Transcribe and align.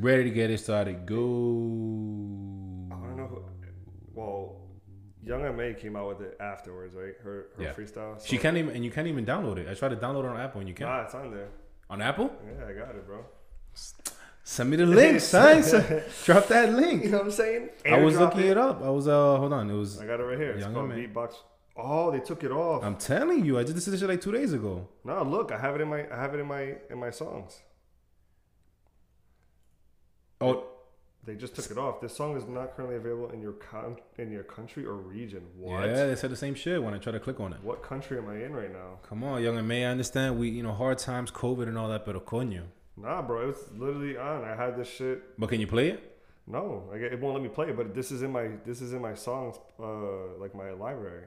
Ready 0.00 0.24
to 0.24 0.30
get 0.30 0.50
it 0.50 0.58
started. 0.58 1.04
Go. 1.06 1.14
I 2.90 2.94
don't 2.94 3.16
know. 3.16 3.26
Who, 3.26 3.42
well, 4.14 4.56
Young 5.22 5.44
M.A 5.44 5.74
came 5.74 5.94
out 5.96 6.08
with 6.08 6.20
it 6.22 6.36
afterwards, 6.40 6.94
right? 6.94 7.14
Her 7.22 7.48
her 7.56 7.62
Yeah. 7.62 7.72
freestyle. 7.74 8.18
So, 8.20 8.24
She 8.26 8.38
can't 8.38 8.56
even, 8.56 8.74
and 8.74 8.82
you 8.84 8.90
can't 8.90 9.06
even 9.08 9.26
download 9.26 9.58
it. 9.58 9.68
I 9.68 9.74
tried 9.74 9.90
to 9.90 9.96
download 9.96 10.24
it 10.24 10.30
on 10.30 10.40
Apple, 10.40 10.60
and 10.60 10.68
you 10.68 10.74
can't. 10.74 10.88
Nah, 10.90 11.02
it's 11.02 11.14
on 11.14 11.30
there. 11.34 11.48
on 11.90 12.00
Apple? 12.00 12.30
Yeah, 12.46 12.66
I 12.66 12.72
got 12.72 12.94
it, 12.94 13.06
bro. 13.06 13.24
Send 14.42 14.70
me 14.70 14.76
the 14.76 14.86
link, 14.86 15.20
son. 15.34 15.62
So- 15.62 16.02
Drop 16.24 16.46
that 16.48 16.72
link. 16.72 17.04
You 17.04 17.10
know 17.10 17.18
what 17.18 17.26
I'm 17.26 17.32
saying? 17.32 17.68
I 17.84 17.98
was 17.98 18.18
looking 18.18 18.40
it 18.46 18.56
up. 18.56 18.82
I 18.82 18.88
was 18.90 19.06
uh, 19.06 19.36
hold 19.36 19.52
on. 19.52 19.68
It 19.68 19.74
was. 19.74 20.00
I 20.00 20.06
got 20.06 20.18
it 20.20 20.24
right 20.24 20.38
here. 20.38 20.52
It's 20.52 20.60
Young 20.62 20.72
called 20.74 20.88
Ma. 20.88 20.94
Beatbox. 20.94 21.34
Oh, 21.76 22.10
they 22.10 22.20
took 22.20 22.42
it 22.42 22.50
off. 22.52 22.82
I'm 22.84 22.96
telling 22.96 23.44
you, 23.44 23.58
I 23.58 23.62
just 23.64 23.74
did 23.76 23.92
this 23.92 24.00
shit 24.00 24.08
like 24.08 24.20
two 24.20 24.32
days 24.32 24.52
ago. 24.54 24.88
no, 25.04 25.22
look, 25.22 25.52
I 25.52 25.58
have 25.58 25.74
it 25.74 25.80
in 25.82 25.88
my 25.88 26.00
I 26.10 26.16
have 26.16 26.32
it 26.34 26.40
in 26.40 26.46
my 26.46 26.74
in 26.90 26.98
my 26.98 27.10
songs. 27.10 27.60
Oh, 30.40 30.66
They 31.24 31.34
just 31.36 31.54
took 31.54 31.70
it 31.70 31.76
off. 31.76 32.00
This 32.00 32.16
song 32.16 32.34
is 32.36 32.46
not 32.48 32.74
currently 32.74 32.96
available 32.96 33.30
in 33.30 33.42
your 33.42 33.52
con- 33.52 33.98
in 34.16 34.30
your 34.32 34.42
country 34.42 34.86
or 34.86 34.94
region. 34.94 35.42
What? 35.56 35.84
yeah, 35.86 36.06
they 36.06 36.16
said 36.16 36.30
the 36.30 36.36
same 36.36 36.54
shit 36.54 36.82
when 36.82 36.94
I 36.94 36.98
tried 36.98 37.12
to 37.12 37.20
click 37.20 37.38
on 37.40 37.52
it. 37.52 37.62
What 37.62 37.82
country 37.82 38.16
am 38.16 38.26
I 38.28 38.36
in 38.36 38.54
right 38.54 38.72
now? 38.72 38.98
Come 39.06 39.22
on, 39.22 39.42
Young 39.42 39.58
M.A. 39.58 39.84
I 39.84 39.90
understand 39.90 40.38
we, 40.38 40.48
you 40.48 40.62
know, 40.62 40.72
hard 40.72 40.96
times, 40.98 41.30
COVID, 41.30 41.68
and 41.68 41.76
all 41.76 41.88
that, 41.88 42.06
pero 42.06 42.20
coño. 42.20 42.62
Nah, 42.96 43.20
bro, 43.22 43.50
it's 43.50 43.70
literally 43.76 44.16
on. 44.16 44.44
I 44.44 44.54
had 44.56 44.76
this 44.78 44.88
shit. 44.88 45.38
But 45.38 45.50
can 45.50 45.60
you 45.60 45.66
play 45.66 45.90
it? 45.90 46.06
No, 46.46 46.88
like 46.90 47.02
it 47.02 47.20
won't 47.20 47.34
let 47.34 47.42
me 47.42 47.50
play 47.50 47.68
it. 47.68 47.76
But 47.76 47.94
this 47.94 48.10
is 48.10 48.22
in 48.22 48.32
my 48.32 48.48
this 48.64 48.80
is 48.80 48.94
in 48.94 49.02
my 49.02 49.14
songs, 49.14 49.56
uh, 49.78 50.38
like 50.38 50.54
my 50.54 50.70
library. 50.70 51.26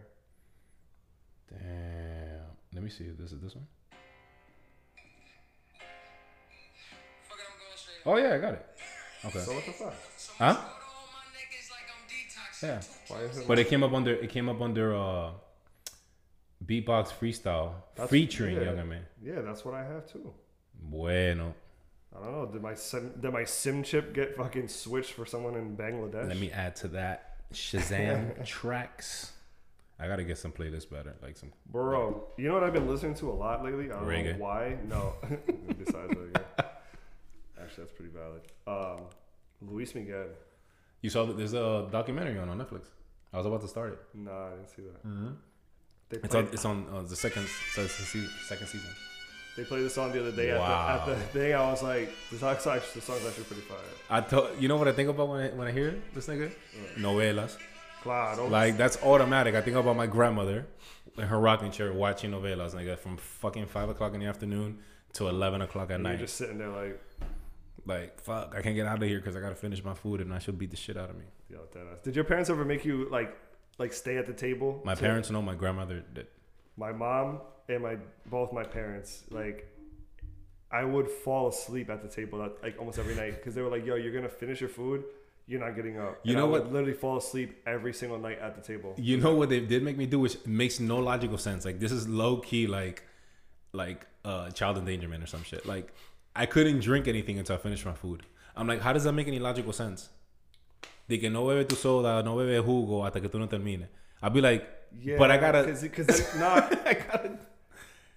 Damn. 1.50 2.42
Let 2.74 2.84
me 2.84 2.90
see. 2.90 3.06
This 3.18 3.32
is 3.32 3.40
this 3.40 3.56
one. 3.56 3.68
Oh 8.06 8.18
yeah, 8.18 8.34
I 8.34 8.38
got 8.38 8.54
it. 8.56 8.66
Okay. 9.26 9.40
So 9.40 9.54
what 9.54 9.66
the 9.66 9.72
fuck? 9.72 9.94
Huh? 10.38 10.58
Yeah. 12.62 12.82
Why 13.10 13.18
is 13.20 13.38
it? 13.40 13.48
But 13.48 13.60
it 13.60 13.68
came 13.68 13.84
up 13.84 13.94
under 13.94 14.14
it 14.14 14.30
came 14.30 14.48
up 14.50 14.62
under 14.62 14.96
uh 14.96 15.32
beatbox 16.66 17.10
freestyle 17.10 17.74
That's- 17.96 18.10
featuring 18.10 18.56
yeah. 18.56 18.64
Young 18.64 18.80
M.A. 18.80 19.00
yeah, 19.22 19.42
that's 19.42 19.66
what 19.66 19.74
I 19.74 19.84
have 19.84 20.08
too. 20.12 20.34
Bueno. 20.82 21.54
I 22.16 22.24
don't 22.24 22.32
know. 22.32 22.46
Did 22.46 22.62
my 22.62 22.76
sim, 22.76 23.12
did 23.20 23.34
my 23.34 23.44
sim 23.44 23.84
chip 23.84 24.14
get 24.14 24.36
fucking 24.38 24.68
switched 24.68 25.14
for 25.14 25.26
someone 25.26 25.56
in 25.56 25.76
Bangladesh? 25.76 26.28
Let 26.28 26.38
me 26.38 26.52
add 26.52 26.76
to 26.78 26.88
that 26.90 27.38
Shazam 27.54 28.46
tracks. 28.46 29.32
I 30.00 30.08
gotta 30.08 30.24
get 30.24 30.38
some 30.38 30.52
playlists 30.52 30.90
better, 30.90 31.16
like 31.22 31.38
some. 31.38 31.52
Bro, 31.72 32.28
you 32.38 32.48
know 32.48 32.54
what 32.54 32.64
I've 32.64 32.74
been 32.74 32.88
listening 32.88 33.16
to 33.16 33.30
a 33.30 33.34
lot 33.34 33.64
lately? 33.64 33.86
I 33.92 33.96
don't 34.00 34.06
Reggae. 34.08 34.38
know 34.38 34.44
why. 34.44 34.78
No, 34.88 35.14
besides 35.78 36.14
reggae. 36.14 36.42
Actually, 37.62 37.84
that's 37.84 37.92
pretty 37.94 38.12
valid. 38.14 38.42
Um, 38.68 39.06
Luis 39.70 39.94
Miguel. 39.96 40.28
You 41.02 41.10
saw 41.10 41.26
that 41.26 41.38
there's 41.38 41.54
a 41.54 41.88
documentary 41.92 42.38
on 42.40 42.50
on 42.50 42.58
Netflix. 42.58 42.86
I 43.34 43.38
was 43.38 43.46
about 43.46 43.62
to 43.62 43.68
start 43.68 43.94
it. 43.94 44.00
Nah, 44.14 44.48
I 44.48 44.50
didn't 44.52 44.70
see 44.70 44.82
that. 44.84 45.06
Mm-hmm. 45.08 45.30
They 46.10 46.18
It's 46.18 46.36
on. 46.36 46.48
It's 46.54 46.66
on 46.66 46.86
uh, 46.94 47.02
the 47.02 47.16
second 47.16 47.48
so 47.74 47.82
it's 47.82 47.98
the 47.98 48.04
se- 48.06 48.30
second 48.48 48.68
season. 48.68 48.90
they 49.58 49.64
played 49.64 49.84
the 49.86 49.90
song 49.90 50.12
the 50.12 50.20
other 50.20 50.32
day 50.32 50.56
Wow. 50.58 51.00
at, 51.00 51.06
the, 51.06 51.12
at 51.14 51.18
the 51.20 51.26
thing. 51.40 51.54
I 51.56 51.70
was 51.72 51.82
like, 51.84 52.10
the 52.32 52.38
song's 52.38 52.66
actually, 52.68 53.00
the 53.00 53.06
song's 53.06 53.26
actually 53.28 53.44
pretty 53.46 53.62
fire. 53.64 53.78
I 54.10 54.22
told 54.22 54.50
you 54.62 54.68
know 54.68 54.78
what 54.78 54.88
I 54.88 54.92
think 54.94 55.10
about 55.10 55.28
when 55.30 55.42
I, 55.42 55.50
when 55.50 55.68
I 55.68 55.72
hear 55.72 55.96
this 56.14 56.28
nigga 56.28 56.52
novelas. 56.98 57.58
Claro. 58.02 58.48
Like 58.48 58.78
that's 58.78 58.98
automatic. 59.04 59.56
I 59.56 59.62
think 59.62 59.78
about 59.78 59.96
my 59.96 60.08
grandmother 60.08 60.68
in 61.18 61.24
her 61.28 61.40
rocking 61.40 61.72
chair 61.72 61.92
watching 61.94 62.32
novelas, 62.32 62.74
nigga, 62.76 62.98
from 63.00 63.18
fucking 63.18 63.68
five 63.68 63.90
o'clock 63.90 64.14
in 64.14 64.20
the 64.20 64.26
afternoon 64.28 64.80
to 65.14 65.28
eleven 65.28 65.62
o'clock 65.62 65.90
at 65.90 65.96
and 65.96 66.04
you're 66.06 66.14
night. 66.14 66.20
just 66.20 66.36
sitting 66.36 66.58
there 66.58 66.70
like, 66.70 67.00
Like 67.86 68.22
fuck, 68.22 68.54
I 68.58 68.62
can't 68.62 68.76
get 68.76 68.88
out 68.88 69.02
of 69.02 69.08
here 69.10 69.20
because 69.20 69.36
I 69.36 69.40
gotta 69.42 69.56
finish 69.56 69.84
my 69.84 69.94
food 69.94 70.22
and 70.22 70.34
I 70.34 70.40
should 70.40 70.58
beat 70.58 70.72
the 70.72 70.78
shit 70.78 70.98
out 70.98 71.10
of 71.10 71.18
me. 71.18 71.26
yo. 71.50 71.60
Did 72.04 72.16
your 72.16 72.24
parents 72.26 72.50
ever 72.50 72.64
make 72.66 72.86
you 72.86 73.08
like, 73.10 73.38
like 73.78 73.92
stay 73.94 74.18
at 74.18 74.26
the 74.26 74.34
table? 74.34 74.82
My 74.86 74.96
parents 74.96 75.30
know, 75.30 75.42
my 75.42 75.56
grandmother 75.56 76.04
did. 76.14 76.28
my 76.78 76.92
mom 76.92 77.40
and 77.70 77.82
my 77.84 77.98
both 78.26 78.52
my 78.54 78.64
parents 78.64 79.24
like 79.30 79.70
I 80.72 80.84
would 80.84 81.10
fall 81.10 81.50
asleep 81.50 81.90
at 81.90 82.02
the 82.02 82.08
table 82.10 82.40
like 82.64 82.76
almost 82.80 82.98
every 83.00 83.16
night 83.16 83.36
because 83.36 83.54
they 83.56 83.62
were 83.62 83.70
like, 83.70 83.86
"Yo, 83.86 83.96
you're 83.96 84.14
gonna 84.14 84.28
finish 84.44 84.60
your 84.60 84.70
food, 84.70 85.04
you're 85.46 85.60
not 85.60 85.76
getting 85.76 86.00
up." 86.00 86.20
You 86.24 86.32
And 86.34 86.40
know 86.42 86.48
what? 86.48 86.72
Literally 86.72 86.94
fall 86.94 87.18
asleep 87.18 87.62
every 87.68 87.94
single 87.94 88.18
night 88.18 88.40
at 88.40 88.56
the 88.56 88.62
table. 88.62 88.96
You 88.98 89.18
know 89.18 89.36
what 89.36 89.50
they 89.50 89.60
did 89.60 89.84
make 89.84 89.98
me 89.98 90.08
do, 90.08 90.20
which 90.20 90.38
makes 90.48 90.80
no 90.80 90.98
logical 90.98 91.38
sense. 91.38 91.64
Like 91.64 91.80
this 91.80 91.92
is 91.92 92.08
low 92.08 92.38
key, 92.38 92.66
like 92.66 93.04
like 93.72 94.08
uh, 94.26 94.50
child 94.52 94.78
endangerment 94.78 95.24
or 95.24 95.28
some 95.28 95.44
shit. 95.44 95.66
Like 95.68 95.94
I 96.36 96.46
couldn't 96.46 96.80
drink 96.82 97.08
anything 97.08 97.38
until 97.40 97.56
I 97.56 97.60
finished 97.60 97.86
my 97.86 97.94
food. 97.94 98.24
I'm 98.56 98.68
like, 98.68 98.82
how 98.82 98.94
does 98.94 99.04
that 99.04 99.14
make 99.14 99.28
any 99.28 99.40
logical 99.40 99.74
sense? 99.74 100.10
They 101.08 101.18
can 101.18 101.34
no 101.34 101.48
bebe 101.48 101.66
tu 101.66 101.76
soda, 101.76 102.24
no 102.24 102.36
bebe 102.38 102.62
jugo 102.66 103.04
hasta 103.04 103.20
que 103.20 103.30
tú 103.30 103.40
no 103.40 103.48
termines. 103.48 103.88
I'd 104.22 104.34
be 104.34 104.42
like, 104.42 104.68
Yeah, 105.02 105.18
but 105.18 105.32
I 105.32 105.38
gotta. 105.38 105.78
because 105.82 106.36
not 106.38 106.72
I 106.88 106.94
gotta, 106.94 107.38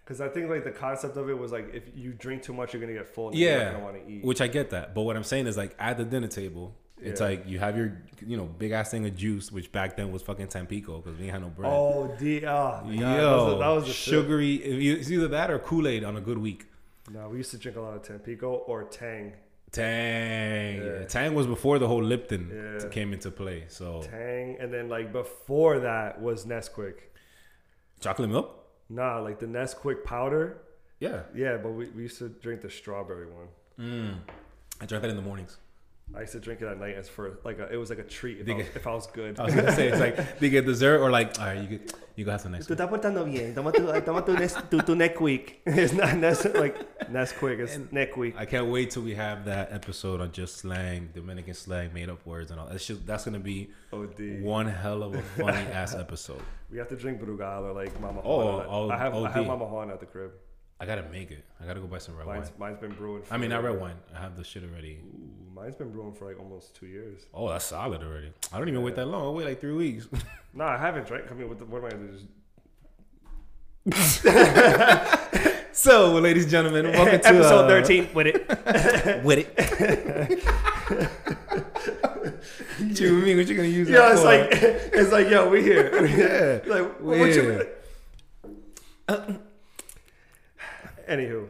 because 0.05 0.21
I 0.21 0.29
think 0.29 0.49
like 0.49 0.63
the 0.65 0.71
concept 0.71 1.17
of 1.17 1.29
it 1.29 1.37
was 1.37 1.51
like 1.53 1.75
if 1.75 1.85
you 1.95 2.13
drink 2.13 2.43
too 2.43 2.53
much, 2.53 2.73
you're 2.73 2.81
gonna 2.81 2.93
get 2.95 3.09
full. 3.09 3.29
and 3.31 3.39
you're 3.39 3.59
not 3.65 3.73
gonna 3.73 3.85
want 3.85 4.07
to 4.07 4.13
eat. 4.13 4.25
which 4.25 4.41
I 4.41 4.47
get 4.47 4.71
that. 4.71 4.95
But 4.95 5.03
what 5.03 5.17
I'm 5.17 5.25
saying 5.25 5.47
is 5.49 5.57
like 5.57 5.75
at 5.79 5.97
the 5.99 6.05
dinner 6.05 6.29
table, 6.29 6.75
it's 7.03 7.21
Yeah. 7.21 7.27
like 7.27 7.47
you 7.49 7.59
have 7.59 7.77
your 7.77 7.99
you 8.25 8.37
know 8.37 8.45
big 8.45 8.71
ass 8.71 8.91
thing 8.93 9.05
of 9.05 9.17
juice, 9.17 9.51
which 9.51 9.73
back 9.73 9.97
then 9.97 10.13
was 10.13 10.23
fucking 10.23 10.47
Tampico 10.49 10.99
because 11.01 11.19
we 11.19 11.25
ain't 11.25 11.33
had 11.33 11.43
no 11.43 11.49
bread. 11.49 11.73
oh, 11.75 12.15
D, 12.19 12.39
oh 12.39 12.41
God, 12.43 12.89
Yo, 12.89 13.01
that 13.01 13.37
was, 13.37 13.47
the- 13.53 13.59
that 13.59 13.69
was 13.69 13.87
shit. 13.87 13.95
sugary. 14.15 14.55
It's 14.57 15.11
either 15.11 15.29
that 15.29 15.51
or 15.51 15.59
Kool 15.59 15.89
Aid 15.89 16.05
on 16.05 16.17
a 16.17 16.21
good 16.21 16.39
week. 16.39 16.67
No, 17.11 17.29
we 17.29 17.39
used 17.39 17.51
to 17.53 17.59
drink 17.59 17.77
a 17.77 17.81
lot 17.81 17.95
of 17.97 18.03
Tampico 18.03 18.51
or 18.67 18.85
Tang. 18.85 19.33
Tang. 19.73 20.77
Yeah. 20.83 21.05
Tang 21.07 21.35
was 21.35 21.47
before 21.47 21.79
the 21.79 21.87
whole 21.89 22.03
Lipton 22.03 22.51
Yeah. 22.83 22.89
came 22.89 23.13
into 23.13 23.31
play. 23.31 23.65
So 23.69 24.03
Tang, 24.03 24.57
and 24.61 24.73
then 24.73 24.89
like 24.89 25.13
before 25.13 25.81
that 25.81 26.21
was 26.21 26.47
Nesquik. 26.47 26.95
chocolate 28.01 28.29
milk. 28.31 28.65
Nah, 28.89 29.19
like 29.21 29.39
the 29.39 29.47
Nesquik 29.47 30.05
powder. 30.05 30.59
Yeah. 31.01 31.23
Yeah, 31.35 31.57
but 31.59 31.71
we, 31.71 31.89
we 31.91 32.03
used 32.03 32.19
to 32.19 32.29
drink 32.29 32.61
the 32.63 32.71
strawberry 32.71 33.27
one. 33.27 33.49
Mm. 33.79 34.19
I 34.81 34.87
drank 34.87 35.03
that 35.03 35.11
in 35.11 35.17
the 35.17 35.23
mornings. 35.23 35.59
I 36.15 36.21
used 36.21 36.33
to 36.33 36.41
drink 36.41 36.63
it 36.63 36.67
at 36.69 36.79
night 36.79 36.95
as 36.95 37.09
for 37.09 37.39
like 37.45 37.59
a, 37.59 37.71
it 37.71 37.77
was 37.77 37.91
like 37.91 37.99
a 37.99 38.03
treat 38.05 38.39
if, 38.39 38.49
I 38.49 38.55
was, 38.55 38.67
if 38.77 38.87
I 38.87 38.95
was 38.95 39.07
good. 39.09 39.39
I 39.41 39.45
was 39.45 39.55
gonna 39.55 39.73
say 39.73 39.89
it's 39.89 39.99
like 40.01 40.39
they 40.39 40.49
get 40.49 40.65
dessert 40.65 41.01
or 41.01 41.11
like 41.11 41.39
all 41.41 41.47
right, 41.47 41.61
you 41.61 41.67
get 41.79 41.93
you 42.15 42.25
go 42.25 42.31
have 42.31 42.41
some 42.41 42.53
next. 42.53 42.69
Tú 42.69 42.75
estás 42.77 42.89
portando 42.89 43.25
bien. 43.25 43.55
Toma 43.55 43.73
tu, 43.73 43.91
eh, 43.93 44.01
toma 44.01 44.23
tu, 44.25 44.33
Nes, 44.33 44.55
tu, 44.71 44.81
tu 44.81 44.95
Nesquik. 44.95 45.57
It's 45.67 45.93
not 45.93 46.17
Nes, 46.17 46.45
like 46.55 46.77
Nesquik. 47.11 47.59
It's 47.59 47.75
And- 47.75 47.91
Nesquik. 47.91 48.35
I 48.39 48.47
can't 48.47 48.69
wait 48.69 48.93
till 48.93 49.03
we 49.03 49.15
have 49.17 49.45
that 49.47 49.73
episode 49.73 50.21
on 50.21 50.31
just 50.33 50.57
slang, 50.59 51.11
Dominican 51.13 51.55
slang, 51.55 51.93
made 51.93 52.09
up 52.09 52.25
words 52.25 52.51
and 52.51 52.61
all. 52.61 52.69
That's 52.69 52.87
just 52.87 53.05
that's 53.07 53.25
gonna 53.25 53.41
be 53.41 53.69
OD. 53.93 54.41
one 54.43 54.69
hell 54.69 55.03
of 55.03 55.15
a 55.15 55.23
funny 55.37 55.59
ass 55.73 55.95
episode. 55.95 56.41
We 56.71 56.79
have 56.79 56.89
to 56.89 56.97
drink 56.97 57.21
Brugal 57.21 57.63
or 57.65 57.73
like 57.73 58.01
Mama 58.01 58.21
Oh, 58.25 58.59
Juan. 58.59 58.67
oh, 58.71 58.91
I 58.91 58.97
have 58.97 59.15
I 59.15 59.31
have 59.33 59.45
Mamajuana 59.45 59.93
at 59.95 60.01
the 60.01 60.07
crib. 60.07 60.31
I 60.79 60.85
gotta 60.85 61.05
make 61.11 61.31
it. 61.31 61.43
I 61.61 61.65
gotta 61.67 61.81
go 61.81 61.87
buy 61.87 61.99
some 61.99 62.17
red 62.17 62.27
Mine's, 62.27 62.51
wine. 62.51 62.59
mine's 62.59 62.79
been 62.79 62.93
brewing. 62.93 63.23
For 63.23 63.33
I 63.33 63.39
mean, 63.39 63.49
not 63.51 63.63
red 63.65 63.81
wine. 63.81 63.97
I 64.15 64.21
have 64.21 64.37
the 64.37 64.45
shit 64.45 64.63
already. 64.63 64.99
Ooh, 65.07 65.55
mine's 65.55 65.75
been 65.75 65.91
brewing 65.91 66.13
for 66.13 66.27
like 66.27 66.39
almost 66.39 66.75
two 66.75 66.87
years. 66.87 67.23
Oh, 67.33 67.49
that's 67.49 67.65
solid 67.65 68.03
already. 68.03 68.31
I 68.53 68.59
don't 68.59 68.69
even 68.69 68.83
wait 68.83 68.95
that 68.97 69.07
long. 69.07 69.27
I 69.27 69.31
wait 69.31 69.47
like 69.47 69.61
three 69.61 69.73
weeks. 69.73 70.07
Nah, 70.55 70.69
I 70.73 70.79
haven't 70.79 71.07
drank. 71.07 71.31
I 71.31 71.35
mean, 71.35 71.49
what, 71.51 71.59
the, 71.59 71.67
what 71.67 71.81
am 71.81 71.85
I 71.85 71.91
gonna 71.91 72.07
do? 72.07 72.19
Just 73.91 74.23
so, 75.73 76.15
ladies 76.15 76.45
and 76.45 76.51
gentlemen, 76.51 76.87
welcome 76.93 77.21
to 77.21 77.27
episode 77.27 77.65
uh, 77.67 77.69
thirteen 77.69 78.09
with 78.15 78.27
it. 78.29 79.23
with 79.23 79.39
it. 79.41 80.43
what 82.79 83.01
you 83.01 83.13
mean? 83.19 83.37
What 83.37 83.49
you 83.49 83.55
gonna 83.55 83.69
use? 83.69 83.87
Yeah, 83.91 84.13
it's 84.13 84.21
for? 84.23 84.27
like 84.29 84.49
it's 84.95 85.13
like 85.13 85.29
yo, 85.29 85.51
we 85.51 85.63
here. 85.63 86.07
Yeah. 86.07 86.61
Like 86.73 87.01
We 87.03 87.19
what 87.21 87.29
here. 87.29 87.69
you? 89.11 89.39
Anywho, 91.09 91.49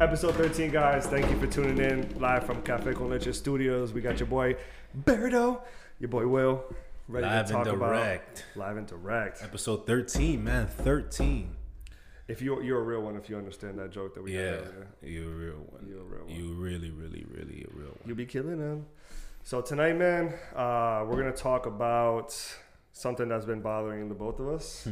episode 0.00 0.34
thirteen, 0.36 0.70
guys. 0.70 1.06
Thank 1.06 1.28
you 1.30 1.38
for 1.40 1.46
tuning 1.46 1.78
in 1.78 2.18
live 2.20 2.44
from 2.44 2.62
Cafe 2.62 2.94
Con 2.94 3.10
Leche 3.10 3.34
Studios. 3.34 3.92
We 3.92 4.00
got 4.00 4.18
your 4.20 4.28
boy 4.28 4.56
Berto, 5.04 5.60
your 5.98 6.08
boy 6.08 6.26
Will, 6.26 6.62
ready 7.08 7.26
Live 7.26 7.46
to 7.48 7.56
and 7.56 7.64
talk 7.64 7.74
about 7.74 7.88
direct. 7.90 8.44
live 8.54 8.76
and 8.76 8.86
direct. 8.86 9.42
Episode 9.42 9.86
thirteen, 9.86 10.44
man. 10.44 10.68
Thirteen. 10.68 11.56
If 12.28 12.40
you 12.42 12.62
you're 12.62 12.78
a 12.80 12.84
real 12.84 13.00
one, 13.02 13.16
if 13.16 13.28
you 13.28 13.36
understand 13.36 13.78
that 13.78 13.90
joke 13.90 14.14
that 14.14 14.22
we 14.22 14.34
Yeah, 14.36 14.40
had 14.50 14.60
earlier, 14.60 14.88
you're 15.02 15.32
a 15.32 15.34
real 15.34 15.64
one. 15.70 15.86
you're 15.88 16.00
a 16.00 16.04
real 16.04 16.24
one. 16.26 16.34
You 16.34 16.52
really, 16.54 16.90
really, 16.90 17.24
really 17.28 17.66
a 17.68 17.76
real 17.76 17.88
one. 17.88 17.98
You'll 18.04 18.16
be 18.16 18.26
killing 18.26 18.58
them. 18.58 18.86
So 19.42 19.60
tonight, 19.60 19.96
man, 19.96 20.32
uh, 20.54 21.04
we're 21.08 21.16
gonna 21.16 21.32
talk 21.32 21.66
about 21.66 22.36
something 22.92 23.28
that's 23.28 23.44
been 23.46 23.60
bothering 23.62 24.08
the 24.08 24.14
both 24.14 24.38
of 24.38 24.48
us. 24.48 24.86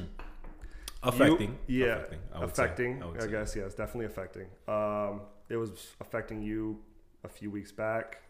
Affecting. 1.04 1.58
You- 1.66 1.86
yeah, 1.86 1.92
Affecting. 1.96 2.18
I 2.34 2.44
affecting. 2.44 3.02
I 3.02 3.24
I, 3.24 3.26
guess 3.26 3.56
yes, 3.56 3.74
definitely 3.74 4.06
affecting. 4.06 4.46
Um, 4.68 5.22
it 5.48 5.56
was 5.56 5.70
affecting 6.00 6.42
you 6.42 6.80
a 7.24 7.28
few 7.28 7.50
weeks 7.50 7.72
back. 7.72 8.20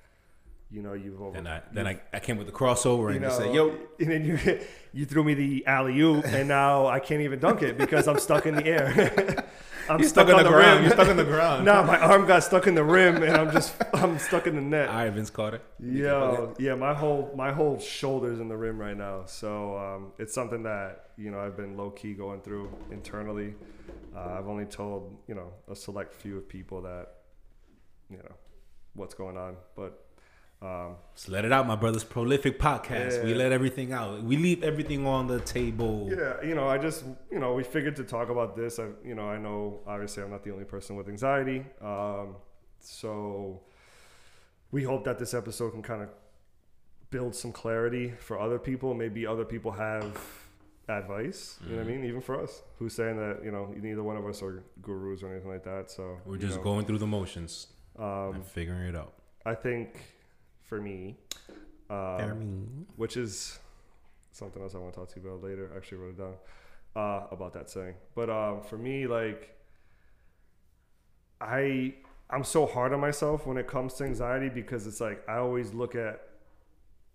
You 0.71 0.82
know, 0.82 0.94
you've 0.94 1.21
over. 1.21 1.35
Then 1.35 1.47
I 1.47 1.62
then 1.73 1.87
I, 1.87 2.00
I 2.12 2.19
came 2.19 2.37
with 2.37 2.47
the 2.47 2.53
crossover 2.53 3.11
you 3.11 3.17
and 3.17 3.21
know, 3.23 3.31
said, 3.31 3.55
"Yo, 3.55 3.69
and 4.00 4.11
then 4.11 4.25
you 4.25 4.38
you 4.93 5.06
threw 5.06 5.23
me 5.23 5.35
the 5.35 5.67
alley 5.67 6.00
oop, 6.00 6.25
and 6.26 6.49
now 6.49 6.87
I 6.87 6.99
can't 6.99 7.21
even 7.21 7.38
dunk 7.38 7.62
it 7.62 7.79
because 7.79 8.09
I'm 8.09 8.19
stuck 8.19 8.47
in 8.47 8.56
the 8.56 8.67
air. 8.67 9.44
I'm 9.89 10.01
You're 10.01 10.09
stuck, 10.09 10.29
in 10.29 10.37
the, 10.37 10.45
on 10.45 10.53
ground. 10.53 10.77
rim. 10.77 10.83
You're 10.85 10.93
stuck 10.93 11.09
in 11.09 11.17
the 11.17 11.25
ground. 11.25 11.65
nah, 11.67 11.83
my 11.83 11.99
arm 11.99 12.27
got 12.27 12.43
stuck 12.43 12.67
in 12.67 12.75
the 12.75 12.85
rim, 12.85 13.23
and 13.23 13.37
I'm 13.37 13.51
just 13.53 13.75
I'm 13.93 14.19
stuck 14.19 14.47
in 14.47 14.57
the 14.57 14.63
net. 14.63 14.89
All 14.89 14.95
right, 14.97 15.11
Vince 15.11 15.31
Carter. 15.31 15.61
Yeah, 15.79 16.47
yeah, 16.59 16.75
my 16.75 16.95
whole 16.95 17.33
my 17.37 17.53
whole 17.53 17.79
shoulders 17.79 18.41
in 18.41 18.49
the 18.49 18.57
rim 18.57 18.79
right 18.79 18.97
now. 18.97 19.25
So 19.27 19.77
um, 19.77 20.13
it's 20.19 20.35
something 20.35 20.63
that 20.65 21.11
you 21.17 21.31
know 21.31 21.41
I've 21.41 21.57
been 21.57 21.77
low 21.77 21.91
key 21.91 22.15
going 22.15 22.41
through 22.41 22.71
internally. 22.91 23.55
Uh, 24.17 24.37
I've 24.39 24.49
only 24.49 24.65
told 24.65 25.17
you 25.27 25.35
know 25.35 25.53
a 25.71 25.77
select 25.77 26.15
few 26.15 26.37
of 26.39 26.49
people 26.49 26.83
that 26.83 27.15
you 28.11 28.19
know 28.19 28.35
what's 28.95 29.15
going 29.15 29.37
on, 29.37 29.57
but 29.77 30.04
um, 30.65 30.97
Just 31.15 31.29
let 31.29 31.45
it 31.45 31.53
out, 31.53 31.67
my 31.67 31.77
brothers. 31.77 32.05
Prolific 32.05 32.59
podcast. 32.59 33.23
We 33.25 33.35
let 33.35 33.53
everything 33.53 33.93
out. 33.93 34.23
We 34.23 34.37
leave 34.37 34.63
everything 34.65 35.07
on 35.07 35.27
the 35.27 35.41
table. 35.41 36.09
yeah, 36.11 36.41
you 36.43 36.55
know, 36.55 36.69
I 36.69 36.79
just 36.79 37.05
you 37.31 37.39
know 37.39 37.55
we 37.55 37.63
figured 37.65 37.97
to 37.97 38.05
talk 38.05 38.31
about 38.31 38.57
this. 38.57 38.79
I 38.79 38.87
you 39.05 39.15
know 39.15 39.29
I 39.29 39.39
know 39.39 39.81
obviously 39.87 40.23
I'm 40.23 40.31
not 40.31 40.43
the 40.43 40.53
only 40.53 40.65
person 40.65 40.97
with 40.97 41.09
anxiety, 41.09 41.65
um, 41.83 42.37
so 42.81 43.61
we 44.71 44.83
hope 44.83 45.05
that 45.05 45.19
this 45.19 45.35
episode 45.35 45.71
can 45.73 45.83
kind 45.83 46.03
of 46.03 46.09
build 47.11 47.35
some 47.35 47.53
clarity 47.53 48.13
for 48.19 48.41
other 48.41 48.59
people. 48.59 48.95
Maybe 48.95 49.27
other 49.27 49.45
people 49.45 49.71
have 49.73 50.19
advice. 50.89 51.59
You 51.67 51.77
know 51.77 51.83
what 51.83 51.91
I 51.91 51.97
mean? 51.97 52.05
Even 52.05 52.21
for 52.21 52.41
us, 52.43 52.63
who's 52.79 52.95
saying 52.95 53.17
that 53.17 53.41
you 53.45 53.51
know 53.53 53.73
neither 53.77 54.03
one 54.03 54.17
of 54.17 54.27
us 54.27 54.43
are 54.43 54.63
gurus 54.83 55.23
or 55.23 55.31
anything 55.31 55.51
like 55.51 55.65
that. 55.65 55.91
So 55.91 56.19
We're 56.25 56.35
you 56.37 56.41
just 56.41 56.57
know, 56.59 56.65
going 56.65 56.87
through 56.87 56.99
the 56.99 57.07
motions 57.07 57.69
Um, 57.99 58.35
and 58.37 58.47
figuring 58.47 58.89
it 58.89 58.97
out. 58.97 59.13
I 59.47 59.55
think 59.55 60.01
for 60.65 60.81
me, 60.81 61.17
um, 61.91 62.87
which 62.97 63.17
is 63.17 63.59
something 64.33 64.63
else 64.63 64.75
I 64.75 64.79
want 64.79 64.95
to 64.95 65.01
talk 65.01 65.09
to 65.11 65.21
you 65.21 65.29
about 65.29 65.43
later. 65.43 65.71
I 65.73 65.77
actually 65.77 65.99
wrote 65.99 66.11
it 66.11 66.19
down 66.19 66.35
uh, 66.97 67.27
about 67.31 67.53
that 67.55 67.71
saying. 67.71 67.95
But 68.15 68.31
um, 68.31 68.63
for 68.63 68.77
me, 68.77 69.07
like, 69.07 69.57
I 71.41 71.95
I'm 72.31 72.45
so 72.45 72.67
hard 72.67 72.93
on 72.93 73.01
myself 73.01 73.47
when 73.47 73.57
it 73.59 73.67
comes 73.67 73.95
to 73.95 74.05
anxiety 74.05 74.49
because 74.49 74.87
it's 74.87 75.01
like 75.01 75.23
I 75.29 75.37
always 75.37 75.75
look 75.75 75.95
at 75.95 76.21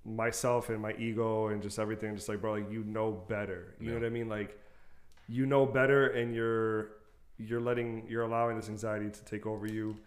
myself 0.06 0.70
and 0.70 0.82
my 0.82 0.94
ego 0.94 1.48
and 1.48 1.62
just 1.62 1.80
everything, 1.80 2.16
just 2.16 2.30
like 2.30 2.42
bro, 2.42 2.54
like 2.54 2.72
you 2.72 2.84
know 2.84 3.12
better. 3.12 3.76
You 3.80 3.90
know 3.90 3.94
what 3.96 4.06
I 4.06 4.10
mean? 4.10 4.30
Like 4.30 4.58
you 5.28 5.46
know 5.46 5.66
better, 5.66 6.08
and 6.08 6.34
you're 6.34 6.92
you're 7.38 7.62
letting 7.62 8.06
you're 8.08 8.24
allowing 8.24 8.56
this 8.56 8.70
anxiety 8.70 9.10
to 9.10 9.26
take 9.26 9.46
over 9.46 9.66
you 9.66 9.98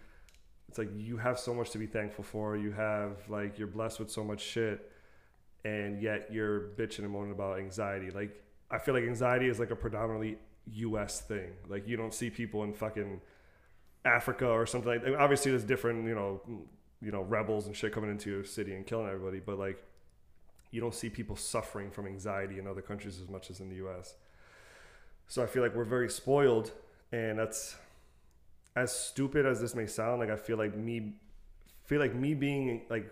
it's 0.73 0.79
like 0.79 0.89
you 0.97 1.19
have 1.19 1.39
so 1.39 1.53
much 1.53 1.69
to 1.73 1.79
be 1.79 1.85
thankful 1.85 2.25
for. 2.25 2.57
You 2.57 2.73
have 2.73 3.29
like 3.29 3.59
you're 3.59 3.69
blessed 3.69 4.01
with 4.01 4.11
so 4.11 4.25
much 4.25 4.41
shit, 4.41 4.91
and 5.67 6.01
yet 6.01 6.31
you're 6.33 6.71
bitching 6.79 7.01
and 7.01 7.11
moaning 7.11 7.33
about 7.33 7.59
anxiety. 7.59 8.11
Like 8.11 8.43
I 8.71 8.79
feel 8.79 8.95
like 8.95 9.05
anxiety 9.05 9.49
is 9.49 9.59
like 9.59 9.71
a 9.71 9.77
predominantly 9.77 10.39
U.S. 10.71 11.21
thing. 11.21 11.51
Like 11.69 11.87
you 11.87 11.99
don't 11.99 12.15
see 12.15 12.31
people 12.31 12.65
in 12.65 12.73
fucking 12.73 13.21
Africa 14.07 14.49
or 14.49 14.65
something 14.65 14.89
like. 14.89 15.05
That. 15.05 15.15
Obviously, 15.17 15.51
there's 15.51 15.63
different 15.63 16.09
you 16.09 16.15
know 16.15 16.41
you 17.03 17.13
know 17.13 17.21
rebels 17.21 17.67
and 17.67 17.77
shit 17.77 17.93
coming 17.93 18.09
into 18.09 18.31
your 18.31 18.43
city 18.43 18.75
and 18.75 18.87
killing 18.87 19.09
everybody, 19.09 19.41
but 19.41 19.59
like 19.59 19.85
you 20.71 20.81
don't 20.81 20.95
see 20.95 21.11
people 21.11 21.37
suffering 21.37 21.91
from 21.91 22.07
anxiety 22.07 22.59
in 22.59 22.67
other 22.67 22.81
countries 22.81 23.21
as 23.21 23.29
much 23.29 23.51
as 23.51 23.61
in 23.61 23.69
the 23.69 23.77
U.S. 23.77 24.15
So 25.29 25.43
I 25.43 25.47
feel 25.47 25.63
like 25.63 25.75
we're 25.75 25.85
very 25.85 26.09
spoiled, 26.09 26.71
and 27.13 27.39
that's 27.39 27.77
as 28.75 28.95
stupid 28.95 29.47
as 29.47 29.61
this 29.61 29.75
may 29.75 29.87
sound, 29.87 30.21
like 30.21 30.31
I 30.31 30.37
feel 30.37 30.57
like 30.57 30.77
me 30.77 31.15
feel 31.85 32.01
like 32.01 32.15
me 32.15 32.35
being 32.35 32.83
like 32.89 33.11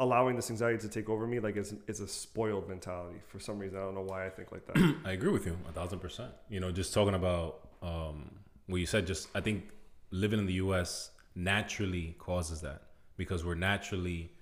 allowing 0.00 0.34
this 0.36 0.50
anxiety 0.50 0.78
to 0.78 0.88
take 0.88 1.08
over 1.08 1.26
me 1.26 1.38
like 1.38 1.56
it's 1.56 1.72
it's 1.86 2.00
a 2.00 2.08
spoiled 2.08 2.68
mentality 2.68 3.20
for 3.26 3.38
some 3.38 3.58
reason. 3.58 3.78
I 3.78 3.82
don't 3.82 3.94
know 3.94 4.02
why 4.02 4.26
I 4.26 4.30
think 4.30 4.52
like 4.52 4.66
that. 4.66 4.96
I 5.04 5.12
agree 5.12 5.30
with 5.30 5.46
you 5.46 5.56
a 5.68 5.72
thousand 5.72 6.00
percent. 6.00 6.32
You 6.48 6.60
know, 6.60 6.70
just 6.70 6.92
talking 6.92 7.14
about 7.14 7.68
um, 7.82 8.30
what 8.66 8.78
you 8.78 8.86
said. 8.86 9.06
Just 9.06 9.28
I 9.34 9.40
think 9.40 9.68
living 10.10 10.38
in 10.38 10.46
the 10.46 10.54
U.S. 10.54 11.10
naturally 11.34 12.14
causes 12.18 12.60
that 12.62 12.82
because 13.16 13.44
we're 13.44 13.54
naturally, 13.54 14.32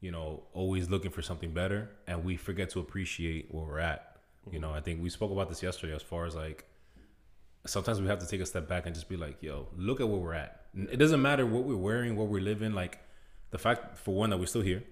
you 0.00 0.10
know, 0.10 0.44
always 0.54 0.88
looking 0.88 1.10
for 1.10 1.22
something 1.22 1.52
better, 1.52 1.90
and 2.06 2.24
we 2.24 2.36
forget 2.36 2.70
to 2.70 2.80
appreciate 2.80 3.52
where 3.52 3.64
we're 3.64 3.78
at. 3.78 4.06
You 4.50 4.58
know, 4.58 4.72
I 4.72 4.80
think 4.80 5.02
we 5.02 5.10
spoke 5.10 5.30
about 5.32 5.48
this 5.48 5.62
yesterday 5.62 5.94
as 5.94 6.02
far 6.02 6.24
as 6.24 6.34
like 6.34 6.64
sometimes 7.66 8.00
we 8.00 8.06
have 8.06 8.18
to 8.20 8.26
take 8.26 8.40
a 8.40 8.46
step 8.46 8.68
back 8.68 8.86
and 8.86 8.94
just 8.94 9.08
be 9.08 9.16
like, 9.16 9.42
yo, 9.42 9.68
look 9.76 10.00
at 10.00 10.08
where 10.08 10.18
we're 10.18 10.34
at. 10.34 10.64
It 10.74 10.96
doesn't 10.96 11.20
matter 11.20 11.44
what 11.44 11.64
we're 11.64 11.76
wearing, 11.76 12.16
what 12.16 12.28
we're 12.28 12.40
living. 12.40 12.72
Like 12.72 13.00
the 13.50 13.58
fact, 13.58 13.98
for 13.98 14.14
one, 14.14 14.30
that 14.30 14.38
we're 14.38 14.46
still 14.46 14.62
here, 14.62 14.82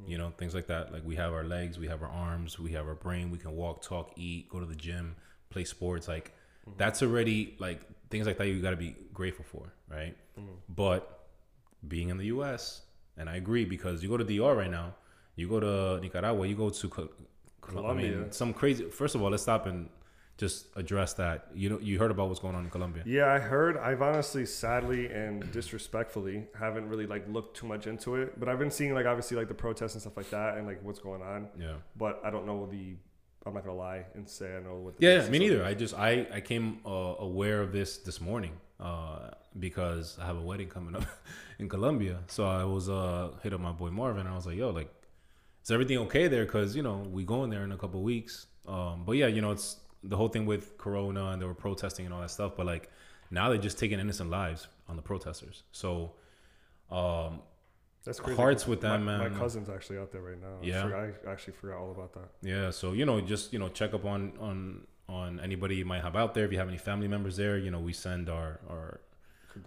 mm. 0.00 0.08
you 0.08 0.18
know, 0.18 0.30
things 0.36 0.54
like 0.54 0.66
that. 0.68 0.92
Like 0.92 1.04
we 1.04 1.16
have 1.16 1.32
our 1.32 1.44
legs, 1.44 1.78
we 1.78 1.86
have 1.88 2.02
our 2.02 2.08
arms, 2.08 2.58
we 2.58 2.72
have 2.72 2.86
our 2.86 2.94
brain. 2.94 3.30
We 3.30 3.38
can 3.38 3.54
walk, 3.54 3.82
talk, 3.82 4.12
eat, 4.16 4.48
go 4.48 4.60
to 4.60 4.66
the 4.66 4.74
gym, 4.74 5.16
play 5.50 5.64
sports. 5.64 6.08
Like 6.08 6.32
mm-hmm. 6.68 6.78
that's 6.78 7.02
already 7.02 7.54
like 7.58 7.80
things 8.10 8.26
like 8.26 8.38
that. 8.38 8.48
You 8.48 8.60
got 8.60 8.70
to 8.70 8.76
be 8.76 8.96
grateful 9.12 9.44
for, 9.44 9.72
right? 9.88 10.16
Mm. 10.38 10.46
But 10.68 11.28
being 11.86 12.08
in 12.08 12.16
the 12.16 12.26
U.S. 12.26 12.82
and 13.16 13.28
I 13.28 13.36
agree 13.36 13.64
because 13.64 14.02
you 14.02 14.08
go 14.08 14.16
to 14.16 14.24
DR 14.24 14.56
right 14.56 14.70
now, 14.70 14.94
you 15.36 15.48
go 15.48 15.60
to 15.60 16.00
Nicaragua, 16.00 16.46
you 16.46 16.56
go 16.56 16.70
to 16.70 16.88
Co- 16.88 17.10
Col- 17.60 17.86
I 17.86 17.94
mean, 17.94 18.12
Colombia. 18.12 18.32
some 18.32 18.52
crazy. 18.52 18.84
First 18.84 19.14
of 19.14 19.22
all, 19.22 19.30
let's 19.30 19.42
stop 19.42 19.66
and 19.66 19.88
just 20.38 20.66
address 20.76 21.14
that. 21.14 21.48
You 21.54 21.70
know, 21.70 21.78
you 21.80 21.98
heard 21.98 22.10
about 22.10 22.28
what's 22.28 22.40
going 22.40 22.54
on 22.54 22.64
in 22.64 22.70
Colombia. 22.70 23.02
yeah, 23.06 23.32
I 23.32 23.38
heard. 23.38 23.76
I've 23.78 24.02
honestly, 24.02 24.44
sadly, 24.44 25.06
and 25.06 25.50
disrespectfully, 25.52 26.44
haven't 26.58 26.88
really 26.88 27.06
like 27.06 27.26
looked 27.28 27.56
too 27.56 27.66
much 27.66 27.86
into 27.86 28.16
it. 28.16 28.38
But 28.38 28.48
I've 28.48 28.58
been 28.58 28.70
seeing 28.70 28.94
like 28.94 29.06
obviously 29.06 29.36
like 29.36 29.48
the 29.48 29.54
protests 29.54 29.94
and 29.94 30.00
stuff 30.02 30.16
like 30.16 30.30
that, 30.30 30.58
and 30.58 30.66
like 30.66 30.82
what's 30.82 31.00
going 31.00 31.22
on. 31.22 31.48
Yeah. 31.58 31.76
But 31.96 32.20
I 32.24 32.30
don't 32.30 32.46
know 32.46 32.66
the. 32.66 32.96
I'm 33.46 33.54
not 33.54 33.64
gonna 33.64 33.76
lie 33.76 34.04
and 34.14 34.28
say 34.28 34.56
I 34.56 34.60
know 34.60 34.74
what. 34.76 34.98
The 34.98 35.06
Yeah, 35.06 35.28
me 35.28 35.38
neither. 35.38 35.64
I 35.64 35.72
just 35.74 35.94
I 35.94 36.26
I 36.32 36.40
came 36.40 36.80
uh, 36.84 37.14
aware 37.20 37.62
of 37.62 37.72
this 37.72 37.98
this 37.98 38.20
morning 38.20 38.52
uh, 38.80 39.30
because 39.58 40.18
I 40.20 40.26
have 40.26 40.36
a 40.36 40.42
wedding 40.42 40.68
coming 40.68 40.96
up 40.96 41.04
in 41.58 41.68
Colombia. 41.68 42.18
So 42.26 42.44
I 42.44 42.64
was 42.64 42.88
uh 42.88 43.30
hit 43.42 43.54
up 43.54 43.60
my 43.60 43.72
boy 43.72 43.90
Marvin. 43.90 44.26
And 44.26 44.28
I 44.28 44.34
was 44.34 44.46
like, 44.46 44.56
yo, 44.56 44.70
like, 44.70 44.92
is 45.62 45.70
everything 45.70 45.98
okay 45.98 46.26
there? 46.28 46.44
Because 46.44 46.74
you 46.76 46.82
know 46.82 47.06
we 47.10 47.24
going 47.24 47.48
there 47.50 47.62
in 47.62 47.72
a 47.72 47.78
couple 47.78 48.02
weeks. 48.02 48.46
Um, 48.66 49.04
but 49.06 49.12
yeah, 49.12 49.28
you 49.28 49.40
know 49.40 49.52
it's 49.52 49.76
the 50.08 50.16
whole 50.16 50.28
thing 50.28 50.46
with 50.46 50.78
Corona 50.78 51.26
and 51.30 51.40
they 51.42 51.46
were 51.46 51.54
protesting 51.54 52.04
and 52.06 52.14
all 52.14 52.20
that 52.20 52.30
stuff. 52.30 52.52
But 52.56 52.66
like 52.66 52.90
now 53.30 53.48
they're 53.48 53.58
just 53.58 53.78
taking 53.78 53.98
innocent 54.00 54.30
lives 54.30 54.68
on 54.88 54.96
the 54.96 55.02
protesters. 55.02 55.62
So 55.72 56.12
um, 56.90 57.40
That's 58.04 58.20
crazy. 58.20 58.36
Hearts 58.36 58.66
with 58.66 58.82
my, 58.82 58.90
them, 58.90 59.04
man. 59.04 59.32
My 59.32 59.38
cousin's 59.38 59.68
actually 59.68 59.98
out 59.98 60.12
there 60.12 60.22
right 60.22 60.40
now. 60.40 60.58
I 60.62 60.64
Yeah. 60.64 60.82
forgot- 60.82 61.26
I 61.26 61.30
actually 61.32 61.54
forgot 61.54 61.78
all 61.78 61.90
about 61.90 62.12
that. 62.14 62.28
Yeah, 62.42 62.70
so 62.70 62.92
you 62.92 63.04
know, 63.04 63.20
just 63.20 63.52
you 63.52 63.58
know, 63.58 63.68
check 63.68 63.94
up 63.94 64.04
on 64.04 64.32
on 64.38 64.86
on 65.08 65.40
anybody 65.40 65.76
you 65.76 65.84
might 65.84 66.02
have 66.02 66.16
out 66.16 66.34
there. 66.34 66.44
If 66.44 66.52
you 66.52 66.58
have 66.58 66.68
any 66.68 66.78
family 66.78 67.08
members 67.08 67.36
there, 67.36 67.56
you 67.58 67.70
know, 67.70 67.80
we 67.80 67.92
send 67.92 68.28
our 68.28 68.60
our 68.68 69.00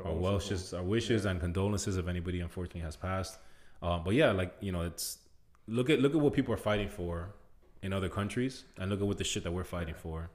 our 0.06 0.14
wishes, 0.14 0.74
our 0.74 0.84
wishes 0.84 1.26
and 1.26 1.40
condolences 1.40 1.98
if 1.98 2.08
anybody 2.08 2.40
unfortunately 2.42 2.82
has 2.82 2.96
passed. 2.96 3.40
Um, 3.82 4.04
but 4.04 4.14
yeah, 4.14 4.32
like 4.32 4.54
you 4.62 4.72
know, 4.72 4.82
it's 4.84 5.18
look 5.68 5.90
at 5.90 6.00
look 6.00 6.14
at 6.16 6.22
what 6.22 6.34
people 6.34 6.54
are 6.54 6.58
fighting 6.58 6.90
for 6.90 7.34
in 7.82 7.94
other 7.94 8.10
countries, 8.10 8.66
and 8.78 8.90
look 8.90 9.02
at 9.02 9.08
what 9.08 9.18
the 9.18 9.24
shit 9.24 9.44
that 9.44 9.52
we're 9.52 9.64
fighting 9.64 9.96
for. 9.96 10.30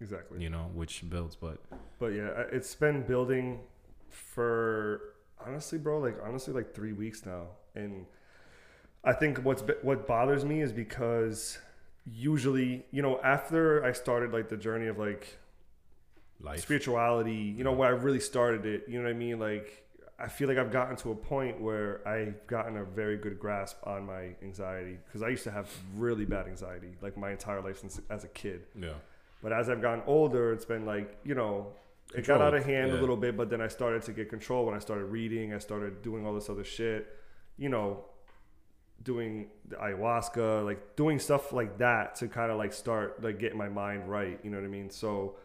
Exactly. 0.00 0.42
You 0.42 0.50
know, 0.50 0.70
which 0.74 1.08
builds. 1.08 1.36
But 1.36 1.58
But 1.98 2.08
yeah, 2.08 2.44
it's 2.50 2.74
been 2.74 3.02
building 3.02 3.60
for 4.08 5.14
honestly, 5.44 5.78
bro, 5.78 5.98
like 5.98 6.16
honestly, 6.24 6.52
like 6.52 6.74
three 6.74 6.92
weeks 6.92 7.24
now, 7.26 7.48
and 7.74 8.06
I 9.04 9.12
think 9.12 9.38
what's 9.38 9.62
what 9.82 10.06
bothers 10.06 10.44
me 10.44 10.62
is 10.62 10.72
because 10.72 11.58
usually, 12.06 12.84
you 12.90 13.02
know, 13.02 13.20
after 13.22 13.84
I 13.84 13.92
started 13.92 14.32
like 14.32 14.48
the 14.48 14.56
journey 14.56 14.88
of 14.88 14.98
like 14.98 15.38
life, 16.40 16.60
spirituality, 16.60 17.54
you 17.56 17.64
know, 17.64 17.72
where 17.72 17.88
I 17.88 17.92
really 17.92 18.20
started 18.20 18.66
it, 18.66 18.84
you 18.88 18.98
know 18.98 19.04
what 19.04 19.10
I 19.10 19.18
mean? 19.18 19.38
Like, 19.38 19.84
I 20.20 20.28
feel 20.28 20.48
like 20.48 20.58
I've 20.58 20.70
gotten 20.70 20.96
to 20.96 21.12
a 21.12 21.14
point 21.14 21.60
where 21.60 22.06
I've 22.06 22.46
gotten 22.46 22.76
a 22.76 22.84
very 22.84 23.16
good 23.16 23.38
grasp 23.38 23.76
on 23.84 24.04
my 24.04 24.34
anxiety 24.42 24.98
because 25.06 25.22
I 25.22 25.28
used 25.28 25.44
to 25.44 25.50
have 25.50 25.68
really 25.96 26.24
bad 26.24 26.46
anxiety 26.46 26.96
like 27.00 27.16
my 27.16 27.30
entire 27.30 27.62
life 27.62 27.80
since 27.80 28.00
as 28.10 28.24
a 28.24 28.28
kid. 28.28 28.66
yeah, 28.78 28.94
But 29.42 29.52
as 29.52 29.70
I've 29.70 29.80
gotten 29.80 30.02
older, 30.06 30.52
it's 30.52 30.66
been 30.66 30.84
like, 30.84 31.18
you 31.24 31.34
know, 31.34 31.68
it 32.14 32.26
got 32.26 32.42
out 32.42 32.54
of 32.54 32.64
hand 32.64 32.92
yeah. 32.92 32.98
a 32.98 33.00
little 33.00 33.16
bit, 33.16 33.36
but 33.36 33.48
then 33.48 33.60
I 33.60 33.68
started 33.68 34.02
to 34.02 34.12
get 34.12 34.28
control 34.28 34.66
when 34.66 34.74
I 34.74 34.78
started 34.78 35.04
reading, 35.04 35.54
I 35.54 35.58
started 35.58 36.02
doing 36.02 36.26
all 36.26 36.34
this 36.34 36.50
other 36.50 36.64
shit, 36.64 37.16
you 37.56 37.68
know, 37.68 38.04
doing 39.02 39.48
the 39.68 39.76
ayahuasca, 39.76 40.64
like 40.64 40.96
doing 40.96 41.18
stuff 41.18 41.52
like 41.52 41.78
that 41.78 42.16
to 42.16 42.28
kind 42.28 42.50
of 42.50 42.58
like 42.58 42.72
start 42.72 43.22
like 43.22 43.38
getting 43.38 43.56
my 43.56 43.68
mind 43.68 44.10
right, 44.10 44.38
you 44.42 44.50
know 44.50 44.58
what 44.58 44.64
I 44.64 44.70
mean? 44.70 44.90
So 44.90 45.36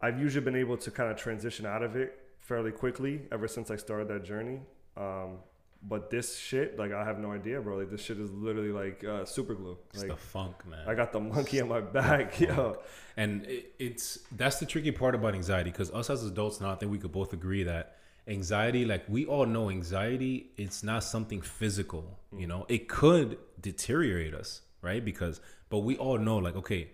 I've 0.00 0.18
usually 0.18 0.44
been 0.44 0.56
able 0.56 0.76
to 0.78 0.90
kind 0.90 1.10
of 1.10 1.16
transition 1.16 1.66
out 1.66 1.82
of 1.82 1.94
it 1.94 2.19
fairly 2.50 2.72
quickly 2.72 3.20
ever 3.30 3.46
since 3.46 3.70
I 3.70 3.76
started 3.76 4.08
that 4.08 4.24
journey. 4.24 4.58
Um, 4.96 5.38
but 5.84 6.10
this 6.10 6.36
shit, 6.36 6.76
like 6.80 6.92
I 6.92 7.04
have 7.04 7.20
no 7.20 7.30
idea, 7.30 7.60
bro. 7.60 7.76
Like 7.78 7.90
this 7.90 8.02
shit 8.02 8.18
is 8.18 8.30
literally 8.32 8.72
like 8.72 9.04
uh, 9.04 9.24
super 9.24 9.54
glue. 9.54 9.78
it's 9.94 10.00
Like 10.00 10.08
the 10.08 10.16
funk, 10.16 10.56
man. 10.66 10.80
I 10.86 10.94
got 10.94 11.12
the 11.12 11.20
monkey 11.20 11.60
on 11.60 11.68
my 11.68 11.80
back, 11.80 12.40
yo. 12.46 12.78
And 13.16 13.46
it, 13.46 13.72
it's 13.78 14.18
that's 14.36 14.58
the 14.58 14.66
tricky 14.66 14.90
part 14.90 15.14
about 15.14 15.34
anxiety 15.34 15.70
because 15.70 15.92
us 15.92 16.10
as 16.10 16.24
adults 16.24 16.60
now, 16.60 16.72
I 16.72 16.74
think 16.74 16.90
we 16.90 16.98
could 16.98 17.12
both 17.12 17.32
agree 17.32 17.62
that 17.62 17.96
anxiety, 18.26 18.84
like 18.84 19.04
we 19.08 19.26
all 19.26 19.46
know, 19.46 19.70
anxiety, 19.70 20.50
it's 20.56 20.82
not 20.82 21.04
something 21.04 21.40
physical. 21.40 22.18
You 22.36 22.48
know, 22.48 22.66
it 22.68 22.88
could 22.88 23.38
deteriorate 23.60 24.34
us, 24.34 24.62
right? 24.82 25.04
Because, 25.04 25.40
but 25.68 25.78
we 25.78 25.96
all 25.96 26.18
know, 26.18 26.38
like, 26.38 26.56
okay, 26.56 26.90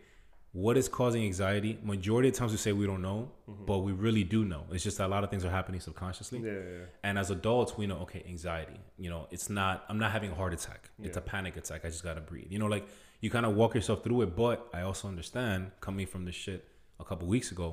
what 0.64 0.74
is 0.78 0.88
causing 0.88 1.22
anxiety. 1.30 1.78
Majority 1.82 2.28
of 2.30 2.34
times 2.34 2.50
we 2.50 2.56
say 2.56 2.72
we 2.72 2.86
don't 2.86 3.02
know, 3.02 3.20
Mm-hmm. 3.50 3.64
but 3.66 3.78
we 3.86 3.92
really 3.92 4.24
do 4.24 4.40
know. 4.52 4.62
It's 4.72 4.82
just 4.82 4.96
that 4.98 5.06
a 5.06 5.12
lot 5.16 5.22
of 5.24 5.30
things 5.30 5.44
are 5.44 5.50
happening 5.50 5.80
subconsciously. 5.80 6.38
Yeah, 6.40 6.52
yeah, 6.52 6.58
yeah. 6.78 6.84
And 7.06 7.18
as 7.22 7.30
adults, 7.30 7.76
we 7.78 7.86
know, 7.86 7.98
okay, 8.06 8.22
anxiety. 8.28 8.80
You 8.98 9.10
know, 9.10 9.22
it's 9.30 9.48
not. 9.50 9.84
I'm 9.88 9.98
not 10.04 10.10
having 10.16 10.30
a 10.32 10.34
heart 10.34 10.52
attack. 10.58 10.82
It's 11.06 11.16
a 11.16 11.20
panic 11.20 11.56
attack. 11.56 11.80
I 11.84 11.88
just 11.94 12.02
gotta 12.08 12.20
breathe. 12.30 12.50
You 12.50 12.58
know, 12.58 12.66
like 12.76 12.86
you 13.20 13.28
kind 13.30 13.46
of 13.46 13.54
walk 13.54 13.74
yourself 13.74 14.02
through 14.02 14.22
it. 14.22 14.30
But 14.44 14.66
I 14.72 14.80
also 14.82 15.06
understand 15.08 15.70
coming 15.80 16.06
from 16.06 16.24
this 16.24 16.34
shit 16.44 16.60
a 16.98 17.04
couple 17.04 17.28
weeks 17.28 17.52
ago, 17.52 17.68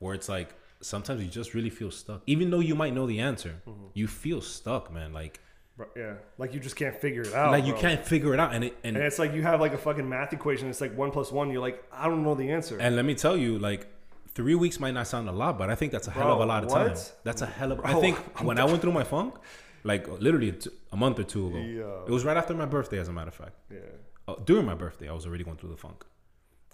where 0.00 0.12
it's 0.18 0.28
like 0.28 0.50
sometimes 0.80 1.22
you 1.22 1.28
just 1.40 1.54
really 1.54 1.70
feel 1.70 1.90
stuck, 1.90 2.20
even 2.26 2.50
though 2.50 2.60
you 2.70 2.74
might 2.74 2.92
know 2.94 3.06
the 3.06 3.20
answer. 3.20 3.54
Mm-hmm. 3.68 3.86
You 3.94 4.06
feel 4.08 4.40
stuck, 4.42 4.92
man. 4.92 5.12
Like 5.12 5.40
Bro, 5.76 5.86
yeah. 5.96 6.14
Like 6.38 6.54
you 6.54 6.60
just 6.60 6.76
can't 6.76 6.94
figure 6.96 7.22
it 7.22 7.34
out. 7.34 7.50
like 7.50 7.64
you 7.64 7.72
bro. 7.72 7.80
can't 7.80 8.04
figure 8.06 8.32
it 8.34 8.40
out, 8.40 8.54
and 8.54 8.62
it 8.64 8.76
and 8.84 8.96
And 8.96 9.04
it's 9.04 9.18
like 9.18 9.32
you 9.34 9.42
have 9.42 9.60
like 9.60 9.72
a 9.74 9.78
fucking 9.78 10.08
math 10.08 10.32
equation. 10.32 10.68
It's 10.68 10.80
like 10.80 10.96
one 10.96 11.10
plus 11.10 11.32
one. 11.32 11.50
You're 11.50 11.60
like, 11.60 11.82
I 11.92 12.06
don't 12.08 12.22
know 12.22 12.34
the 12.34 12.50
answer. 12.52 12.78
And 12.80 12.94
let 12.96 13.04
me 13.04 13.14
tell 13.14 13.36
you, 13.36 13.58
like 13.58 13.88
three 14.34 14.54
weeks 14.54 14.78
might 14.78 14.94
not 14.94 15.06
sound 15.08 15.28
a 15.28 15.32
lot, 15.32 15.58
but 15.58 15.70
I 15.70 15.74
think 15.74 15.90
that's 15.92 16.06
a 16.06 16.12
hell 16.12 16.32
of 16.32 16.40
a 16.40 16.46
lot 16.46 16.62
of 16.64 16.70
what? 16.70 16.94
time. 16.94 17.04
That's 17.24 17.42
a 17.42 17.46
hell 17.46 17.72
of. 17.72 17.80
I 17.80 17.92
Bro, 17.92 18.00
think 18.00 18.16
when 18.42 18.58
I 18.58 18.64
went 18.64 18.82
through 18.82 18.92
my 18.92 19.04
funk, 19.04 19.34
like 19.82 20.06
literally 20.20 20.50
a, 20.50 20.52
t- 20.52 20.70
a 20.92 20.96
month 20.96 21.18
or 21.18 21.24
two 21.24 21.48
ago, 21.48 21.58
Yeah. 21.58 22.06
it 22.06 22.10
was 22.10 22.24
right 22.24 22.36
after 22.36 22.54
my 22.54 22.66
birthday, 22.66 22.98
as 22.98 23.08
a 23.08 23.12
matter 23.12 23.28
of 23.28 23.34
fact. 23.34 23.56
yeah. 23.70 23.78
Uh, 24.26 24.36
during 24.44 24.64
my 24.64 24.74
birthday, 24.74 25.08
I 25.08 25.12
was 25.12 25.26
already 25.26 25.44
going 25.44 25.56
through 25.58 25.70
the 25.70 25.76
funk. 25.76 26.04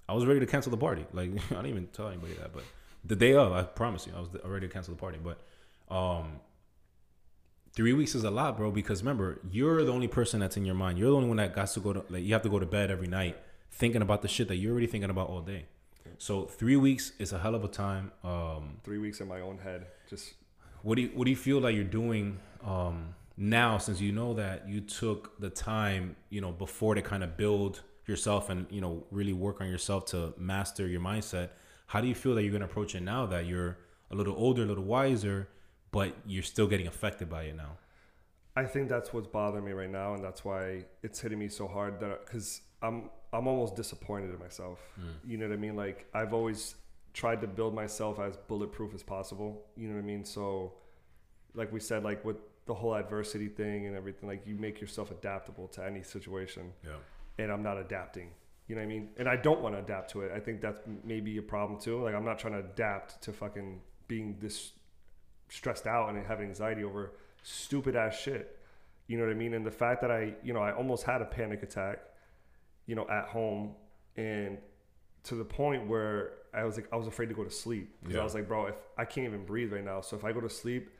I 0.08 0.12
was 0.12 0.24
ready 0.26 0.40
to 0.40 0.46
cancel 0.46 0.70
the 0.70 0.76
party. 0.76 1.04
Like 1.12 1.30
I 1.50 1.54
didn't 1.54 1.66
even 1.66 1.86
tell 1.88 2.08
anybody 2.08 2.34
that, 2.34 2.52
but 2.52 2.64
the 3.04 3.16
day 3.16 3.34
of, 3.34 3.50
I 3.52 3.62
promise 3.62 4.06
you, 4.06 4.12
I 4.16 4.20
was 4.20 4.28
already 4.44 4.68
to 4.68 4.72
cancel 4.72 4.94
the 4.94 5.00
party. 5.00 5.18
But 5.22 5.40
um, 5.94 6.38
three 7.80 7.94
weeks 7.94 8.14
is 8.14 8.24
a 8.24 8.30
lot, 8.30 8.58
bro. 8.58 8.70
Because 8.70 9.00
remember, 9.00 9.40
you're 9.50 9.82
the 9.82 9.90
only 9.90 10.06
person 10.06 10.38
that's 10.38 10.58
in 10.58 10.66
your 10.66 10.74
mind. 10.74 10.98
You're 10.98 11.08
the 11.08 11.16
only 11.16 11.28
one 11.28 11.38
that 11.38 11.54
got 11.54 11.68
to 11.68 11.80
go 11.80 11.94
to 11.94 12.04
like 12.10 12.22
you 12.22 12.34
have 12.34 12.42
to 12.42 12.50
go 12.50 12.58
to 12.58 12.66
bed 12.66 12.90
every 12.90 13.06
night 13.06 13.38
thinking 13.70 14.02
about 14.02 14.20
the 14.20 14.28
shit 14.28 14.48
that 14.48 14.56
you're 14.56 14.72
already 14.72 14.86
thinking 14.86 15.08
about 15.08 15.30
all 15.30 15.40
day. 15.40 15.64
So 16.18 16.44
three 16.44 16.76
weeks 16.76 17.12
is 17.18 17.32
a 17.32 17.38
hell 17.38 17.54
of 17.54 17.64
a 17.64 17.68
time. 17.68 18.12
Um, 18.22 18.76
Three 18.84 18.98
weeks 18.98 19.22
in 19.22 19.28
my 19.28 19.40
own 19.40 19.56
head. 19.56 19.86
Just 20.10 20.34
what 20.82 20.96
do 20.96 21.02
you 21.02 21.08
what 21.14 21.24
do 21.24 21.30
you 21.30 21.36
feel 21.38 21.58
like 21.58 21.74
you're 21.74 21.84
doing 21.84 22.38
um, 22.66 23.14
now 23.38 23.78
since 23.78 23.98
you 23.98 24.12
know 24.12 24.34
that 24.34 24.68
you 24.68 24.82
took 24.82 25.40
the 25.40 25.48
time 25.48 26.16
you 26.28 26.42
know 26.42 26.52
before 26.52 26.94
to 26.94 27.00
kind 27.00 27.24
of 27.24 27.38
build 27.38 27.80
yourself 28.06 28.50
and 28.50 28.66
you 28.68 28.82
know 28.82 29.04
really 29.10 29.32
work 29.32 29.62
on 29.62 29.68
yourself 29.70 30.04
to 30.04 30.34
master 30.36 30.86
your 30.86 31.00
mindset 31.00 31.48
how 31.86 32.02
do 32.02 32.08
you 32.08 32.14
feel 32.14 32.34
that 32.34 32.42
you're 32.42 32.50
going 32.50 32.60
to 32.60 32.66
approach 32.66 32.94
it 32.94 33.02
now 33.02 33.24
that 33.24 33.46
you're 33.46 33.78
a 34.10 34.14
little 34.14 34.34
older 34.36 34.64
a 34.64 34.66
little 34.66 34.84
wiser 34.84 35.48
but 35.92 36.14
you're 36.26 36.42
still 36.42 36.66
getting 36.66 36.86
affected 36.86 37.28
by 37.28 37.44
it 37.44 37.56
now 37.56 37.76
I 38.56 38.64
think 38.64 38.88
that's 38.88 39.12
what's 39.12 39.28
bothering 39.28 39.64
me 39.64 39.70
right 39.72 39.88
now, 39.88 40.14
and 40.14 40.24
that's 40.24 40.44
why 40.44 40.84
it's 41.04 41.20
hitting 41.20 41.38
me 41.38 41.48
so 41.48 41.68
hard. 41.68 42.00
That 42.00 42.26
because 42.26 42.62
I'm 42.82 43.08
I'm 43.32 43.46
almost 43.46 43.76
disappointed 43.76 44.34
in 44.34 44.40
myself. 44.40 44.80
Hmm. 44.96 45.30
You 45.30 45.38
know 45.38 45.46
what 45.48 45.54
I 45.54 45.56
mean? 45.56 45.76
Like 45.76 46.06
I've 46.12 46.34
always 46.34 46.74
tried 47.14 47.40
to 47.42 47.46
build 47.46 47.74
myself 47.74 48.18
as 48.18 48.36
bulletproof 48.48 48.92
as 48.92 49.04
possible. 49.04 49.66
You 49.76 49.86
know 49.86 49.94
what 49.94 50.02
I 50.02 50.04
mean? 50.04 50.24
So, 50.24 50.74
like 51.54 51.72
we 51.72 51.78
said, 51.78 52.02
like 52.02 52.24
with 52.24 52.38
the 52.66 52.74
whole 52.74 52.96
adversity 52.96 53.46
thing 53.46 53.86
and 53.86 53.96
everything, 53.96 54.28
like 54.28 54.44
you 54.46 54.56
make 54.56 54.80
yourself 54.80 55.12
adaptable 55.12 55.68
to 55.68 55.84
any 55.84 56.02
situation. 56.02 56.72
yeah 56.84 56.96
and 57.40 57.50
I'm 57.50 57.62
not 57.62 57.78
adapting. 57.78 58.30
You 58.68 58.76
know 58.76 58.82
what 58.82 58.86
I 58.86 58.88
mean? 58.88 59.08
And 59.16 59.28
I 59.28 59.36
don't 59.36 59.60
want 59.60 59.74
to 59.74 59.80
adapt 59.80 60.10
to 60.12 60.20
it. 60.22 60.32
I 60.32 60.38
think 60.38 60.60
that's 60.60 60.80
maybe 61.04 61.36
a 61.38 61.42
problem 61.42 61.80
too. 61.80 62.02
Like 62.02 62.14
I'm 62.14 62.24
not 62.24 62.38
trying 62.38 62.52
to 62.52 62.60
adapt 62.60 63.22
to 63.22 63.32
fucking 63.32 63.80
being 64.06 64.36
this 64.40 64.72
stressed 65.50 65.86
out 65.86 66.08
and 66.08 66.26
having 66.26 66.48
anxiety 66.48 66.82
over 66.84 67.12
stupid 67.42 67.94
ass 67.96 68.18
shit. 68.18 68.56
You 69.06 69.18
know 69.18 69.24
what 69.24 69.32
I 69.32 69.34
mean? 69.34 69.52
And 69.54 69.66
the 69.66 69.70
fact 69.70 70.00
that 70.02 70.10
I, 70.10 70.34
you 70.42 70.52
know, 70.54 70.60
I 70.60 70.72
almost 70.72 71.04
had 71.04 71.20
a 71.20 71.24
panic 71.26 71.62
attack, 71.62 71.98
you 72.86 72.94
know, 72.94 73.06
at 73.10 73.26
home 73.26 73.74
and 74.16 74.56
to 75.24 75.34
the 75.34 75.44
point 75.44 75.86
where 75.86 76.32
I 76.54 76.64
was 76.64 76.76
like 76.76 76.88
I 76.92 76.96
was 76.96 77.06
afraid 77.06 77.28
to 77.28 77.34
go 77.34 77.44
to 77.44 77.50
sleep 77.50 77.94
because 78.00 78.14
Yeah. 78.14 78.20
I 78.20 78.24
was 78.24 78.34
like, 78.34 78.48
bro, 78.48 78.66
if 78.66 78.74
I 78.96 79.04
can't 79.04 79.26
even 79.26 79.44
breathe 79.44 79.72
right 79.72 79.84
now, 79.84 80.00
so 80.00 80.16
if 80.16 80.24
I 80.24 80.32
go 80.32 80.40
to 80.40 80.48
sleep, 80.50 80.90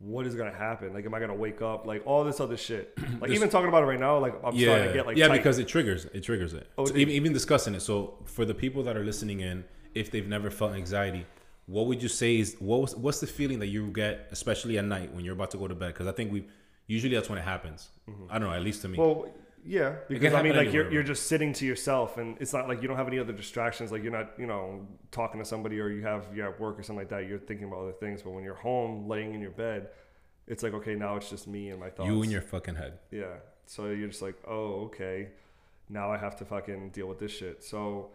what 0.00 0.26
is 0.26 0.34
gonna 0.34 0.52
happen? 0.52 0.92
Like, 0.94 1.04
am 1.06 1.14
I 1.14 1.20
gonna 1.20 1.34
wake 1.34 1.62
up? 1.62 1.86
Like 1.86 2.02
all 2.06 2.24
this 2.24 2.40
other 2.40 2.56
shit. 2.56 2.96
Like 3.20 3.30
even 3.32 3.48
talking 3.50 3.68
about 3.68 3.82
it 3.82 3.86
right 3.86 4.00
now, 4.00 4.18
like 4.18 4.34
I'm 4.44 4.58
starting 4.58 4.88
to 4.88 4.92
get 4.94 5.06
like 5.06 5.16
yeah 5.16 5.28
tight. 5.28 5.36
because 5.38 5.58
it 5.58 5.68
triggers 5.68 6.06
it 6.06 6.22
triggers 6.22 6.54
it 6.54 6.66
Oh, 6.78 6.86
So 6.86 6.92
dude. 6.92 7.02
even, 7.02 7.14
even 7.14 7.32
discussing 7.32 7.74
it 7.74 7.80
so 7.80 8.18
for 8.24 8.44
the 8.44 8.54
people 8.54 8.82
that 8.84 8.96
are 8.96 9.04
listening 9.04 9.40
in 9.40 9.64
if 9.94 10.10
they've 10.10 10.26
never 10.26 10.50
felt 10.50 10.72
anxiety 10.74 11.26
what 11.70 11.86
would 11.86 12.02
you 12.02 12.08
say 12.08 12.38
is 12.38 12.56
what 12.58 12.80
was, 12.80 12.96
what's 12.96 13.20
the 13.20 13.26
feeling 13.26 13.58
that 13.60 13.68
you 13.68 13.86
get 14.02 14.28
especially 14.30 14.76
at 14.78 14.84
night 14.84 15.12
when 15.14 15.24
you're 15.24 15.34
about 15.34 15.50
to 15.50 15.58
go 15.62 15.66
to 15.68 15.74
bed 15.74 15.92
because 15.94 16.06
i 16.06 16.12
think 16.12 16.32
we 16.32 16.44
usually 16.86 17.14
that's 17.14 17.28
when 17.28 17.38
it 17.38 17.46
happens 17.54 17.88
i 18.28 18.38
don't 18.38 18.48
know 18.48 18.54
at 18.54 18.62
least 18.62 18.82
to 18.82 18.88
me 18.88 18.98
Mm-hmm. 18.98 19.20
Well, 19.20 19.34
yeah, 19.64 19.96
because 20.08 20.32
I 20.32 20.42
mean, 20.42 20.52
like 20.52 20.68
anywhere, 20.68 20.84
you're, 20.84 20.92
you're 20.92 21.02
just 21.02 21.26
sitting 21.26 21.52
to 21.54 21.66
yourself, 21.66 22.16
and 22.16 22.36
it's 22.40 22.54
not 22.54 22.66
like 22.66 22.80
you 22.80 22.88
don't 22.88 22.96
have 22.96 23.08
any 23.08 23.18
other 23.18 23.34
distractions. 23.34 23.92
Like 23.92 24.02
you're 24.02 24.10
not, 24.10 24.32
you 24.38 24.46
know, 24.46 24.86
talking 25.10 25.38
to 25.38 25.44
somebody, 25.44 25.78
or 25.80 25.90
you 25.90 26.02
have 26.02 26.24
you're 26.34 26.48
at 26.48 26.58
work 26.58 26.78
or 26.78 26.82
something 26.82 27.00
like 27.00 27.10
that. 27.10 27.26
You're 27.28 27.38
thinking 27.38 27.66
about 27.66 27.80
other 27.80 27.92
things. 27.92 28.22
But 28.22 28.30
when 28.30 28.42
you're 28.42 28.54
home, 28.54 29.06
laying 29.06 29.34
in 29.34 29.40
your 29.42 29.50
bed, 29.50 29.88
it's 30.46 30.62
like 30.62 30.72
okay, 30.74 30.94
now 30.94 31.16
it's 31.16 31.28
just 31.28 31.46
me 31.46 31.68
and 31.68 31.78
my 31.78 31.90
thoughts. 31.90 32.08
you 32.08 32.22
in 32.22 32.30
your 32.30 32.40
fucking 32.40 32.76
head 32.76 33.00
yeah. 33.10 33.34
So 33.66 33.86
you're 33.86 34.08
just 34.08 34.22
like, 34.22 34.36
oh, 34.48 34.86
okay, 34.86 35.28
now 35.88 36.10
I 36.10 36.16
have 36.16 36.36
to 36.36 36.44
fucking 36.44 36.90
deal 36.90 37.06
with 37.06 37.18
this 37.18 37.30
shit. 37.30 37.62
So 37.62 38.10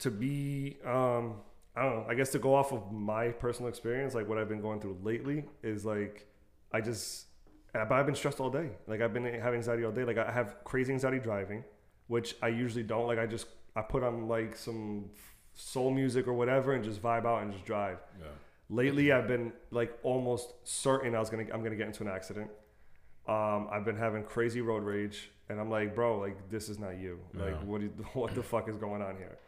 to 0.00 0.10
be, 0.10 0.76
um, 0.84 1.36
I 1.76 1.82
don't 1.82 1.96
know. 1.96 2.06
I 2.08 2.14
guess 2.14 2.30
to 2.32 2.38
go 2.38 2.54
off 2.54 2.72
of 2.72 2.90
my 2.92 3.28
personal 3.28 3.68
experience, 3.68 4.14
like 4.14 4.28
what 4.28 4.38
I've 4.38 4.48
been 4.48 4.60
going 4.60 4.80
through 4.80 4.98
lately, 5.02 5.44
is 5.62 5.84
like 5.84 6.26
I 6.72 6.80
just 6.80 7.26
but 7.72 7.92
I've 7.92 8.06
been 8.06 8.14
stressed 8.16 8.40
all 8.40 8.50
day. 8.50 8.70
Like 8.88 9.00
I've 9.00 9.12
been 9.14 9.24
having 9.24 9.58
anxiety 9.58 9.84
all 9.84 9.92
day. 9.92 10.04
Like 10.04 10.18
I 10.18 10.30
have 10.32 10.56
crazy 10.64 10.92
anxiety 10.92 11.20
driving, 11.20 11.62
which 12.08 12.34
I 12.42 12.48
usually 12.48 12.82
don't. 12.82 13.06
Like 13.06 13.18
I 13.18 13.26
just 13.26 13.46
I 13.76 13.82
put 13.82 14.02
on 14.02 14.26
like 14.26 14.56
some 14.56 15.10
soul 15.54 15.90
music 15.92 16.26
or 16.26 16.32
whatever 16.34 16.74
and 16.74 16.82
just 16.84 17.00
vibe 17.02 17.24
out 17.26 17.42
and 17.42 17.52
just 17.52 17.64
drive. 17.64 17.98
yeah 18.18 18.26
Lately, 18.72 19.10
I've 19.12 19.26
been 19.28 19.52
like 19.70 19.96
almost 20.04 20.52
certain 20.64 21.14
I 21.14 21.20
was 21.20 21.30
gonna 21.30 21.46
I'm 21.52 21.62
gonna 21.62 21.76
get 21.76 21.86
into 21.86 22.02
an 22.02 22.08
accident. 22.08 22.50
Um, 23.28 23.68
I've 23.70 23.84
been 23.84 23.96
having 23.96 24.24
crazy 24.24 24.60
road 24.60 24.82
rage, 24.82 25.30
and 25.48 25.60
I'm 25.60 25.70
like, 25.70 25.94
bro, 25.94 26.18
like 26.18 26.48
this 26.48 26.68
is 26.68 26.78
not 26.78 26.96
you. 26.98 27.20
Like 27.34 27.50
Yeah. 27.50 27.64
what 27.64 27.80
do 27.80 27.86
you- 27.86 28.04
what 28.14 28.34
the 28.34 28.42
fuck 28.42 28.68
is 28.68 28.76
going 28.76 29.02
on 29.02 29.16
here? 29.16 29.38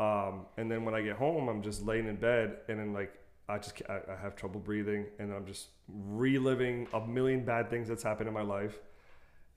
Um, 0.00 0.46
and 0.56 0.70
then 0.70 0.86
when 0.86 0.94
I 0.94 1.02
get 1.02 1.16
home, 1.16 1.48
I'm 1.50 1.60
just 1.62 1.84
laying 1.84 2.06
in 2.06 2.16
bed, 2.16 2.56
and 2.68 2.78
then 2.78 2.94
like 2.94 3.12
I 3.50 3.58
just 3.58 3.82
I, 3.86 4.00
I 4.10 4.16
have 4.16 4.34
trouble 4.34 4.58
breathing, 4.58 5.04
and 5.18 5.30
I'm 5.30 5.44
just 5.44 5.68
reliving 5.88 6.88
a 6.94 7.06
million 7.06 7.44
bad 7.44 7.68
things 7.68 7.86
that's 7.86 8.02
happened 8.02 8.26
in 8.26 8.32
my 8.32 8.42
life, 8.42 8.78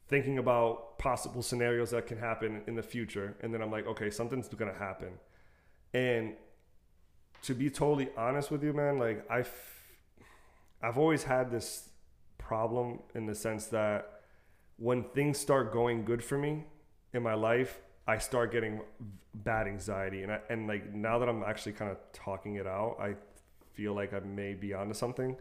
thinking 0.09 0.39
about 0.39 0.99
possible 0.99 1.41
scenarios 1.41 1.91
that 1.91 2.07
can 2.07 2.17
happen 2.17 2.61
in 2.67 2.75
the 2.75 2.83
future, 2.83 3.37
and 3.41 3.53
then 3.53 3.61
I'm 3.61 3.71
like, 3.71 3.87
okay, 3.87 4.09
something's 4.09 4.49
gonna 4.49 4.73
happen, 4.73 5.13
and 5.93 6.33
to 7.43 7.53
be 7.53 7.69
totally 7.69 8.09
honest 8.17 8.51
with 8.51 8.65
you, 8.65 8.73
man, 8.73 8.99
like 8.99 9.25
I've 9.31 9.53
I've 10.81 10.97
always 10.97 11.23
had 11.23 11.51
this 11.51 11.87
problem 12.37 12.99
in 13.15 13.27
the 13.27 13.35
sense 13.35 13.67
that 13.67 14.23
when 14.75 15.05
things 15.15 15.37
start 15.37 15.71
going 15.71 16.03
good 16.03 16.21
for 16.21 16.37
me 16.37 16.65
in 17.13 17.23
my 17.23 17.33
life, 17.33 17.79
I 18.07 18.17
start 18.17 18.51
getting 18.51 18.81
bad 19.33 19.67
anxiety, 19.67 20.23
and 20.23 20.31
I, 20.31 20.39
and 20.49 20.67
like 20.67 20.93
now 20.93 21.19
that 21.19 21.29
I'm 21.29 21.43
actually 21.43 21.73
kind 21.73 21.91
of 21.91 21.97
talking 22.11 22.55
it 22.55 22.67
out, 22.67 22.97
I 22.99 23.15
feel 23.73 23.93
like 23.93 24.13
I 24.13 24.19
may 24.19 24.53
be 24.53 24.73
onto 24.73 24.93
something. 24.93 25.37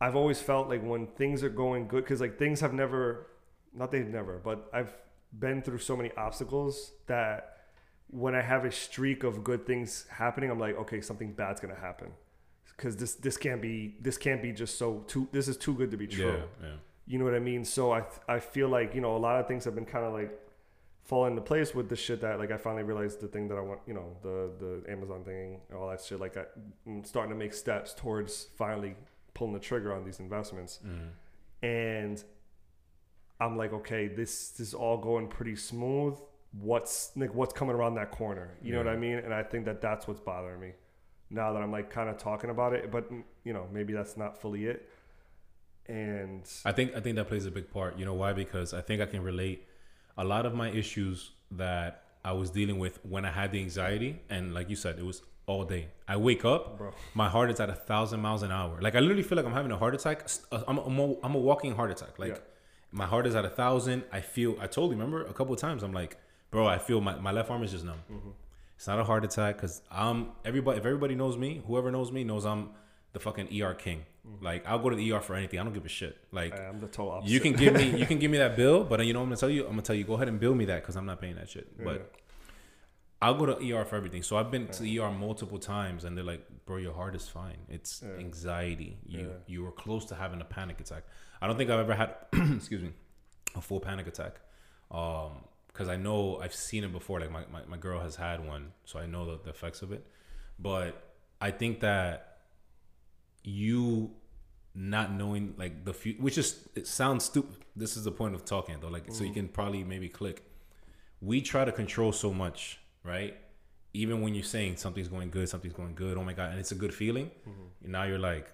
I've 0.00 0.16
always 0.16 0.40
felt 0.40 0.68
like 0.68 0.82
when 0.82 1.06
things 1.06 1.42
are 1.42 1.48
going 1.48 1.88
good, 1.88 2.04
because 2.04 2.20
like 2.20 2.38
things 2.38 2.60
have 2.60 2.72
never, 2.72 3.26
not 3.74 3.90
they've 3.92 4.06
never, 4.08 4.38
but 4.38 4.70
I've 4.72 4.94
been 5.38 5.60
through 5.60 5.78
so 5.78 5.96
many 5.96 6.10
obstacles 6.16 6.92
that 7.06 7.56
when 8.10 8.34
I 8.34 8.40
have 8.40 8.64
a 8.64 8.72
streak 8.72 9.22
of 9.24 9.44
good 9.44 9.66
things 9.66 10.06
happening, 10.08 10.50
I'm 10.50 10.58
like, 10.58 10.78
okay, 10.78 11.00
something 11.02 11.32
bad's 11.32 11.60
gonna 11.60 11.74
happen, 11.74 12.12
because 12.76 12.96
this 12.96 13.14
this 13.16 13.36
can't 13.36 13.60
be 13.60 13.96
this 14.00 14.16
can't 14.16 14.40
be 14.40 14.52
just 14.52 14.78
so 14.78 15.04
too 15.08 15.28
this 15.32 15.46
is 15.46 15.56
too 15.58 15.74
good 15.74 15.90
to 15.90 15.96
be 15.98 16.06
true. 16.06 16.26
yeah 16.26 16.68
yeah 16.68 16.76
You 17.06 17.18
know 17.18 17.24
what 17.24 17.34
I 17.34 17.40
mean? 17.40 17.64
So 17.64 17.92
I 17.92 18.04
I 18.28 18.38
feel 18.38 18.68
like 18.68 18.94
you 18.94 19.02
know 19.02 19.14
a 19.16 19.18
lot 19.18 19.38
of 19.40 19.46
things 19.46 19.64
have 19.64 19.74
been 19.74 19.84
kind 19.84 20.06
of 20.06 20.12
like 20.14 20.30
falling 21.08 21.30
into 21.30 21.42
place 21.42 21.74
with 21.74 21.88
the 21.88 21.96
shit 21.96 22.20
that 22.20 22.38
like 22.38 22.50
I 22.50 22.58
finally 22.58 22.82
realized 22.82 23.20
the 23.20 23.28
thing 23.28 23.48
that 23.48 23.56
I 23.56 23.62
want 23.62 23.80
you 23.86 23.94
know 23.94 24.16
the 24.22 24.52
the 24.60 24.92
Amazon 24.92 25.24
thing 25.24 25.60
and 25.68 25.78
all 25.78 25.88
that 25.88 26.02
shit. 26.02 26.20
Like 26.20 26.36
I, 26.36 26.44
I'm 26.86 27.02
starting 27.02 27.30
to 27.30 27.36
make 27.36 27.54
steps 27.54 27.94
towards 27.94 28.48
finally 28.56 28.94
pulling 29.32 29.54
the 29.54 29.58
trigger 29.58 29.92
on 29.94 30.04
these 30.04 30.20
investments. 30.20 30.80
Mm. 30.86 31.66
and 31.66 32.24
I'm 33.40 33.56
like 33.56 33.72
okay 33.72 34.08
this, 34.08 34.50
this 34.50 34.68
is 34.68 34.74
all 34.74 34.98
going 34.98 35.28
pretty 35.28 35.56
smooth. 35.56 36.18
What's 36.52 37.12
like 37.16 37.34
what's 37.34 37.54
coming 37.54 37.74
around 37.74 37.94
that 37.94 38.10
corner? 38.10 38.58
You 38.62 38.72
know 38.72 38.78
what 38.78 38.88
I 38.88 38.96
mean? 38.96 39.18
And 39.18 39.32
I 39.32 39.42
think 39.42 39.64
that 39.64 39.80
that's 39.80 40.06
what's 40.06 40.20
bothering 40.20 40.60
me 40.60 40.72
now 41.30 41.52
that 41.52 41.62
I'm 41.62 41.72
like 41.72 41.88
kind 41.90 42.10
of 42.10 42.18
talking 42.18 42.50
about 42.50 42.74
it. 42.74 42.90
But 42.90 43.10
you 43.44 43.54
know 43.54 43.66
maybe 43.72 43.94
that's 43.94 44.18
not 44.18 44.38
fully 44.38 44.66
it. 44.66 44.88
And 45.86 46.46
I 46.66 46.72
think 46.72 46.94
I 46.94 47.00
think 47.00 47.16
that 47.16 47.28
plays 47.28 47.46
a 47.46 47.50
big 47.50 47.70
part. 47.70 47.98
You 47.98 48.04
know 48.04 48.14
why? 48.14 48.34
Because 48.34 48.74
I 48.74 48.82
think 48.82 49.00
I 49.00 49.06
can 49.06 49.22
relate 49.22 49.67
a 50.18 50.24
lot 50.24 50.44
of 50.44 50.52
my 50.54 50.68
issues 50.70 51.30
that 51.52 52.02
I 52.24 52.32
was 52.32 52.50
dealing 52.50 52.78
with 52.78 52.98
when 53.04 53.24
I 53.24 53.30
had 53.30 53.52
the 53.52 53.60
anxiety, 53.60 54.20
and 54.28 54.52
like 54.52 54.68
you 54.68 54.76
said, 54.76 54.98
it 54.98 55.04
was 55.06 55.22
all 55.46 55.64
day. 55.64 55.88
I 56.06 56.16
wake 56.18 56.44
up, 56.44 56.76
Bro. 56.76 56.90
my 57.14 57.28
heart 57.28 57.50
is 57.50 57.58
at 57.60 57.70
a 57.70 57.74
thousand 57.74 58.20
miles 58.20 58.42
an 58.42 58.52
hour. 58.52 58.78
Like 58.82 58.94
I 58.96 59.00
literally 59.00 59.22
feel 59.22 59.36
like 59.36 59.46
I'm 59.46 59.54
having 59.54 59.72
a 59.72 59.78
heart 59.78 59.94
attack. 59.94 60.28
I'm 60.52 60.76
I'm 60.78 60.98
a, 60.98 61.14
I'm 61.22 61.34
a 61.34 61.38
walking 61.38 61.74
heart 61.74 61.90
attack. 61.90 62.18
Like 62.18 62.32
Yeah. 62.32 62.38
my 62.92 63.06
heart 63.06 63.26
is 63.26 63.34
at 63.34 63.44
a 63.46 63.48
thousand. 63.48 64.04
I 64.12 64.20
feel. 64.20 64.56
I 64.60 64.66
told 64.66 64.90
you, 64.90 64.96
remember 64.98 65.22
a 65.24 65.32
couple 65.32 65.54
of 65.54 65.60
times. 65.60 65.82
I'm 65.82 65.92
like, 65.94 66.18
bro, 66.50 66.66
I 66.66 66.78
feel 66.78 67.00
my, 67.00 67.14
my 67.18 67.32
left 67.32 67.50
arm 67.50 67.62
is 67.62 67.70
just 67.72 67.84
numb. 67.84 68.02
It's 68.76 68.86
not 68.86 68.98
a 69.00 69.04
heart 69.04 69.24
attack 69.24 69.56
because 69.56 69.80
I'm 69.90 70.18
everybody. 70.44 70.78
If 70.78 70.84
everybody 70.86 71.14
knows 71.14 71.36
me, 71.38 71.62
whoever 71.66 71.90
knows 71.90 72.12
me 72.12 72.24
knows 72.24 72.44
I'm 72.44 72.70
the 73.14 73.20
fucking 73.20 73.48
ER 73.62 73.74
king. 73.74 74.04
Like 74.40 74.66
I'll 74.66 74.78
go 74.78 74.90
to 74.90 74.96
the 74.96 75.12
ER 75.12 75.20
for 75.20 75.34
anything. 75.34 75.58
I 75.60 75.64
don't 75.64 75.72
give 75.72 75.84
a 75.84 75.88
shit. 75.88 76.16
Like 76.32 76.58
I 76.58 76.64
am 76.64 76.78
the 76.80 76.86
total 76.86 77.12
opposite. 77.12 77.32
you 77.32 77.40
can 77.40 77.52
give 77.54 77.74
me 77.74 77.98
you 77.98 78.06
can 78.06 78.18
give 78.18 78.30
me 78.30 78.38
that 78.38 78.56
bill, 78.62 78.84
but 78.84 79.04
you 79.06 79.12
know 79.12 79.20
I'm 79.20 79.26
gonna 79.26 79.36
tell 79.36 79.50
you. 79.50 79.62
I'm 79.64 79.70
gonna 79.70 79.82
tell 79.82 79.96
you 79.96 80.04
go 80.04 80.14
ahead 80.14 80.28
and 80.28 80.38
bill 80.40 80.54
me 80.54 80.64
that 80.66 80.82
because 80.82 80.96
I'm 80.96 81.06
not 81.06 81.20
paying 81.20 81.36
that 81.36 81.48
shit. 81.48 81.66
But 81.82 81.94
Yeah. 81.96 82.02
I'll 83.20 83.34
go 83.34 83.46
to 83.46 83.72
ER 83.74 83.84
for 83.84 83.96
everything. 83.96 84.22
So 84.22 84.36
I've 84.36 84.50
been 84.52 84.68
to 84.68 84.82
the 84.82 85.00
ER 85.00 85.10
multiple 85.10 85.58
times, 85.58 86.04
and 86.04 86.16
they're 86.16 86.24
like, 86.24 86.46
"Bro, 86.66 86.76
your 86.76 86.94
heart 86.94 87.16
is 87.16 87.28
fine. 87.28 87.56
It's 87.68 88.02
Yeah. 88.06 88.14
anxiety. 88.18 88.98
You 89.06 89.20
Yeah. 89.20 89.26
you 89.46 89.62
were 89.64 89.72
close 89.72 90.04
to 90.06 90.14
having 90.14 90.40
a 90.40 90.44
panic 90.44 90.78
attack. 90.80 91.02
I 91.42 91.46
don't 91.48 91.56
think 91.56 91.68
I've 91.70 91.80
ever 91.80 91.94
had, 91.94 92.14
excuse 92.56 92.82
me, 92.82 92.92
a 93.56 93.60
full 93.60 93.80
panic 93.80 94.06
attack. 94.06 94.40
Um, 94.90 95.44
because 95.68 95.88
I 95.88 95.96
know 95.96 96.38
I've 96.40 96.54
seen 96.54 96.82
it 96.84 96.92
before. 96.92 97.18
Like 97.20 97.30
my, 97.30 97.44
my, 97.52 97.64
my 97.66 97.76
girl 97.76 98.00
has 98.00 98.16
had 98.16 98.44
one, 98.46 98.72
so 98.84 98.98
I 99.00 99.06
know 99.06 99.24
the, 99.26 99.38
the 99.44 99.50
effects 99.50 99.82
of 99.82 99.90
it. 99.92 100.04
But 100.58 101.00
I 101.40 101.50
think 101.52 101.80
that 101.80 102.38
you 103.44 104.10
not 104.78 105.12
knowing 105.12 105.54
like 105.58 105.84
the 105.84 105.92
future, 105.92 106.22
which 106.22 106.38
is 106.38 106.68
it 106.76 106.86
sounds 106.86 107.24
stupid. 107.24 107.64
This 107.74 107.96
is 107.96 108.04
the 108.04 108.12
point 108.12 108.36
of 108.36 108.44
talking 108.44 108.76
though. 108.80 108.88
Like 108.88 109.12
so 109.12 109.24
you 109.24 109.30
mm. 109.30 109.34
can 109.34 109.48
probably 109.48 109.82
maybe 109.82 110.08
click. 110.08 110.44
We 111.20 111.42
try 111.42 111.64
to 111.64 111.72
control 111.72 112.12
so 112.12 112.32
much, 112.32 112.78
right? 113.02 113.36
Even 113.92 114.22
when 114.22 114.36
you're 114.36 114.44
saying 114.44 114.76
something's 114.76 115.08
going 115.08 115.30
good, 115.30 115.48
something's 115.48 115.74
going 115.74 115.94
good. 115.96 116.16
Oh 116.16 116.22
my 116.22 116.32
god, 116.32 116.50
and 116.50 116.60
it's 116.60 116.70
a 116.70 116.76
good 116.76 116.94
feeling. 116.94 117.32
Mm-hmm. 117.48 117.90
Now 117.90 118.04
you're 118.04 118.20
like, 118.20 118.46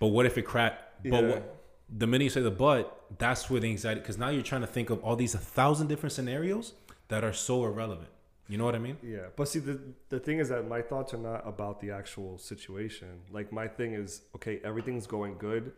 but 0.00 0.08
what 0.08 0.26
if 0.26 0.36
it 0.36 0.42
crack? 0.42 0.80
But 1.04 1.22
Yeah. 1.22 1.28
what, 1.28 1.64
the 1.88 2.08
minute 2.08 2.24
you 2.24 2.30
say 2.30 2.40
the 2.40 2.50
but, 2.50 3.04
that's 3.16 3.48
where 3.48 3.60
the 3.60 3.68
anxiety. 3.68 4.00
Because 4.00 4.18
now 4.18 4.28
you're 4.28 4.42
trying 4.42 4.62
to 4.62 4.66
think 4.66 4.90
of 4.90 5.02
all 5.04 5.14
these 5.14 5.34
a 5.34 5.38
thousand 5.38 5.86
different 5.86 6.12
scenarios 6.12 6.72
that 7.08 7.22
are 7.22 7.32
so 7.32 7.64
irrelevant. 7.64 8.08
You 8.48 8.56
know 8.56 8.64
what 8.64 8.74
I 8.74 8.78
mean? 8.78 8.96
Yeah, 9.02 9.26
but 9.36 9.48
see, 9.48 9.58
the 9.58 9.78
the 10.08 10.18
thing 10.18 10.38
is 10.38 10.48
that 10.48 10.66
my 10.66 10.80
thoughts 10.80 11.12
are 11.12 11.18
not 11.18 11.46
about 11.46 11.80
the 11.80 11.90
actual 11.90 12.38
situation. 12.38 13.20
Like 13.30 13.52
my 13.52 13.68
thing 13.68 13.92
is, 13.92 14.22
okay, 14.36 14.60
everything's 14.64 15.06
going 15.06 15.36
good. 15.38 15.72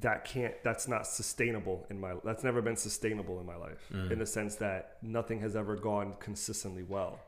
That 0.00 0.24
can't. 0.24 0.54
That's 0.64 0.88
not 0.88 1.06
sustainable 1.06 1.86
in 1.90 2.00
my. 2.00 2.14
That's 2.24 2.42
never 2.42 2.62
been 2.62 2.76
sustainable 2.76 3.38
in 3.40 3.46
my 3.46 3.56
life, 3.56 3.90
in 4.10 4.18
the 4.18 4.24
sense 4.26 4.54
that 4.56 4.96
nothing 5.02 5.40
has 5.40 5.54
ever 5.54 5.76
gone 5.76 6.14
consistently 6.18 6.82
well. 6.82 7.20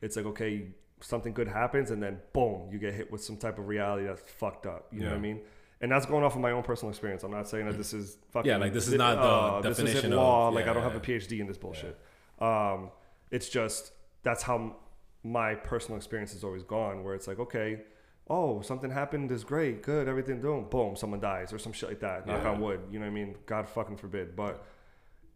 It's 0.00 0.14
like 0.16 0.26
okay, 0.26 0.68
something 1.00 1.32
good 1.32 1.48
happens, 1.48 1.90
and 1.90 2.00
then 2.00 2.20
boom, 2.32 2.68
you 2.70 2.78
get 2.78 2.94
hit 2.94 3.10
with 3.10 3.22
some 3.24 3.36
type 3.36 3.58
of 3.58 3.66
reality 3.66 4.06
that's 4.06 4.22
fucked 4.22 4.66
up. 4.66 4.86
You 4.92 5.00
know 5.00 5.08
what 5.10 5.16
I 5.16 5.20
mean? 5.20 5.40
And 5.80 5.90
that's 5.90 6.06
going 6.06 6.22
off 6.22 6.36
of 6.36 6.40
my 6.40 6.52
own 6.52 6.62
personal 6.62 6.90
experience. 6.90 7.24
I'm 7.24 7.32
not 7.32 7.48
saying 7.48 7.66
that 7.66 7.76
this 7.76 7.92
is 7.92 8.16
fucking. 8.30 8.48
Yeah, 8.48 8.58
like, 8.58 8.72
this 8.72 8.86
is 8.86 8.94
not 8.94 9.60
the 9.62 9.68
this 9.68 9.76
definition 9.78 9.98
isn't 9.98 10.12
of- 10.12 10.18
law. 10.18 10.48
like 10.50 10.68
I 10.68 10.72
don't 10.72 10.84
have 10.84 10.94
a 10.94 11.00
PhD 11.00 11.40
in 11.40 11.48
this 11.48 11.58
bullshit. 11.58 11.98
Um, 12.38 12.90
it's 13.32 13.48
just 13.48 13.90
that's 14.24 14.42
how 14.42 14.76
my 15.22 15.54
personal 15.54 15.96
experience 15.96 16.32
has 16.32 16.42
always 16.44 16.62
gone. 16.64 17.04
Where 17.04 17.14
it's 17.14 17.28
like, 17.28 17.38
okay, 17.38 17.82
oh, 18.28 18.60
something 18.62 18.90
happened 18.90 19.30
is 19.30 19.44
great, 19.44 19.82
good, 19.82 20.08
everything 20.08 20.40
doing, 20.40 20.64
boom, 20.70 20.96
someone 20.96 21.20
dies 21.20 21.52
or 21.52 21.58
some 21.58 21.72
shit 21.72 21.88
like 21.90 22.00
that. 22.00 22.26
Knock 22.26 22.42
Yeah. 22.42 22.50
on 22.50 22.60
wood. 22.60 22.80
You 22.90 22.98
know 22.98 23.06
what 23.06 23.12
I 23.12 23.14
mean? 23.14 23.36
God 23.46 23.68
fucking 23.68 23.96
forbid. 23.98 24.34
But 24.34 24.64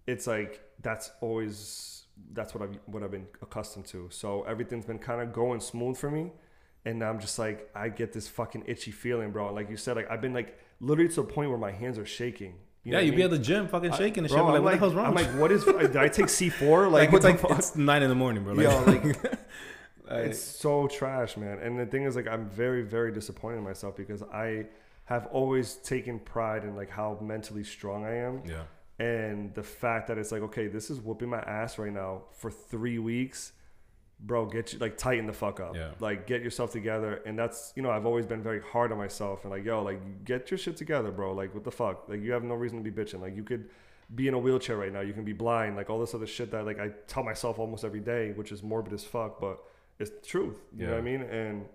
it's 0.06 0.26
like 0.26 0.60
that's 0.82 1.10
always 1.20 1.94
that's 2.32 2.52
what 2.54 2.62
I've 2.64 2.76
what 2.86 3.02
I've 3.04 3.10
been 3.12 3.28
accustomed 3.42 3.86
to. 3.86 4.08
So 4.10 4.42
everything's 4.42 4.84
been 4.86 4.98
kind 4.98 5.20
of 5.22 5.32
going 5.32 5.60
smooth 5.60 5.96
for 5.96 6.10
me. 6.10 6.32
And 6.84 7.02
I'm 7.02 7.18
just 7.20 7.38
like, 7.38 7.70
I 7.74 7.90
get 7.90 8.12
this 8.12 8.28
fucking 8.28 8.64
itchy 8.66 8.92
feeling, 8.92 9.30
bro. 9.30 9.52
Like 9.52 9.68
you 9.68 9.76
said, 9.76 9.96
like 9.96 10.10
I've 10.10 10.22
been 10.22 10.32
like 10.32 10.58
literally 10.80 11.12
to 11.12 11.20
a 11.20 11.24
point 11.24 11.50
where 11.50 11.58
my 11.58 11.72
hands 11.72 11.98
are 11.98 12.06
shaking. 12.06 12.54
You 12.84 12.92
yeah, 12.92 13.00
you'd 13.00 13.10
be 13.12 13.18
mean? 13.18 13.24
at 13.26 13.30
the 13.32 13.38
gym, 13.38 13.68
fucking 13.68 13.92
shaking 13.92 14.24
and 14.24 14.30
shit. 14.30 14.38
I'm 14.38 14.46
like, 14.46 14.62
what 14.62 14.72
the 14.72 14.78
hell's 14.78 14.94
wrong? 14.94 15.06
I'm 15.06 15.14
like, 15.14 15.28
what 15.38 15.50
is? 15.52 15.64
Did 15.64 15.96
I 15.96 16.08
take 16.08 16.26
C4? 16.26 16.90
Like, 16.90 16.92
like 16.92 17.12
what 17.12 17.24
it's 17.24 17.42
the 17.42 17.48
like 17.48 17.58
it's 17.58 17.76
nine 17.76 18.02
in 18.02 18.08
the 18.08 18.14
morning, 18.14 18.44
bro. 18.44 18.54
Like, 18.54 18.64
Yo, 18.64 18.82
like, 18.84 19.04
like- 19.04 19.38
it's 20.10 20.40
so 20.40 20.86
trash, 20.86 21.36
man. 21.36 21.58
And 21.58 21.78
the 21.78 21.86
thing 21.86 22.04
is, 22.04 22.16
like, 22.16 22.26
I'm 22.28 22.48
very, 22.48 22.82
very 22.82 23.12
disappointed 23.12 23.58
in 23.58 23.64
myself 23.64 23.96
because 23.96 24.22
I 24.22 24.66
have 25.04 25.26
always 25.26 25.74
taken 25.76 26.18
pride 26.18 26.64
in 26.64 26.76
like 26.76 26.90
how 26.90 27.18
mentally 27.20 27.64
strong 27.64 28.04
I 28.04 28.14
am, 28.16 28.42
yeah, 28.46 28.62
and 28.98 29.54
the 29.54 29.62
fact 29.62 30.08
that 30.08 30.18
it's 30.18 30.32
like, 30.32 30.42
okay, 30.42 30.66
this 30.68 30.90
is 30.90 31.00
whooping 31.00 31.28
my 31.28 31.40
ass 31.40 31.78
right 31.78 31.92
now 31.92 32.22
for 32.32 32.50
three 32.50 32.98
weeks, 32.98 33.52
bro. 34.20 34.46
Get 34.46 34.72
you 34.72 34.78
like 34.78 34.96
tighten 34.98 35.26
the 35.26 35.32
fuck 35.32 35.60
up, 35.60 35.74
Yeah. 35.76 35.90
like 36.00 36.26
get 36.26 36.42
yourself 36.42 36.72
together. 36.72 37.20
And 37.26 37.38
that's 37.38 37.72
you 37.76 37.82
know, 37.82 37.90
I've 37.90 38.06
always 38.06 38.26
been 38.26 38.42
very 38.42 38.60
hard 38.60 38.90
on 38.92 38.98
myself 38.98 39.44
and 39.44 39.50
like, 39.52 39.64
yo, 39.64 39.82
like 39.82 40.24
get 40.24 40.50
your 40.50 40.58
shit 40.58 40.76
together, 40.76 41.10
bro. 41.10 41.32
Like, 41.32 41.54
what 41.54 41.64
the 41.64 41.70
fuck? 41.70 42.08
Like, 42.08 42.20
you 42.22 42.32
have 42.32 42.44
no 42.44 42.54
reason 42.54 42.82
to 42.82 42.90
be 42.90 43.02
bitching. 43.02 43.20
Like, 43.20 43.36
you 43.36 43.44
could 43.44 43.68
be 44.14 44.26
in 44.26 44.34
a 44.34 44.38
wheelchair 44.38 44.76
right 44.76 44.92
now. 44.92 45.00
You 45.00 45.12
can 45.12 45.24
be 45.24 45.34
blind. 45.34 45.76
Like 45.76 45.90
all 45.90 46.00
this 46.00 46.14
other 46.14 46.26
shit 46.26 46.50
that 46.52 46.64
like 46.64 46.80
I 46.80 46.88
tell 47.06 47.22
myself 47.22 47.58
almost 47.58 47.84
every 47.84 48.00
day, 48.00 48.32
which 48.32 48.52
is 48.52 48.62
morbid 48.62 48.92
as 48.92 49.04
fuck, 49.04 49.38
but 49.40 49.58
it's 49.98 50.10
the 50.10 50.26
truth. 50.26 50.56
You 50.76 50.86
know 50.86 50.92
what 50.92 50.98
I 50.98 51.02
mean? 51.02 51.22
And 51.22 51.66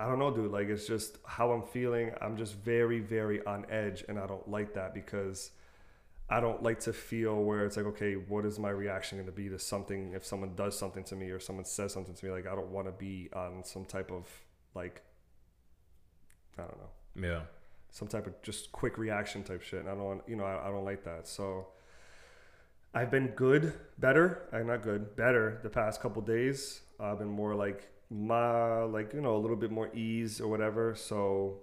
I 0.00 0.06
don't 0.06 0.18
know, 0.18 0.30
dude. 0.30 0.50
Like 0.52 0.68
it's 0.68 0.86
just 0.86 1.18
how 1.26 1.50
I'm 1.52 1.62
feeling. 1.62 2.12
I'm 2.20 2.36
just 2.36 2.54
very, 2.54 3.00
very 3.00 3.44
on 3.44 3.66
edge, 3.70 4.04
and 4.08 4.18
I 4.18 4.26
don't 4.26 4.48
like 4.48 4.74
that 4.74 4.94
because 4.94 5.50
I 6.30 6.40
don't 6.40 6.62
like 6.62 6.80
to 6.80 6.92
feel 6.92 7.42
where 7.42 7.64
it's 7.64 7.76
like, 7.76 7.86
okay, 7.86 8.14
what 8.14 8.44
is 8.44 8.58
my 8.58 8.70
reaction 8.70 9.16
going 9.18 9.26
to 9.26 9.32
be 9.32 9.48
to 9.48 9.58
something 9.58 10.12
if 10.14 10.26
someone 10.26 10.54
does 10.54 10.78
something 10.78 11.02
to 11.04 11.16
me 11.16 11.30
or 11.30 11.40
someone 11.40 11.64
says 11.64 11.92
something 11.92 12.14
to 12.14 12.26
me? 12.26 12.32
Like 12.32 12.46
I 12.46 12.54
don't 12.54 12.68
want 12.68 12.86
to 12.86 12.92
be 12.92 13.30
on 13.32 13.64
some 13.64 13.84
type 13.84 14.10
of 14.10 14.26
like 14.74 15.02
I 16.58 16.62
don't 16.62 16.78
know 16.78 16.90
yeah. 17.22 17.40
some 17.90 18.08
type 18.08 18.26
of 18.26 18.40
just 18.42 18.72
quick 18.72 18.98
reaction 18.98 19.42
type 19.42 19.62
shit. 19.62 19.80
And 19.80 19.88
I 19.88 19.92
don't, 19.92 20.04
want- 20.04 20.22
you 20.26 20.36
know, 20.36 20.44
I, 20.44 20.68
I 20.68 20.70
don't 20.70 20.84
like 20.84 21.04
that. 21.04 21.26
So 21.26 21.68
I've 22.94 23.10
been 23.10 23.28
good, 23.28 23.72
better. 23.98 24.48
I'm 24.52 24.66
not 24.66 24.82
good, 24.82 25.16
better 25.16 25.60
the 25.62 25.70
past 25.70 26.00
couple 26.00 26.22
days. 26.22 26.80
I've 27.00 27.18
been 27.18 27.28
more 27.28 27.54
like 27.54 27.88
my, 28.10 28.82
like 28.82 29.12
you 29.12 29.20
know, 29.20 29.36
a 29.36 29.38
little 29.38 29.56
bit 29.56 29.70
more 29.70 29.94
ease 29.94 30.40
or 30.40 30.48
whatever. 30.48 30.94
So 30.94 31.58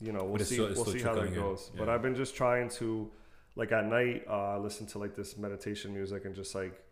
you 0.00 0.12
know, 0.12 0.24
we'll 0.24 0.44
see, 0.44 0.60
we'll 0.60 0.84
see 0.84 1.00
how 1.00 1.14
that 1.14 1.34
goes. 1.34 1.70
But 1.76 1.88
I've 1.88 2.02
been 2.02 2.14
just 2.14 2.36
trying 2.36 2.68
to, 2.70 3.10
like 3.56 3.72
at 3.72 3.84
night, 3.86 4.24
uh, 4.30 4.58
listen 4.58 4.86
to 4.88 4.98
like 4.98 5.14
this 5.16 5.36
meditation 5.36 5.92
music 5.92 6.24
and 6.24 6.34
just 6.34 6.54
like. 6.54 6.82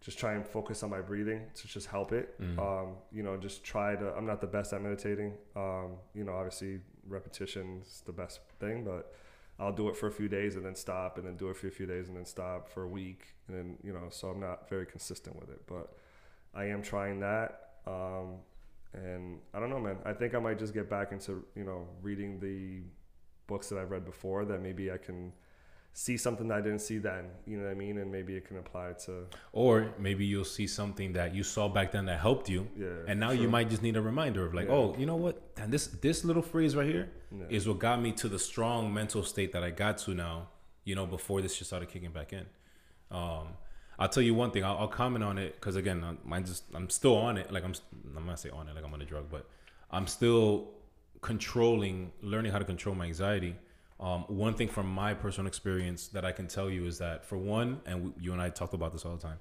Just 0.00 0.18
try 0.18 0.34
and 0.34 0.46
focus 0.46 0.82
on 0.82 0.90
my 0.90 1.00
breathing 1.00 1.46
to 1.54 1.66
just 1.66 1.86
help 1.86 2.12
it. 2.12 2.38
Mhm. 2.38 2.58
Um, 2.58 2.96
you 3.10 3.22
know, 3.22 3.38
just 3.38 3.64
try 3.64 3.96
to. 3.96 4.14
I'm 4.14 4.26
not 4.26 4.42
the 4.42 4.46
best 4.46 4.74
at 4.74 4.82
meditating. 4.82 5.32
Um, 5.56 5.96
you 6.12 6.24
know, 6.24 6.34
obviously 6.34 6.82
repetition 7.08 7.80
is 7.80 8.02
the 8.04 8.12
best 8.12 8.40
thing, 8.60 8.84
but 8.84 9.14
I'll 9.58 9.72
do 9.72 9.88
it 9.88 9.96
for 9.96 10.06
a 10.08 10.12
few 10.12 10.28
days 10.28 10.56
and 10.56 10.64
then 10.66 10.74
stop, 10.74 11.16
and 11.16 11.26
then 11.26 11.36
do 11.38 11.48
it 11.48 11.56
for 11.56 11.68
a 11.68 11.70
few 11.70 11.86
days 11.86 12.08
and 12.08 12.16
then 12.18 12.26
stop 12.26 12.68
for 12.68 12.82
a 12.82 12.86
week, 12.88 13.34
and 13.48 13.56
then 13.56 13.78
you 13.82 13.94
know, 13.94 14.08
so 14.10 14.28
I'm 14.28 14.40
not 14.40 14.68
very 14.68 14.84
consistent 14.84 15.36
with 15.40 15.48
it, 15.48 15.62
but 15.66 15.96
I 16.54 16.66
am 16.66 16.82
trying 16.82 17.20
that. 17.20 17.76
Um, 17.86 18.40
and 18.92 19.40
I 19.54 19.58
don't 19.60 19.70
know, 19.70 19.80
man. 19.80 19.96
I 20.04 20.12
think 20.12 20.34
I 20.34 20.38
might 20.38 20.58
just 20.58 20.74
get 20.74 20.90
back 20.90 21.12
into 21.12 21.46
you 21.54 21.64
know 21.64 21.88
reading 22.02 22.40
the 22.40 22.82
books 23.46 23.70
that 23.70 23.78
I've 23.78 23.90
read 23.90 24.04
before. 24.04 24.44
That 24.44 24.60
maybe 24.60 24.92
I 24.92 24.98
can 24.98 25.32
see 25.96 26.16
something 26.16 26.48
that 26.48 26.58
I 26.58 26.60
didn't 26.60 26.80
see 26.80 26.98
then. 26.98 27.26
You 27.46 27.56
know 27.56 27.64
what 27.64 27.70
I 27.70 27.74
mean? 27.74 27.98
And 27.98 28.10
maybe 28.10 28.34
it 28.36 28.44
can 28.48 28.58
apply 28.58 28.94
to 29.06 29.26
Or 29.52 29.94
maybe 29.98 30.26
you'll 30.26 30.44
see 30.44 30.66
something 30.66 31.12
that 31.12 31.34
you 31.34 31.44
saw 31.44 31.68
back 31.68 31.92
then 31.92 32.04
that 32.06 32.18
helped 32.20 32.48
you, 32.50 32.66
yeah. 32.76 32.88
and 33.08 33.18
now 33.20 33.30
you 33.30 33.48
might 33.48 33.70
just 33.70 33.82
need 33.82 33.96
a 33.96 34.02
reminder 34.02 34.44
of 34.44 34.52
like, 34.54 34.66
Yeah. 34.66 34.74
oh, 34.74 34.96
you 34.98 35.06
know 35.06 35.16
what? 35.16 35.40
And 35.56 35.72
this 35.72 35.86
this 35.86 36.24
little 36.24 36.42
phrase 36.42 36.74
right 36.76 36.86
here 36.94 37.08
is 37.48 37.64
Yeah. 37.64 37.70
what 37.72 37.78
got 37.78 38.02
me 38.02 38.10
to 38.22 38.28
the 38.28 38.38
strong 38.38 38.92
mental 38.92 39.22
state 39.22 39.52
that 39.52 39.62
I 39.62 39.70
got 39.70 39.98
to 40.04 40.14
now. 40.14 40.48
You 40.84 40.94
know, 40.96 41.06
before 41.06 41.40
this 41.40 41.56
just 41.56 41.70
started 41.70 41.88
kicking 41.88 42.10
back 42.12 42.32
in. 42.32 42.44
Um, 43.10 43.46
I'll 43.98 44.08
tell 44.08 44.22
you 44.28 44.34
one 44.34 44.50
thing. 44.50 44.64
I'll, 44.64 44.76
I'll 44.80 44.88
comment 45.02 45.24
on 45.24 45.38
it 45.38 45.54
because 45.54 45.76
again, 45.76 46.02
I'm, 46.04 46.18
mine 46.24 46.44
just 46.44 46.64
I'm 46.74 46.90
still 46.90 47.16
on 47.16 47.38
it. 47.38 47.46
Like 47.52 47.64
I'm 47.64 47.74
I'm 48.16 48.26
not 48.26 48.40
say 48.40 48.50
on 48.50 48.68
it 48.68 48.74
like 48.74 48.84
I'm 48.84 48.92
on 48.92 49.00
a 49.00 49.04
drug, 49.06 49.26
but 49.30 49.48
I'm 49.92 50.06
still 50.08 50.48
controlling, 51.22 52.12
learning 52.20 52.52
how 52.52 52.58
to 52.58 52.64
control 52.64 52.94
my 52.96 53.06
anxiety. 53.06 53.54
Um, 54.04 54.24
one 54.28 54.54
thing 54.54 54.68
from 54.68 54.86
my 54.86 55.14
personal 55.14 55.46
experience 55.48 56.08
that 56.08 56.24
I 56.24 56.32
can 56.32 56.46
tell 56.46 56.68
you 56.68 56.86
is 56.86 56.98
that 56.98 57.24
for 57.24 57.38
one, 57.38 57.80
and 57.86 58.04
we, 58.04 58.10
you 58.20 58.32
and 58.32 58.42
I 58.42 58.50
talk 58.50 58.74
about 58.74 58.92
this 58.92 59.04
all 59.04 59.16
the 59.16 59.22
time. 59.22 59.38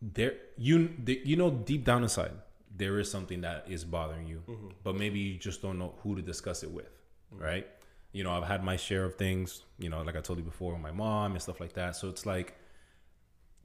There, 0.00 0.34
you 0.56 0.90
you 1.04 1.36
know 1.36 1.50
deep 1.50 1.84
down 1.84 2.02
inside 2.02 2.32
there 2.76 2.98
is 2.98 3.10
something 3.10 3.42
that 3.42 3.66
is 3.68 3.84
bothering 3.84 4.26
you, 4.26 4.42
but 4.82 4.96
maybe 4.96 5.18
you 5.18 5.38
just 5.38 5.62
don't 5.62 5.78
know 5.78 5.94
who 6.02 6.16
to 6.16 6.22
discuss 6.22 6.62
it 6.62 6.70
with, 6.70 6.90
right? 7.30 7.66
You 8.12 8.24
know, 8.24 8.32
I've 8.32 8.44
had 8.44 8.64
my 8.64 8.76
share 8.76 9.04
of 9.04 9.16
things. 9.16 9.62
You 9.78 9.90
know, 9.90 10.02
like 10.02 10.16
I 10.16 10.20
told 10.20 10.38
you 10.38 10.44
before, 10.44 10.72
with 10.72 10.82
my 10.82 10.92
mom 10.92 11.32
and 11.32 11.42
stuff 11.42 11.60
like 11.60 11.74
that. 11.74 11.96
So 11.96 12.08
it's 12.08 12.26
like, 12.26 12.56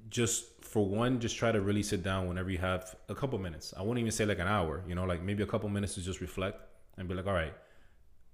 just 0.10 0.64
for 0.64 0.86
one, 0.86 1.20
just 1.20 1.38
try 1.38 1.52
to 1.52 1.62
really 1.62 1.84
sit 1.84 2.04
down 2.04 2.28
whenever 2.28 2.50
you 2.50 2.58
have 2.60 2.96
a 3.10 3.16
couple 3.16 3.38
minutes. 3.40 3.74
I 3.78 3.82
won't 3.82 4.00
even 4.00 4.12
say 4.12 4.26
like 4.26 4.40
an 4.40 4.48
hour. 4.48 4.84
You 4.88 4.96
know, 4.96 5.06
like 5.06 5.22
maybe 5.22 5.44
a 5.44 5.48
couple 5.48 5.70
minutes 5.70 5.96
to 5.96 6.02
just 6.02 6.22
reflect 6.22 6.62
and 6.98 7.08
be 7.08 7.14
like, 7.14 7.28
all 7.28 7.34
right, 7.34 7.54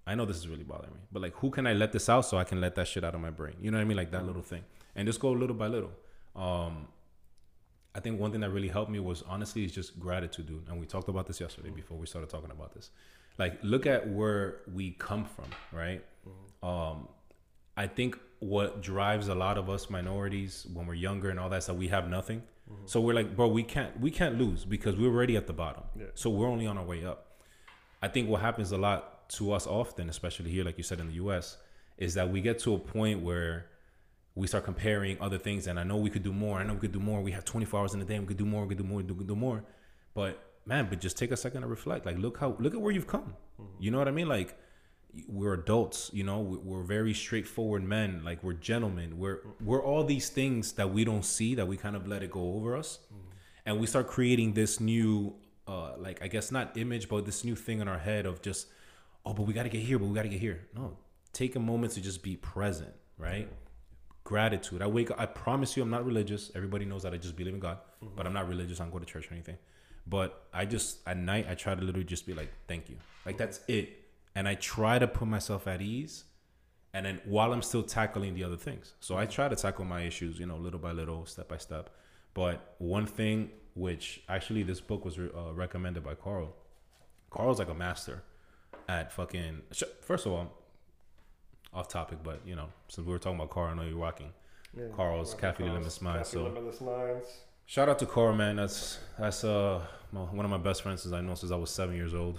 I 0.05 0.15
know 0.15 0.25
this 0.25 0.37
is 0.37 0.47
really 0.47 0.63
bothering 0.63 0.93
me, 0.93 0.99
but 1.11 1.21
like, 1.21 1.33
who 1.35 1.49
can 1.49 1.65
I 1.65 1.73
let 1.73 1.91
this 1.93 2.09
out 2.09 2.21
so 2.25 2.37
I 2.37 2.43
can 2.43 2.59
let 2.59 2.75
that 2.75 2.87
shit 2.87 3.03
out 3.03 3.15
of 3.15 3.21
my 3.21 3.29
brain? 3.29 3.55
You 3.61 3.71
know 3.71 3.77
what 3.77 3.83
I 3.83 3.85
mean? 3.85 3.97
Like 3.97 4.11
that 4.11 4.25
little 4.25 4.41
thing, 4.41 4.63
and 4.95 5.07
just 5.07 5.19
go 5.19 5.31
little 5.31 5.55
by 5.55 5.67
little. 5.67 5.91
Um, 6.35 6.87
I 7.95 7.99
think 7.99 8.19
one 8.19 8.31
thing 8.31 8.41
that 8.41 8.49
really 8.49 8.67
helped 8.69 8.91
me 8.91 8.99
was 8.99 9.23
honestly 9.27 9.63
is 9.65 9.71
just 9.71 9.99
gratitude, 9.99 10.47
dude. 10.47 10.67
And 10.67 10.79
we 10.79 10.85
talked 10.87 11.07
about 11.09 11.27
this 11.27 11.39
yesterday 11.39 11.69
before 11.69 11.97
we 11.97 12.07
started 12.07 12.29
talking 12.29 12.49
about 12.51 12.73
this. 12.73 12.89
Like, 13.37 13.59
look 13.63 13.85
at 13.85 14.09
where 14.09 14.57
we 14.73 14.91
come 14.91 15.25
from, 15.25 15.45
right? 15.71 16.03
Um, 16.61 17.07
I 17.77 17.87
think 17.87 18.17
what 18.39 18.81
drives 18.81 19.27
a 19.29 19.35
lot 19.35 19.57
of 19.57 19.69
us 19.69 19.89
minorities 19.89 20.67
when 20.73 20.85
we're 20.85 20.95
younger 20.95 21.29
and 21.29 21.39
all 21.39 21.49
that 21.49 21.63
stuff. 21.63 21.77
We 21.77 21.87
have 21.89 22.09
nothing, 22.09 22.41
Mm-hmm. 22.71 22.83
so 22.85 23.01
we're 23.01 23.13
like, 23.13 23.35
bro, 23.35 23.49
we 23.49 23.61
can't 23.61 23.99
we 23.99 24.09
can't 24.09 24.37
lose 24.39 24.63
because 24.63 24.95
we're 24.95 25.09
already 25.13 25.35
at 25.35 25.47
the 25.47 25.53
bottom. 25.53 25.83
Yeah. 25.99 26.05
So 26.15 26.29
we're 26.29 26.47
only 26.47 26.65
on 26.65 26.77
our 26.77 26.85
way 26.85 27.03
up. 27.05 27.27
I 28.01 28.07
think 28.07 28.29
what 28.29 28.39
happens 28.39 28.71
a 28.71 28.77
lot 28.77 29.12
to 29.29 29.51
us 29.51 29.67
often, 29.67 30.09
especially 30.09 30.51
here, 30.51 30.63
like 30.63 30.77
you 30.77 30.83
said 30.83 30.99
in 30.99 31.07
the 31.07 31.13
U.S., 31.15 31.57
is 31.97 32.13
that 32.15 32.29
we 32.29 32.41
get 32.41 32.59
to 32.59 32.73
a 32.75 32.79
point 32.79 33.21
where 33.21 33.67
we 34.35 34.47
start 34.47 34.63
comparing 34.65 35.17
other 35.21 35.37
things, 35.37 35.67
and 35.67 35.79
I 35.79 35.83
know 35.83 35.97
we 35.97 36.09
could 36.09 36.23
do 36.23 36.33
more. 36.33 36.59
I 36.59 36.63
know 36.63 36.73
we 36.73 36.79
could 36.79 36.91
do 36.91 36.99
more. 36.99 37.21
We 37.21 37.31
have 37.31 37.45
24 37.45 37.79
hours 37.79 37.93
in 37.93 38.01
a 38.01 38.05
day. 38.05 38.19
We 38.19 38.25
could 38.25 38.37
do 38.37 38.45
more. 38.45 38.63
We 38.63 38.69
could 38.69 38.79
do 38.83 38.83
more. 38.83 38.97
We 38.97 39.03
could 39.03 39.27
do 39.27 39.35
more. 39.35 39.63
But 40.15 40.43
man, 40.65 40.87
but 40.89 40.99
just 40.99 41.17
take 41.17 41.31
a 41.31 41.37
second 41.37 41.61
to 41.61 41.67
reflect. 41.67 42.05
Like, 42.05 42.17
look 42.17 42.37
how 42.39 42.55
look 42.59 42.73
at 42.73 42.81
where 42.81 42.91
you've 42.91 43.07
come. 43.07 43.35
You 43.79 43.91
know 43.91 43.99
what 43.99 44.07
I 44.07 44.11
mean? 44.11 44.27
Like, 44.27 44.57
we're 45.27 45.53
adults. 45.53 46.09
You 46.13 46.23
know, 46.23 46.39
We- 46.41 46.57
we're 46.57 46.83
very 46.83 47.13
straightforward 47.13 47.83
men. 47.83 48.23
Like, 48.23 48.43
we're 48.43 48.53
gentlemen. 48.53 49.19
We're 49.19 49.39
we're 49.63 49.83
all 49.83 50.03
these 50.03 50.29
things 50.29 50.73
that 50.73 50.91
we 50.91 51.03
don't 51.05 51.23
see 51.25 51.53
that 51.55 51.67
we 51.67 51.77
kind 51.77 51.95
of 51.95 52.07
let 52.07 52.23
it 52.23 52.31
go 52.31 52.55
over 52.55 52.75
us, 52.75 52.99
and 53.65 53.79
we 53.79 53.85
start 53.85 54.07
creating 54.07 54.53
this 54.53 54.79
new, 54.79 55.35
uh, 55.67 55.95
like 55.97 56.23
I 56.23 56.27
guess 56.27 56.51
not 56.51 56.75
image, 56.75 57.07
but 57.07 57.25
this 57.25 57.43
new 57.43 57.55
thing 57.55 57.79
in 57.81 57.87
our 57.87 57.99
head 57.99 58.25
of 58.25 58.41
just, 58.41 58.67
oh, 59.25 59.33
but 59.33 59.43
we 59.43 59.53
got 59.53 59.63
to 59.63 59.69
get 59.69 59.81
here. 59.81 59.99
But 59.99 60.07
we 60.07 60.15
got 60.15 60.23
to 60.23 60.29
get 60.29 60.39
here. 60.39 60.67
No, 60.75 60.97
take 61.31 61.55
a 61.55 61.59
moment 61.59 61.93
to 61.93 62.01
just 62.01 62.23
be 62.23 62.35
present. 62.35 62.93
Right 63.17 63.47
gratitude. 64.23 64.81
I 64.81 64.87
wake 64.87 65.11
up. 65.11 65.19
I 65.19 65.25
promise 65.25 65.75
you, 65.75 65.83
I'm 65.83 65.89
not 65.89 66.05
religious. 66.05 66.51
Everybody 66.55 66.85
knows 66.85 67.03
that 67.03 67.13
I 67.13 67.17
just 67.17 67.35
believe 67.35 67.53
in 67.53 67.59
God, 67.59 67.79
but 68.15 68.25
I'm 68.25 68.33
not 68.33 68.47
religious. 68.47 68.79
I 68.79 68.83
don't 68.83 68.93
go 68.93 68.99
to 68.99 69.05
church 69.05 69.29
or 69.29 69.33
anything. 69.33 69.57
But 70.05 70.47
I 70.53 70.65
just 70.65 70.99
at 71.07 71.17
night 71.17 71.47
I 71.49 71.55
try 71.55 71.75
to 71.75 71.81
literally 71.81 72.05
just 72.05 72.25
be 72.25 72.33
like, 72.33 72.49
thank 72.67 72.89
you. 72.89 72.97
Like 73.25 73.37
that's 73.37 73.61
it. 73.67 73.89
And 74.35 74.47
I 74.47 74.55
try 74.55 74.99
to 74.99 75.07
put 75.07 75.27
myself 75.27 75.67
at 75.67 75.81
ease. 75.81 76.25
And 76.93 77.05
then 77.05 77.21
while 77.25 77.53
I'm 77.53 77.61
still 77.61 77.83
tackling 77.83 78.35
the 78.35 78.43
other 78.43 78.57
things, 78.57 78.93
so 78.99 79.17
I 79.17 79.25
try 79.25 79.47
to 79.47 79.55
tackle 79.55 79.85
my 79.85 80.01
issues, 80.01 80.39
you 80.39 80.45
know, 80.45 80.57
little 80.57 80.79
by 80.79 80.91
little, 80.91 81.25
step 81.25 81.47
by 81.47 81.57
step. 81.57 81.89
But 82.33 82.75
one 82.77 83.05
thing, 83.05 83.49
which 83.73 84.21
actually 84.29 84.63
this 84.63 84.79
book 84.79 85.03
was 85.05 85.17
uh, 85.17 85.53
recommended 85.53 86.03
by 86.03 86.15
Carl. 86.15 86.55
Carl's 87.31 87.57
like 87.57 87.69
a 87.69 87.73
master 87.73 88.23
at 88.87 89.11
fucking. 89.11 89.61
First 90.01 90.25
of 90.25 90.31
all, 90.33 90.51
off 91.73 91.87
topic, 91.87 92.19
but 92.23 92.41
you 92.45 92.55
know, 92.55 92.69
since 92.87 93.05
we 93.05 93.11
were 93.13 93.19
talking 93.19 93.37
about 93.37 93.49
Carl, 93.49 93.71
I 93.71 93.73
know 93.75 93.83
you're 93.83 93.97
rocking. 93.97 94.31
Yeah. 94.77 94.85
Carl's 94.95 95.33
Cafe 95.33 95.63
Limitless 95.63 96.01
Minds, 96.01 96.29
so- 96.29 96.43
Limitless 96.43 96.81
Minds. 96.81 97.27
Shout 97.65 97.87
out 97.87 97.97
to 97.99 98.05
Carl, 98.05 98.33
man. 98.35 98.57
That's 98.57 98.99
that's 99.17 99.43
uh 99.43 99.81
my, 100.11 100.21
one 100.21 100.43
of 100.45 100.51
my 100.51 100.57
best 100.57 100.81
friends 100.81 101.01
since 101.03 101.13
I 101.13 101.21
know 101.21 101.33
since 101.35 101.51
I 101.51 101.55
was 101.55 101.69
seven 101.69 101.95
years 101.95 102.13
old. 102.13 102.37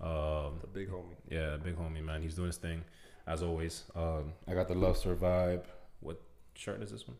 Um, 0.00 0.58
The 0.60 0.66
big 0.72 0.90
homie. 0.90 1.14
yeah, 1.30 1.56
big 1.56 1.76
homie, 1.76 2.02
man. 2.02 2.22
He's 2.22 2.34
doing 2.34 2.46
his 2.48 2.56
thing 2.56 2.82
as 3.26 3.42
always. 3.42 3.84
Um, 3.94 4.32
I 4.48 4.54
got 4.54 4.66
the 4.66 4.74
Love 4.74 4.96
Survive. 4.96 5.66
What 6.00 6.20
shirt 6.54 6.82
is 6.82 6.90
this 6.90 7.06
one? 7.06 7.18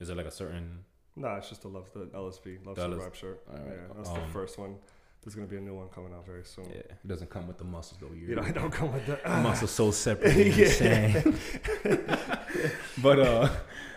Is 0.00 0.10
it 0.10 0.16
like 0.16 0.26
a 0.26 0.30
certain? 0.30 0.80
Nah, 1.16 1.36
it's 1.36 1.48
just 1.48 1.64
a 1.64 1.68
love 1.68 1.88
the 1.94 2.06
LSB 2.06 2.66
love 2.66 2.74
The 2.76 2.82
LS 2.82 2.96
survive 2.98 3.16
shirt. 3.16 3.42
All 3.50 3.56
right. 3.58 3.66
Yeah, 3.68 3.94
that's 3.96 4.08
Um, 4.10 4.20
the 4.20 4.26
first 4.32 4.58
one. 4.58 4.76
There's 5.22 5.36
gonna 5.36 5.46
be 5.46 5.56
a 5.56 5.60
new 5.60 5.74
one 5.74 5.88
coming 5.88 6.12
out 6.12 6.26
very 6.26 6.44
soon. 6.44 6.64
Yeah, 6.70 6.78
it 6.78 7.06
doesn't 7.06 7.30
come 7.30 7.46
with 7.46 7.58
the 7.58 7.64
muscles 7.64 8.00
though. 8.00 8.12
You 8.12 8.34
know, 8.34 8.42
I 8.42 8.50
don't 8.50 8.72
come 8.72 8.92
with 8.92 9.06
the. 9.06 9.20
muscles 9.28 9.70
so 9.70 9.90
separate. 9.92 10.36
You 10.36 10.44
know 10.44 10.50
what 10.50 10.66
I'm 10.66 10.72
saying? 11.84 12.70
but 13.02 13.20
uh, 13.20 13.48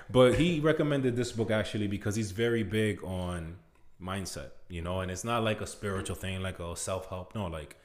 but 0.10 0.36
he 0.36 0.60
recommended 0.60 1.16
this 1.16 1.32
book 1.32 1.50
actually 1.50 1.88
because 1.88 2.16
he's 2.16 2.32
very 2.32 2.62
big 2.62 3.04
on 3.04 3.56
mindset, 4.02 4.50
you 4.70 4.82
know, 4.84 5.00
and 5.00 5.10
it's 5.10 5.24
not 5.24 5.44
like 5.44 5.62
a 5.62 5.68
spiritual 5.68 6.16
thing, 6.16 6.42
like 6.42 6.60
a 6.60 6.76
self 6.76 7.10
help. 7.10 7.34
No, 7.34 7.48
like 7.48 7.76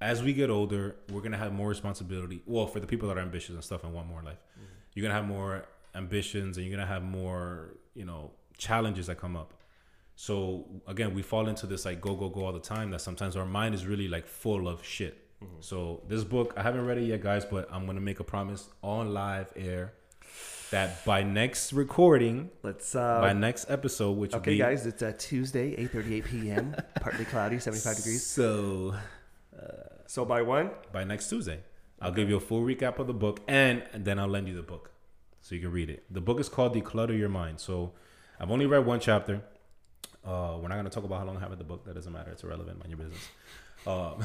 as 0.00 0.22
we 0.22 0.34
get 0.34 0.50
older, 0.50 0.96
we're 1.10 1.22
gonna 1.22 1.38
have 1.38 1.54
more 1.54 1.68
responsibility. 1.68 2.42
Well, 2.44 2.66
for 2.66 2.80
the 2.80 2.86
people 2.86 3.08
that 3.08 3.16
are 3.16 3.22
ambitious 3.22 3.54
and 3.54 3.64
stuff 3.64 3.84
and 3.84 3.94
want 3.94 4.08
more 4.08 4.18
in 4.20 4.26
life, 4.26 4.42
you're 4.92 5.02
gonna 5.02 5.14
have 5.14 5.26
more 5.26 5.64
ambitions 5.94 6.58
and 6.58 6.66
you're 6.66 6.76
gonna 6.76 6.86
have 6.86 7.02
more, 7.02 7.74
you 7.94 8.04
know, 8.04 8.32
challenges 8.58 9.06
that 9.06 9.18
come 9.18 9.34
up. 9.34 9.54
So 10.16 10.66
again, 10.86 11.14
we 11.14 11.22
fall 11.22 11.46
into 11.48 11.66
this 11.66 11.84
like 11.84 12.00
go 12.00 12.14
go 12.14 12.28
go 12.28 12.46
all 12.46 12.52
the 12.52 12.58
time. 12.58 12.90
That 12.90 13.00
sometimes 13.02 13.36
our 13.36 13.44
mind 13.46 13.74
is 13.74 13.86
really 13.86 14.08
like 14.08 14.26
full 14.26 14.66
of 14.66 14.84
shit. 14.84 15.22
So 15.60 16.02
this 16.08 16.24
book, 16.24 16.54
I 16.56 16.62
haven't 16.62 16.86
read 16.86 16.96
it 16.98 17.04
yet, 17.04 17.20
guys, 17.20 17.44
but 17.44 17.68
I'm 17.70 17.84
gonna 17.86 18.00
make 18.00 18.18
a 18.20 18.24
promise 18.24 18.68
on 18.82 19.12
live 19.12 19.52
air 19.54 19.92
that 20.70 21.04
by 21.04 21.22
next 21.22 21.72
recording, 21.74 22.50
Let's. 22.62 22.94
Uh, 22.94 23.20
by 23.20 23.34
next 23.34 23.70
episode, 23.70 24.12
which 24.12 24.32
will 24.32 24.40
Okay, 24.40 24.52
be 24.52 24.58
guys, 24.58 24.86
it's 24.86 25.02
uh, 25.02 25.12
Tuesday, 25.18 25.76
8:38 25.76 26.24
p.m. 26.24 26.76
partly 27.00 27.26
cloudy, 27.26 27.58
75 27.58 27.96
degrees. 27.96 28.24
So 28.24 28.94
uh, 29.54 29.62
so 30.06 30.24
by 30.24 30.40
when? 30.42 30.70
by 30.92 31.04
next 31.04 31.28
Tuesday, 31.28 31.60
I'll 32.00 32.12
give 32.12 32.28
you 32.30 32.36
a 32.36 32.40
full 32.40 32.62
recap 32.62 32.98
of 32.98 33.06
the 33.06 33.14
book, 33.14 33.40
and 33.46 33.82
then 33.94 34.18
I'll 34.18 34.26
lend 34.28 34.48
you 34.48 34.54
the 34.56 34.62
book 34.62 34.90
so 35.42 35.54
you 35.54 35.60
can 35.60 35.70
read 35.70 35.90
it. 35.90 36.04
The 36.10 36.22
book 36.22 36.40
is 36.40 36.48
called 36.48 36.74
Declutter 36.74 37.16
Your 37.16 37.28
Mind. 37.28 37.60
So 37.60 37.92
I've 38.40 38.50
only 38.50 38.66
read 38.66 38.86
one 38.86 39.00
chapter. 39.00 39.42
Uh, 40.26 40.58
we're 40.60 40.68
not 40.68 40.76
gonna 40.76 40.90
talk 40.90 41.04
about 41.04 41.20
how 41.20 41.24
long 41.26 41.36
I 41.36 41.40
have 41.40 41.50
read 41.50 41.58
the 41.58 41.64
book. 41.64 41.84
That 41.84 41.94
doesn't 41.94 42.12
matter. 42.12 42.30
It's 42.32 42.42
irrelevant. 42.42 42.78
Mind 42.78 42.90
your 42.90 42.98
business. 42.98 43.28
Um, 43.86 44.24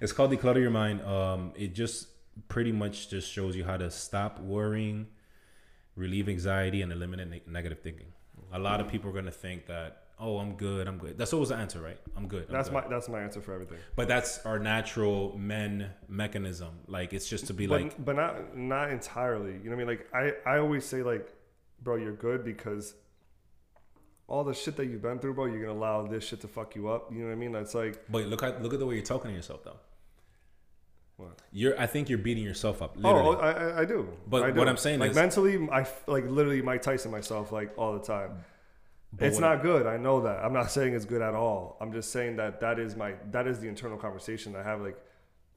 it's 0.00 0.12
called 0.12 0.30
Declutter 0.30 0.60
Your 0.60 0.70
Mind. 0.70 1.00
Um, 1.00 1.52
it 1.56 1.74
just 1.74 2.08
pretty 2.48 2.70
much 2.70 3.08
just 3.08 3.32
shows 3.32 3.56
you 3.56 3.64
how 3.64 3.78
to 3.78 3.90
stop 3.90 4.40
worrying, 4.40 5.06
relieve 5.94 6.28
anxiety, 6.28 6.82
and 6.82 6.92
eliminate 6.92 7.28
ne- 7.30 7.42
negative 7.50 7.80
thinking. 7.80 8.08
A 8.52 8.58
lot 8.58 8.80
of 8.82 8.88
people 8.88 9.08
are 9.08 9.14
gonna 9.14 9.30
think 9.30 9.64
that, 9.68 10.02
oh, 10.20 10.36
I'm 10.38 10.52
good. 10.54 10.86
I'm 10.86 10.98
good. 10.98 11.16
That's 11.16 11.32
always 11.32 11.48
the 11.48 11.56
answer, 11.56 11.80
right? 11.80 11.98
I'm 12.14 12.28
good. 12.28 12.44
I'm 12.48 12.52
That's 12.52 12.68
good. 12.68 12.74
my 12.74 12.88
that's 12.88 13.08
my 13.08 13.20
answer 13.22 13.40
for 13.40 13.54
everything. 13.54 13.78
But 13.94 14.06
that's 14.06 14.44
our 14.44 14.58
natural 14.58 15.34
men 15.38 15.90
mechanism. 16.06 16.80
Like 16.88 17.14
it's 17.14 17.28
just 17.28 17.46
to 17.46 17.54
be 17.54 17.66
but, 17.66 17.80
like, 17.80 18.04
but 18.04 18.16
not 18.16 18.54
not 18.54 18.90
entirely. 18.90 19.52
You 19.52 19.70
know 19.70 19.76
what 19.76 19.82
I 19.82 19.86
mean? 19.86 19.86
Like 19.86 20.08
I 20.12 20.32
I 20.56 20.58
always 20.58 20.84
say 20.84 21.02
like, 21.02 21.32
bro, 21.82 21.96
you're 21.96 22.12
good 22.12 22.44
because 22.44 22.94
all 24.28 24.42
the 24.44 24.54
shit 24.54 24.76
that 24.76 24.86
you've 24.86 25.02
been 25.02 25.18
through, 25.18 25.34
bro, 25.34 25.46
you're 25.46 25.60
gonna 25.60 25.78
allow 25.78 26.06
this 26.06 26.24
shit 26.24 26.40
to 26.40 26.48
fuck 26.48 26.74
you 26.74 26.88
up. 26.88 27.12
You 27.12 27.20
know 27.20 27.26
what 27.26 27.32
I 27.32 27.36
mean? 27.36 27.52
That's 27.52 27.74
like 27.74 28.02
but 28.08 28.26
look 28.26 28.42
at 28.42 28.62
look 28.62 28.72
at 28.72 28.78
the 28.80 28.86
way 28.86 28.94
you're 28.94 29.04
talking 29.04 29.30
to 29.30 29.36
yourself 29.36 29.64
though. 29.64 29.76
What? 31.16 31.40
You're 31.52 31.80
I 31.80 31.86
think 31.86 32.08
you're 32.08 32.18
beating 32.18 32.44
yourself 32.44 32.82
up. 32.82 32.96
oh, 32.98 33.00
Literally. 33.00 33.36
I, 33.38 33.50
I 33.52 33.80
I 33.80 33.84
do. 33.84 34.08
But 34.26 34.42
I 34.42 34.50
do. 34.50 34.58
what 34.58 34.68
I'm 34.68 34.76
saying 34.76 35.00
like 35.00 35.10
is- 35.10 35.16
mentally, 35.16 35.68
I 35.70 35.86
like 36.06 36.28
literally 36.28 36.60
Mike 36.62 36.82
Tyson 36.82 37.10
myself 37.10 37.52
like 37.52 37.72
all 37.78 37.94
the 37.94 38.04
time. 38.04 38.44
It's 39.18 39.38
not 39.38 39.62
good. 39.62 39.86
I 39.86 39.96
know 39.96 40.20
that. 40.22 40.44
I'm 40.44 40.52
not 40.52 40.70
saying 40.76 40.92
it's 40.94 41.06
good 41.06 41.22
at 41.22 41.34
all. 41.34 41.78
I'm 41.80 41.92
just 41.92 42.10
saying 42.12 42.36
that 42.36 42.60
that 42.60 42.78
is 42.78 42.96
my 42.96 43.14
that 43.30 43.46
is 43.46 43.60
the 43.60 43.68
internal 43.68 43.96
conversation 43.96 44.52
that 44.52 44.66
I 44.66 44.68
have. 44.68 44.82
Like, 44.82 44.98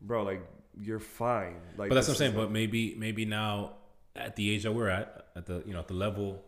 bro, 0.02 0.24
like 0.24 0.42
you're 0.80 1.00
fine. 1.00 1.56
Like, 1.76 1.90
but 1.90 1.96
that's 1.96 2.08
what 2.08 2.14
I'm 2.14 2.18
saying. 2.20 2.32
is 2.32 2.38
But 2.38 2.52
maybe 2.52 2.96
maybe 2.96 3.26
now 3.26 3.74
at 4.16 4.38
the 4.38 4.50
age 4.52 4.64
that 4.64 4.72
we're 4.72 4.88
at, 4.88 5.28
at 5.36 5.46
the 5.46 5.62
you 5.66 5.74
know 5.74 5.80
at 5.80 5.88
the 5.90 5.94
level 5.94 6.42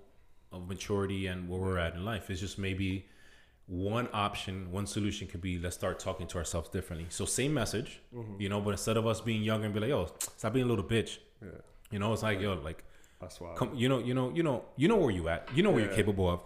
of 0.51 0.67
maturity 0.67 1.27
and 1.27 1.47
where 1.49 1.59
we're 1.59 1.77
at 1.77 1.95
in 1.95 2.03
life, 2.05 2.29
is 2.29 2.39
just 2.39 2.57
maybe 2.59 3.07
one 3.67 4.09
option, 4.13 4.71
one 4.71 4.85
solution 4.85 5.27
could 5.27 5.41
be 5.41 5.57
let's 5.57 5.75
start 5.75 5.97
talking 5.99 6.27
to 6.27 6.37
ourselves 6.37 6.69
differently. 6.69 7.07
So 7.09 7.25
same 7.25 7.53
message, 7.53 8.01
Mm-hmm. 8.13 8.41
you 8.41 8.49
know, 8.49 8.59
but 8.59 8.71
instead 8.71 8.97
of 8.97 9.07
us 9.07 9.21
being 9.21 9.43
younger 9.43 9.65
and 9.65 9.73
be 9.73 9.79
like, 9.79 9.89
yo, 9.89 10.09
stop 10.37 10.53
being 10.53 10.65
a 10.65 10.69
little 10.69 10.83
bitch. 10.83 11.19
Yeah, 11.41 11.49
You 11.91 11.99
know, 11.99 12.11
it's 12.13 12.23
like 12.23 12.39
yo, 12.41 12.53
like 12.55 12.83
that's 13.19 13.39
why. 13.39 13.53
come 13.55 13.73
you 13.75 13.87
know 13.87 13.99
you 13.99 14.13
know 14.13 14.31
you 14.33 14.43
know 14.43 14.65
you 14.75 14.87
know 14.87 14.97
where 14.97 15.11
you 15.11 15.29
at. 15.29 15.47
You 15.55 15.63
know 15.63 15.71
what 15.71 15.83
you're 15.83 15.93
capable 15.93 16.29
of. 16.29 16.41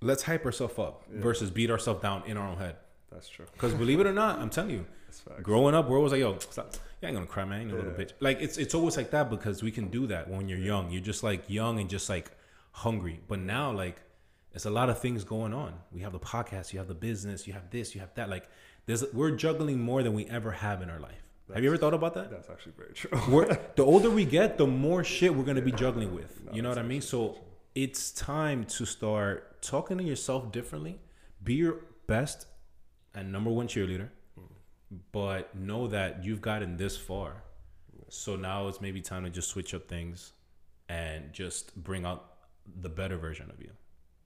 Let's 0.00 0.22
hype 0.22 0.44
ourselves 0.44 0.78
up 0.78 1.04
versus 1.10 1.50
beat 1.50 1.70
ourselves 1.70 2.00
down 2.02 2.22
in 2.26 2.36
our 2.36 2.48
own 2.48 2.58
head. 2.58 2.76
That's 3.12 3.28
true. 3.28 3.46
because 3.52 3.72
believe 3.74 4.00
it 4.00 4.06
or 4.06 4.12
not 4.12 4.40
i'm 4.40 4.50
telling 4.50 4.70
you 4.72 4.84
growing 5.42 5.74
up 5.76 5.88
we're 5.88 5.96
always 5.96 6.12
like 6.12 6.20
yo 6.20 6.36
stop. 6.38 6.74
You 7.00 7.08
ain't 7.08 7.16
gonna 7.16 7.26
cry 7.26 7.44
man. 7.44 7.68
You 7.68 7.76
little 7.76 7.92
Yeah. 7.92 7.98
bitch. 8.04 8.12
Like 8.20 8.38
it's 8.40 8.56
it's 8.58 8.74
always 8.74 8.96
like 8.96 9.10
that 9.10 9.30
because 9.30 9.62
we 9.62 9.70
can 9.70 9.88
do 9.88 10.06
that 10.08 10.28
when 10.28 10.48
you're 10.48 10.58
young. 10.58 10.90
You're 10.90 11.02
just 11.02 11.22
like 11.22 11.48
young 11.48 11.78
and 11.80 11.88
just 11.90 12.08
like 12.08 12.30
hungry 12.84 13.20
but 13.26 13.38
now 13.38 13.72
like 13.72 14.02
there's 14.50 14.66
a 14.66 14.70
lot 14.70 14.90
of 14.90 14.98
things 14.98 15.24
going 15.24 15.54
on 15.54 15.72
we 15.92 16.00
have 16.00 16.12
the 16.12 16.18
podcast 16.18 16.72
you 16.72 16.78
have 16.78 16.88
the 16.88 16.94
business 16.94 17.46
you 17.46 17.52
have 17.52 17.70
this 17.70 17.94
you 17.94 18.00
have 18.00 18.12
that 18.14 18.28
like 18.28 18.48
there's 18.84 19.04
we're 19.12 19.30
juggling 19.30 19.80
more 19.80 20.02
than 20.02 20.12
we 20.12 20.26
ever 20.26 20.50
have 20.50 20.82
in 20.82 20.90
our 20.90 21.00
life 21.00 21.22
have 21.54 21.62
you 21.62 21.70
ever 21.70 21.76
thought 21.76 21.94
about 21.94 22.14
that 22.14 22.30
That's 22.30 22.50
actually 22.50 22.72
very 22.76 22.92
true. 22.92 23.10
we're, 23.28 23.46
the 23.76 23.84
older 23.84 24.10
we 24.10 24.24
get, 24.24 24.58
the 24.58 24.66
more 24.66 25.04
shit 25.04 25.32
we're 25.34 25.44
gonna 25.44 25.62
be 25.62 25.70
juggling 25.72 26.12
with. 26.14 26.44
No, 26.44 26.52
You 26.52 26.62
know 26.62 26.68
what 26.68 26.78
I 26.78 26.82
mean? 26.82 27.02
So 27.02 27.38
it's 27.74 28.10
time 28.10 28.64
to 28.64 28.84
start 28.84 29.62
talking 29.62 29.98
to 29.98 30.04
yourself 30.04 30.50
differently. 30.50 30.98
Be 31.42 31.54
your 31.54 31.76
best 32.08 32.46
and 33.14 33.30
number 33.30 33.50
one 33.50 33.68
cheerleader, 33.68 34.08
but 35.12 35.54
know 35.54 35.86
that 35.86 36.24
you've 36.24 36.40
gotten 36.40 36.76
this 36.78 36.96
far. 36.96 37.44
So 38.08 38.34
now 38.34 38.66
it's 38.68 38.80
maybe 38.80 39.00
time 39.00 39.24
to 39.24 39.30
just 39.30 39.48
switch 39.48 39.72
up 39.72 39.88
things 39.88 40.32
and 40.88 41.32
just 41.32 41.76
bring 41.76 42.04
out 42.04 42.35
the 42.80 42.88
better 42.88 43.16
version 43.16 43.50
of 43.50 43.60
you. 43.60 43.70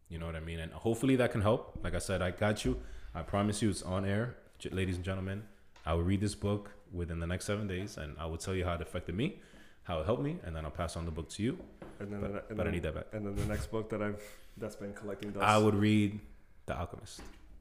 You 0.08 0.18
know 0.18 0.26
what 0.26 0.36
I 0.36 0.40
mean? 0.40 0.58
And 0.60 0.72
hopefully 0.72 1.16
that 1.16 1.32
can 1.32 1.40
help. 1.40 1.78
Like 1.82 1.94
I 1.94 1.98
said, 1.98 2.20
I 2.22 2.30
got 2.32 2.64
you. 2.64 2.80
I 3.14 3.22
promise 3.22 3.62
you, 3.62 3.70
it's 3.70 3.82
on 3.82 4.04
air, 4.04 4.36
ladies 4.70 4.96
and 4.96 5.04
gentlemen. 5.04 5.42
I 5.86 5.94
will 5.94 6.02
read 6.02 6.20
this 6.20 6.34
book 6.34 6.70
within 6.92 7.20
the 7.20 7.26
next 7.26 7.44
seven 7.46 7.66
days, 7.66 7.96
and 7.96 8.16
I 8.18 8.26
will 8.26 8.36
tell 8.36 8.54
you 8.54 8.64
how 8.64 8.74
it 8.74 8.80
affected 8.82 9.14
me, 9.14 9.40
how 9.84 10.00
it 10.00 10.06
helped 10.06 10.22
me, 10.22 10.36
and 10.44 10.54
then 10.54 10.64
I'll 10.64 10.70
pass 10.70 10.96
on 10.96 11.04
the 11.04 11.10
book 11.10 11.28
to 11.30 11.42
you. 11.42 11.58
And 12.00 12.12
then, 12.12 12.20
But, 12.20 12.46
and 12.48 12.56
but 12.58 12.66
I 12.66 12.70
need 12.70 12.82
that 12.82 12.94
back. 12.94 13.06
And 13.12 13.24
then 13.24 13.34
the 13.36 13.46
next 13.46 13.70
book 13.70 13.88
that 13.90 14.02
I've 14.02 14.22
that's 14.56 14.76
been 14.76 14.92
collecting 14.92 15.30
dust. 15.30 15.44
I 15.44 15.56
would 15.58 15.74
read 15.74 16.20
The 16.66 16.76
Alchemist 16.76 17.20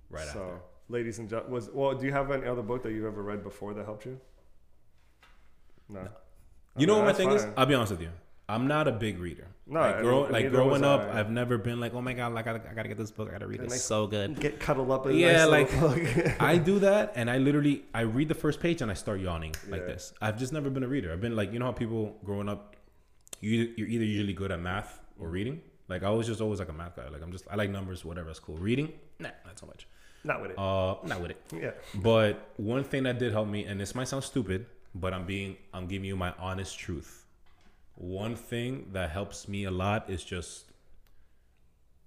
right 0.09 0.27
so, 0.27 0.39
after. 0.41 0.59
ladies 0.89 1.19
and 1.19 1.29
gentlemen, 1.29 1.53
was 1.53 1.69
well. 1.71 1.93
Do 1.95 2.05
you 2.05 2.11
have 2.11 2.31
any 2.31 2.45
other 2.47 2.61
book 2.63 2.83
that 2.83 2.91
you've 2.91 3.05
ever 3.05 3.21
read 3.21 3.43
before 3.43 3.73
that 3.75 3.85
helped 3.85 4.05
you? 4.05 4.19
No. 5.87 6.01
No. 6.01 6.09
You 6.77 6.87
know 6.87 6.95
mean, 6.95 7.05
what 7.05 7.11
my 7.11 7.17
thing 7.17 7.31
is? 7.31 7.45
I'll 7.57 7.65
be 7.65 7.73
honest 7.73 7.91
with 7.91 8.01
you. 8.01 8.09
I'm 8.49 8.67
not 8.67 8.87
a 8.87 8.91
big 8.91 9.19
reader. 9.19 9.47
No, 9.67 9.81
like, 9.81 10.01
grow, 10.01 10.21
like 10.23 10.49
growing 10.49 10.83
up, 10.83 11.01
I. 11.01 11.19
I've 11.19 11.29
never 11.29 11.59
been 11.59 11.79
like, 11.79 11.93
oh 11.93 12.01
my 12.01 12.13
god, 12.13 12.33
like 12.33 12.47
I, 12.47 12.55
I 12.55 12.73
gotta 12.73 12.89
get 12.89 12.97
this 12.97 13.11
book. 13.11 13.29
I 13.29 13.33
gotta 13.33 13.45
read 13.45 13.59
it. 13.59 13.65
It's 13.65 13.73
like- 13.73 13.79
so 13.79 14.07
good. 14.07 14.39
Get 14.39 14.59
cuddled 14.59 14.89
up 14.89 15.05
Yeah, 15.11 15.45
nice 15.45 15.71
like 15.71 15.79
book. 15.79 16.01
I 16.41 16.57
do 16.57 16.79
that, 16.79 17.13
and 17.15 17.29
I 17.29 17.37
literally 17.37 17.83
I 17.93 18.01
read 18.01 18.27
the 18.27 18.35
first 18.35 18.59
page 18.59 18.81
and 18.81 18.89
I 18.89 18.95
start 18.95 19.19
yawning 19.19 19.53
like 19.67 19.85
this. 19.85 20.13
I've 20.19 20.39
just 20.39 20.51
never 20.51 20.71
been 20.71 20.83
a 20.83 20.87
reader. 20.87 21.13
I've 21.13 21.21
been 21.21 21.35
like, 21.35 21.53
you 21.53 21.59
know 21.59 21.65
how 21.65 21.71
people 21.71 22.17
growing 22.25 22.49
up, 22.49 22.75
you 23.39 23.71
you're 23.77 23.87
either 23.87 24.03
usually 24.05 24.33
good 24.33 24.51
at 24.51 24.59
math 24.59 24.99
or 25.19 25.29
reading. 25.29 25.61
Like 25.87 26.01
I 26.01 26.09
was 26.09 26.25
just 26.25 26.41
always 26.41 26.57
like 26.59 26.69
a 26.69 26.73
math 26.73 26.95
guy. 26.95 27.07
Like 27.09 27.21
I'm 27.21 27.31
just 27.31 27.45
I 27.51 27.55
like 27.55 27.69
numbers, 27.69 28.03
whatever. 28.03 28.31
It's 28.31 28.39
cool. 28.39 28.57
Reading, 28.57 28.91
nah, 29.19 29.29
not 29.45 29.59
so 29.59 29.67
much. 29.67 29.87
not 30.23 30.41
with 30.41 30.51
it. 30.51 30.57
Uh, 30.57 30.95
not 31.05 31.21
with 31.21 31.31
it. 31.31 31.41
yeah. 31.61 31.71
But 31.93 32.49
one 32.57 32.83
thing 32.83 33.03
that 33.03 33.19
did 33.19 33.31
help 33.31 33.47
me, 33.47 33.65
and 33.65 33.79
this 33.79 33.93
might 33.93 34.07
sound 34.07 34.23
stupid, 34.23 34.65
but 34.95 35.13
I'm 35.13 35.27
being 35.27 35.57
I'm 35.75 35.85
giving 35.85 36.05
you 36.05 36.15
my 36.15 36.33
honest 36.39 36.79
truth. 36.79 37.25
One 37.99 38.37
thing 38.37 38.87
that 38.93 39.09
helps 39.09 39.49
me 39.49 39.65
a 39.65 39.71
lot 39.71 40.09
is 40.09 40.23
just 40.23 40.71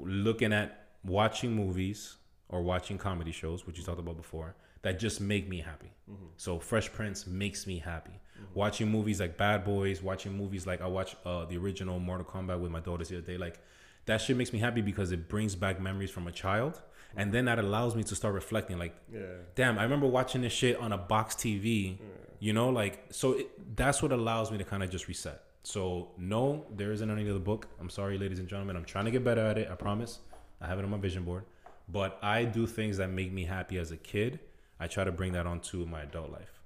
looking 0.00 0.52
at 0.52 0.86
watching 1.04 1.52
movies 1.54 2.16
or 2.48 2.62
watching 2.62 2.96
comedy 2.96 3.30
shows, 3.30 3.66
which 3.66 3.76
you 3.76 3.84
talked 3.84 3.98
about 3.98 4.16
before, 4.16 4.56
that 4.80 4.98
just 4.98 5.20
make 5.20 5.48
me 5.50 5.60
happy. 5.60 5.92
Mm-hmm. 6.10 6.24
So 6.38 6.58
Fresh 6.58 6.94
Prince 6.94 7.26
makes 7.26 7.66
me 7.66 7.78
happy. 7.78 8.10
Mm-hmm. 8.10 8.54
Watching 8.54 8.88
movies 8.88 9.20
like 9.20 9.36
Bad 9.36 9.66
Boys, 9.66 10.02
watching 10.02 10.34
movies 10.34 10.66
like 10.66 10.80
I 10.80 10.86
watched 10.86 11.16
uh, 11.26 11.44
the 11.44 11.58
original 11.58 12.00
Mortal 12.00 12.24
Kombat 12.24 12.58
with 12.58 12.70
my 12.70 12.80
daughters 12.80 13.10
the 13.10 13.18
other 13.18 13.26
day, 13.26 13.36
like 13.36 13.60
that 14.06 14.22
shit 14.22 14.36
makes 14.38 14.50
me 14.50 14.58
happy 14.60 14.80
because 14.80 15.12
it 15.12 15.28
brings 15.28 15.54
back 15.54 15.78
memories 15.78 16.10
from 16.10 16.26
a 16.26 16.32
child, 16.32 16.80
and 17.16 17.26
mm-hmm. 17.26 17.34
then 17.34 17.44
that 17.44 17.58
allows 17.58 17.94
me 17.94 18.02
to 18.04 18.16
start 18.16 18.32
reflecting. 18.32 18.78
Like 18.78 18.96
Yeah. 19.12 19.20
damn, 19.54 19.78
I 19.78 19.82
remember 19.82 20.06
watching 20.06 20.40
this 20.40 20.54
shit 20.54 20.78
on 20.78 20.92
a 20.92 20.98
box 20.98 21.34
TV. 21.34 21.98
You 22.40 22.54
know, 22.54 22.70
like 22.70 23.04
so 23.10 23.34
it, 23.34 23.76
that's 23.76 24.02
what 24.02 24.10
allows 24.10 24.50
me 24.50 24.56
to 24.56 24.64
kind 24.64 24.82
of 24.82 24.90
just 24.90 25.06
reset. 25.06 25.42
So 25.62 26.10
no, 26.18 26.66
there 26.74 26.92
isn't 26.92 27.08
any 27.08 27.28
other 27.28 27.38
book. 27.38 27.68
I'm 27.80 27.90
sorry, 27.90 28.18
ladies 28.18 28.38
and 28.38 28.48
gentlemen. 28.48 28.76
I'm 28.76 28.84
trying 28.84 29.04
to 29.04 29.10
get 29.10 29.24
better 29.24 29.42
at 29.42 29.58
it. 29.58 29.68
I 29.70 29.74
promise. 29.74 30.18
I 30.60 30.66
have 30.66 30.78
it 30.78 30.84
on 30.84 30.90
my 30.90 30.98
vision 30.98 31.24
board. 31.24 31.44
But 31.88 32.18
I 32.22 32.44
do 32.44 32.66
things 32.66 32.96
that 32.96 33.10
make 33.10 33.32
me 33.32 33.44
happy 33.44 33.78
as 33.78 33.90
a 33.90 33.96
kid. 33.96 34.40
I 34.80 34.86
try 34.86 35.04
to 35.04 35.12
bring 35.12 35.32
that 35.32 35.46
onto 35.46 35.84
my 35.86 36.02
adult 36.02 36.30
life. 36.30 36.60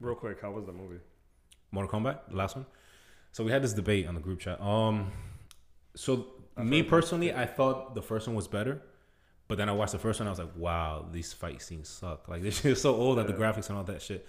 Real 0.00 0.14
quick, 0.14 0.40
how 0.40 0.50
was 0.50 0.64
the 0.64 0.72
movie? 0.72 1.00
Mortal 1.70 2.00
Kombat, 2.00 2.20
the 2.30 2.36
last 2.36 2.56
one. 2.56 2.66
So 3.32 3.44
we 3.44 3.50
had 3.50 3.62
this 3.62 3.72
debate 3.72 4.06
on 4.06 4.14
the 4.14 4.20
group 4.20 4.40
chat. 4.40 4.60
Um, 4.60 5.12
so 5.94 6.26
me 6.56 6.82
personally, 6.82 7.34
I 7.34 7.46
thought 7.46 7.94
the 7.94 8.02
first 8.02 8.26
one 8.26 8.36
was 8.36 8.48
better, 8.48 8.80
but 9.48 9.58
then 9.58 9.68
I 9.68 9.72
watched 9.72 9.92
the 9.92 9.98
first 9.98 10.20
one. 10.20 10.26
I 10.26 10.30
was 10.30 10.38
like, 10.38 10.56
wow, 10.56 11.06
these 11.10 11.32
fight 11.32 11.60
scenes 11.60 11.88
suck. 11.88 12.28
Like 12.28 12.42
this 12.46 12.60
shit 12.60 12.72
is 12.72 12.80
so 12.80 12.94
old 12.94 13.18
that 13.18 13.26
the 13.26 13.32
graphics 13.32 13.68
and 13.68 13.78
all 13.78 13.84
that 13.84 14.02
shit. 14.02 14.26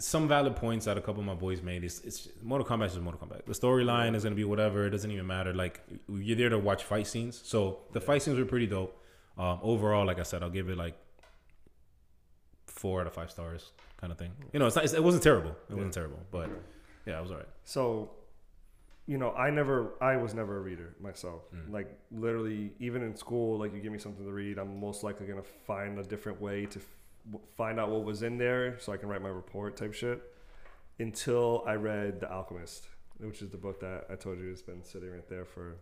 Some 0.00 0.28
valid 0.28 0.56
points 0.56 0.86
that 0.86 0.96
a 0.96 1.00
couple 1.00 1.20
of 1.20 1.26
my 1.26 1.34
boys 1.34 1.62
made 1.62 1.84
is 1.84 2.00
it's 2.04 2.28
Mortal 2.42 2.66
Kombat 2.66 2.86
is 2.86 2.98
Mortal 2.98 3.26
Kombat. 3.26 3.44
The 3.44 3.52
storyline 3.52 4.14
is 4.14 4.24
gonna 4.24 4.34
be 4.34 4.44
whatever. 4.44 4.86
It 4.86 4.90
doesn't 4.90 5.10
even 5.10 5.26
matter. 5.26 5.52
Like 5.54 5.80
you're 6.08 6.36
there 6.36 6.48
to 6.48 6.58
watch 6.58 6.84
fight 6.84 7.06
scenes. 7.06 7.40
So 7.44 7.80
the 7.92 8.00
fight 8.00 8.22
scenes 8.22 8.38
were 8.38 8.44
pretty 8.44 8.66
dope. 8.66 8.96
Um, 9.36 9.58
overall, 9.62 10.06
like 10.06 10.18
I 10.18 10.22
said, 10.24 10.42
I'll 10.42 10.50
give 10.50 10.68
it 10.68 10.76
like 10.76 10.96
four 12.66 13.00
out 13.00 13.06
of 13.06 13.12
five 13.12 13.30
stars, 13.30 13.72
kind 14.00 14.10
of 14.12 14.18
thing. 14.18 14.32
You 14.52 14.58
know, 14.58 14.66
it's 14.66 14.76
not, 14.76 14.84
it's, 14.84 14.94
it 14.94 15.04
wasn't 15.04 15.22
terrible. 15.22 15.54
It 15.68 15.74
wasn't 15.74 15.94
terrible, 15.94 16.20
but 16.30 16.48
yeah, 17.06 17.18
it 17.18 17.22
was 17.22 17.30
alright. 17.30 17.48
So, 17.64 18.10
you 19.06 19.18
know, 19.18 19.32
I 19.32 19.50
never, 19.50 19.94
I 20.00 20.16
was 20.16 20.34
never 20.34 20.58
a 20.58 20.60
reader 20.60 20.94
myself. 21.00 21.42
Mm. 21.54 21.72
Like 21.72 21.98
literally, 22.10 22.72
even 22.78 23.02
in 23.02 23.14
school, 23.16 23.58
like 23.58 23.74
you 23.74 23.80
give 23.80 23.92
me 23.92 23.98
something 23.98 24.24
to 24.24 24.32
read, 24.32 24.58
I'm 24.58 24.80
most 24.80 25.02
likely 25.04 25.26
gonna 25.26 25.42
find 25.66 25.98
a 25.98 26.02
different 26.02 26.40
way 26.40 26.66
to 26.66 26.80
find 27.56 27.78
out 27.80 27.90
what 27.90 28.04
was 28.04 28.22
in 28.22 28.38
there, 28.38 28.78
so 28.80 28.92
I 28.92 28.96
can 28.96 29.08
write 29.08 29.22
my 29.22 29.28
report 29.28 29.76
type 29.76 29.94
shit. 29.94 30.20
Until 30.98 31.64
I 31.66 31.74
read 31.74 32.20
The 32.20 32.30
Alchemist, 32.30 32.86
which 33.18 33.40
is 33.42 33.48
the 33.50 33.56
book 33.56 33.80
that 33.80 34.04
I 34.10 34.16
told 34.16 34.38
you 34.38 34.48
has 34.50 34.60
been 34.62 34.82
sitting 34.84 35.10
right 35.10 35.26
there 35.28 35.44
for 35.46 35.76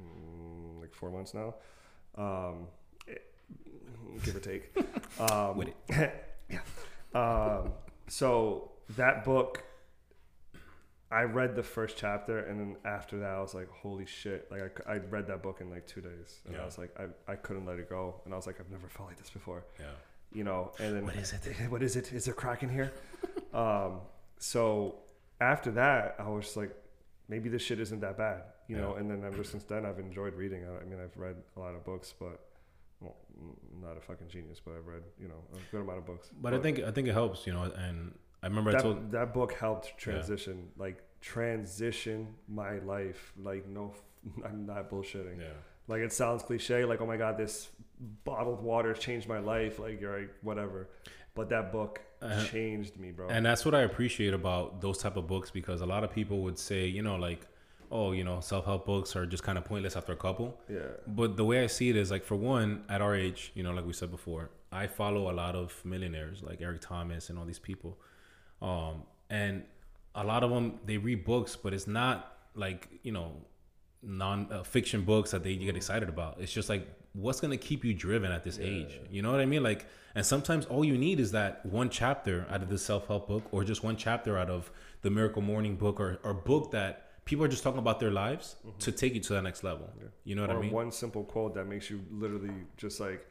mm, 0.00 0.80
like 0.80 0.94
four 0.94 1.10
months 1.10 1.34
now, 1.34 1.54
um, 2.16 2.68
it- 3.06 3.32
give 4.24 4.36
or 4.36 4.40
take. 4.40 4.70
Um, 5.20 5.56
With 5.58 5.68
it, 5.68 6.24
yeah. 6.48 6.60
Um, 7.14 7.72
so 8.08 8.70
that 8.96 9.24
book 9.24 9.62
I 11.10 11.24
read 11.24 11.54
the 11.54 11.62
first 11.62 11.98
chapter, 11.98 12.38
and 12.38 12.58
then 12.58 12.76
after 12.86 13.18
that, 13.18 13.28
I 13.30 13.40
was 13.42 13.52
like, 13.52 13.68
"Holy 13.70 14.06
shit!" 14.06 14.50
Like 14.50 14.80
I, 14.86 14.92
I 14.94 14.96
read 14.96 15.26
that 15.26 15.42
book 15.42 15.60
in 15.60 15.68
like 15.68 15.86
two 15.86 16.00
days, 16.00 16.40
and 16.46 16.54
Yeah. 16.54 16.62
I 16.62 16.64
was 16.64 16.78
like, 16.78 16.90
I, 16.98 17.32
I 17.32 17.36
couldn't 17.36 17.66
let 17.66 17.78
it 17.78 17.90
go, 17.90 18.22
and 18.24 18.32
I 18.32 18.36
was 18.38 18.46
like, 18.46 18.58
I've 18.60 18.70
never 18.70 18.88
felt 18.88 19.10
like 19.10 19.18
this 19.18 19.28
before, 19.28 19.64
Yeah. 19.78 19.86
You 20.34 20.44
know. 20.44 20.72
And 20.78 20.96
then 20.96 21.04
What 21.04 21.16
is 21.16 21.32
it? 21.32 21.44
what 21.70 21.82
is 21.82 21.96
it? 21.96 22.12
Is 22.12 22.24
there 22.24 22.34
crack 22.34 22.62
in 22.62 22.68
here? 22.68 22.92
um, 23.54 24.00
so 24.38 24.96
after 25.40 25.70
that, 25.72 26.16
I 26.18 26.28
was 26.28 26.56
like, 26.56 26.74
maybe 27.28 27.48
this 27.48 27.62
shit 27.62 27.80
isn't 27.80 28.00
that 28.00 28.16
bad, 28.16 28.42
you 28.68 28.76
know. 28.76 28.94
And 28.94 29.10
then 29.10 29.22
ever 29.24 29.44
since 29.44 29.64
then, 29.64 29.86
I've 29.86 29.98
enjoyed 29.98 30.34
reading. 30.34 30.64
I, 30.64 30.82
I 30.82 30.84
mean, 30.84 31.00
I've 31.00 31.16
read 31.16 31.36
a 31.56 31.60
lot 31.60 31.74
of 31.74 31.84
books, 31.84 32.12
but 32.18 32.40
well, 33.00 33.16
I'm 33.38 33.80
not 33.80 33.96
a 33.96 34.00
fucking 34.00 34.28
genius, 34.28 34.60
but 34.64 34.74
I've 34.76 34.86
read, 34.86 35.02
you 35.20 35.28
know, 35.28 35.42
a 35.54 35.70
good 35.70 35.82
amount 35.82 35.98
of 35.98 36.06
books. 36.06 36.30
But 36.40 36.54
I 36.54 36.58
think 36.58 36.80
I 36.80 36.90
think 36.90 37.08
it 37.08 37.12
helps, 37.12 37.46
you 37.46 37.52
know. 37.52 37.62
And 37.62 38.14
I 38.42 38.46
remember 38.46 38.76
I 38.76 38.80
told 38.80 39.12
that 39.12 39.32
book 39.32 39.52
helped 39.52 39.96
transition 39.96 40.68
like 40.76 41.02
transition 41.22 42.34
my 42.48 42.78
life 42.80 43.32
like 43.40 43.66
no 43.68 43.94
i'm 44.44 44.66
not 44.66 44.90
bullshitting 44.90 45.38
yeah. 45.38 45.46
like 45.86 46.00
it 46.00 46.12
sounds 46.12 46.42
cliche 46.42 46.84
like 46.84 47.00
oh 47.00 47.06
my 47.06 47.16
god 47.16 47.38
this 47.38 47.68
bottled 48.24 48.60
water 48.62 48.92
changed 48.94 49.28
my 49.28 49.38
life 49.38 49.78
like 49.78 50.00
you're 50.00 50.20
like 50.20 50.34
whatever 50.42 50.88
but 51.34 51.48
that 51.48 51.72
book 51.72 52.00
Uh-huh. 52.20 52.44
changed 52.44 52.96
me 52.98 53.10
bro 53.10 53.28
And 53.28 53.44
that's 53.44 53.64
what 53.64 53.74
I 53.74 53.80
appreciate 53.82 54.34
about 54.34 54.80
those 54.80 54.98
type 54.98 55.16
of 55.16 55.26
books 55.26 55.50
because 55.50 55.80
a 55.80 55.86
lot 55.86 56.04
of 56.04 56.10
people 56.12 56.38
would 56.44 56.56
say, 56.58 56.86
you 56.86 57.02
know, 57.02 57.16
like, 57.16 57.42
oh, 57.90 58.12
you 58.12 58.22
know, 58.28 58.38
self 58.40 58.64
help 58.64 58.86
books 58.86 59.16
are 59.16 59.26
just 59.26 59.42
kind 59.42 59.58
of 59.58 59.64
pointless 59.64 59.96
after 59.96 60.12
a 60.12 60.16
couple. 60.26 60.48
yeah 60.68 60.78
But 61.06 61.36
the 61.36 61.44
way 61.44 61.64
I 61.64 61.68
see 61.68 61.88
it 61.90 61.96
is 61.96 62.10
like, 62.14 62.22
for 62.30 62.36
one, 62.36 62.84
at 62.88 63.00
our 63.06 63.14
age, 63.16 63.50
you 63.56 63.62
know, 63.64 63.72
like 63.72 63.86
we 63.86 63.92
said 63.92 64.10
before, 64.18 64.50
I 64.70 64.86
follow 64.86 65.22
a 65.32 65.34
lot 65.42 65.54
of 65.56 65.68
millionaires 65.84 66.42
like 66.48 66.60
Eric 66.60 66.80
Thomas 66.80 67.28
and 67.28 67.38
all 67.38 67.44
these 67.52 67.58
people, 67.70 67.98
um, 68.70 69.02
and 69.28 69.64
a 70.14 70.24
lot 70.32 70.42
of 70.44 70.50
them 70.50 70.78
they 70.88 70.98
read 70.98 71.24
books, 71.24 71.56
but 71.56 71.70
it's 71.74 71.86
not 71.88 72.16
like 72.54 72.88
you 73.02 73.12
know, 73.16 73.32
non 74.02 74.48
uh, 74.50 74.62
fiction 74.62 75.02
books 75.02 75.30
that 75.30 75.42
they 75.42 75.56
get 75.56 75.76
excited 75.76 76.08
about. 76.08 76.38
It's 76.40 76.52
just 76.52 76.68
like 76.68 76.86
what's 77.14 77.40
gonna 77.40 77.56
keep 77.56 77.84
you 77.84 77.94
driven 77.94 78.32
at 78.32 78.42
this 78.42 78.58
age. 78.58 79.00
You 79.10 79.22
know 79.22 79.30
what 79.30 79.40
I 79.40 79.46
mean? 79.46 79.62
Like, 79.62 79.86
and 80.14 80.24
sometimes 80.24 80.66
all 80.66 80.84
you 80.84 80.96
need 80.98 81.20
is 81.20 81.32
that 81.32 81.64
one 81.66 81.90
chapter 81.90 82.46
out 82.50 82.62
of 82.62 82.68
the 82.68 82.78
self 82.78 83.06
help 83.06 83.28
book, 83.28 83.44
or 83.52 83.64
just 83.64 83.82
one 83.82 83.96
chapter 83.96 84.36
out 84.38 84.50
of 84.50 84.70
the 85.02 85.10
Miracle 85.10 85.42
Morning 85.42 85.76
book, 85.76 86.00
or 86.00 86.18
or 86.24 86.34
book 86.34 86.70
that 86.72 87.24
people 87.24 87.44
are 87.44 87.48
just 87.48 87.62
talking 87.62 87.78
about 87.78 88.00
their 88.00 88.10
lives 88.10 88.56
to 88.80 88.90
take 88.90 89.14
you 89.14 89.20
to 89.20 89.34
that 89.34 89.42
next 89.42 89.62
level. 89.62 89.88
You 90.24 90.34
know 90.34 90.42
what 90.42 90.50
or 90.50 90.58
I 90.58 90.62
mean? 90.62 90.72
one 90.72 90.90
simple 90.90 91.24
quote 91.24 91.54
that 91.54 91.66
makes 91.66 91.88
you 91.88 92.00
literally 92.10 92.52
just 92.76 92.98
like 92.98 93.26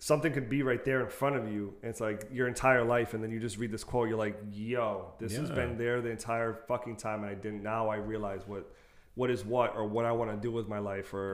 something 0.00 0.32
could 0.32 0.48
be 0.48 0.62
right 0.62 0.84
there 0.84 1.00
in 1.00 1.08
front 1.08 1.36
of 1.36 1.50
you 1.50 1.74
and 1.82 1.90
it's 1.90 2.00
like 2.00 2.28
your 2.32 2.46
entire 2.46 2.84
life 2.84 3.14
and 3.14 3.22
then 3.22 3.32
you 3.32 3.40
just 3.40 3.58
read 3.58 3.72
this 3.72 3.82
quote 3.82 4.08
you're 4.08 4.16
like 4.16 4.40
yo 4.52 5.12
this 5.18 5.36
has 5.36 5.50
been 5.50 5.76
there 5.76 6.00
the 6.00 6.08
entire 6.08 6.54
fucking 6.68 6.94
time 6.94 7.24
and 7.24 7.30
i 7.32 7.34
didn't 7.34 7.64
now 7.64 7.88
i 7.88 7.96
realize 7.96 8.42
what 8.46 8.72
what 9.18 9.30
is 9.30 9.44
what 9.44 9.74
or 9.76 9.84
what 9.96 10.04
i 10.10 10.12
want 10.12 10.30
to 10.30 10.36
do 10.46 10.50
with 10.58 10.68
my 10.68 10.78
life 10.78 11.12
or 11.12 11.28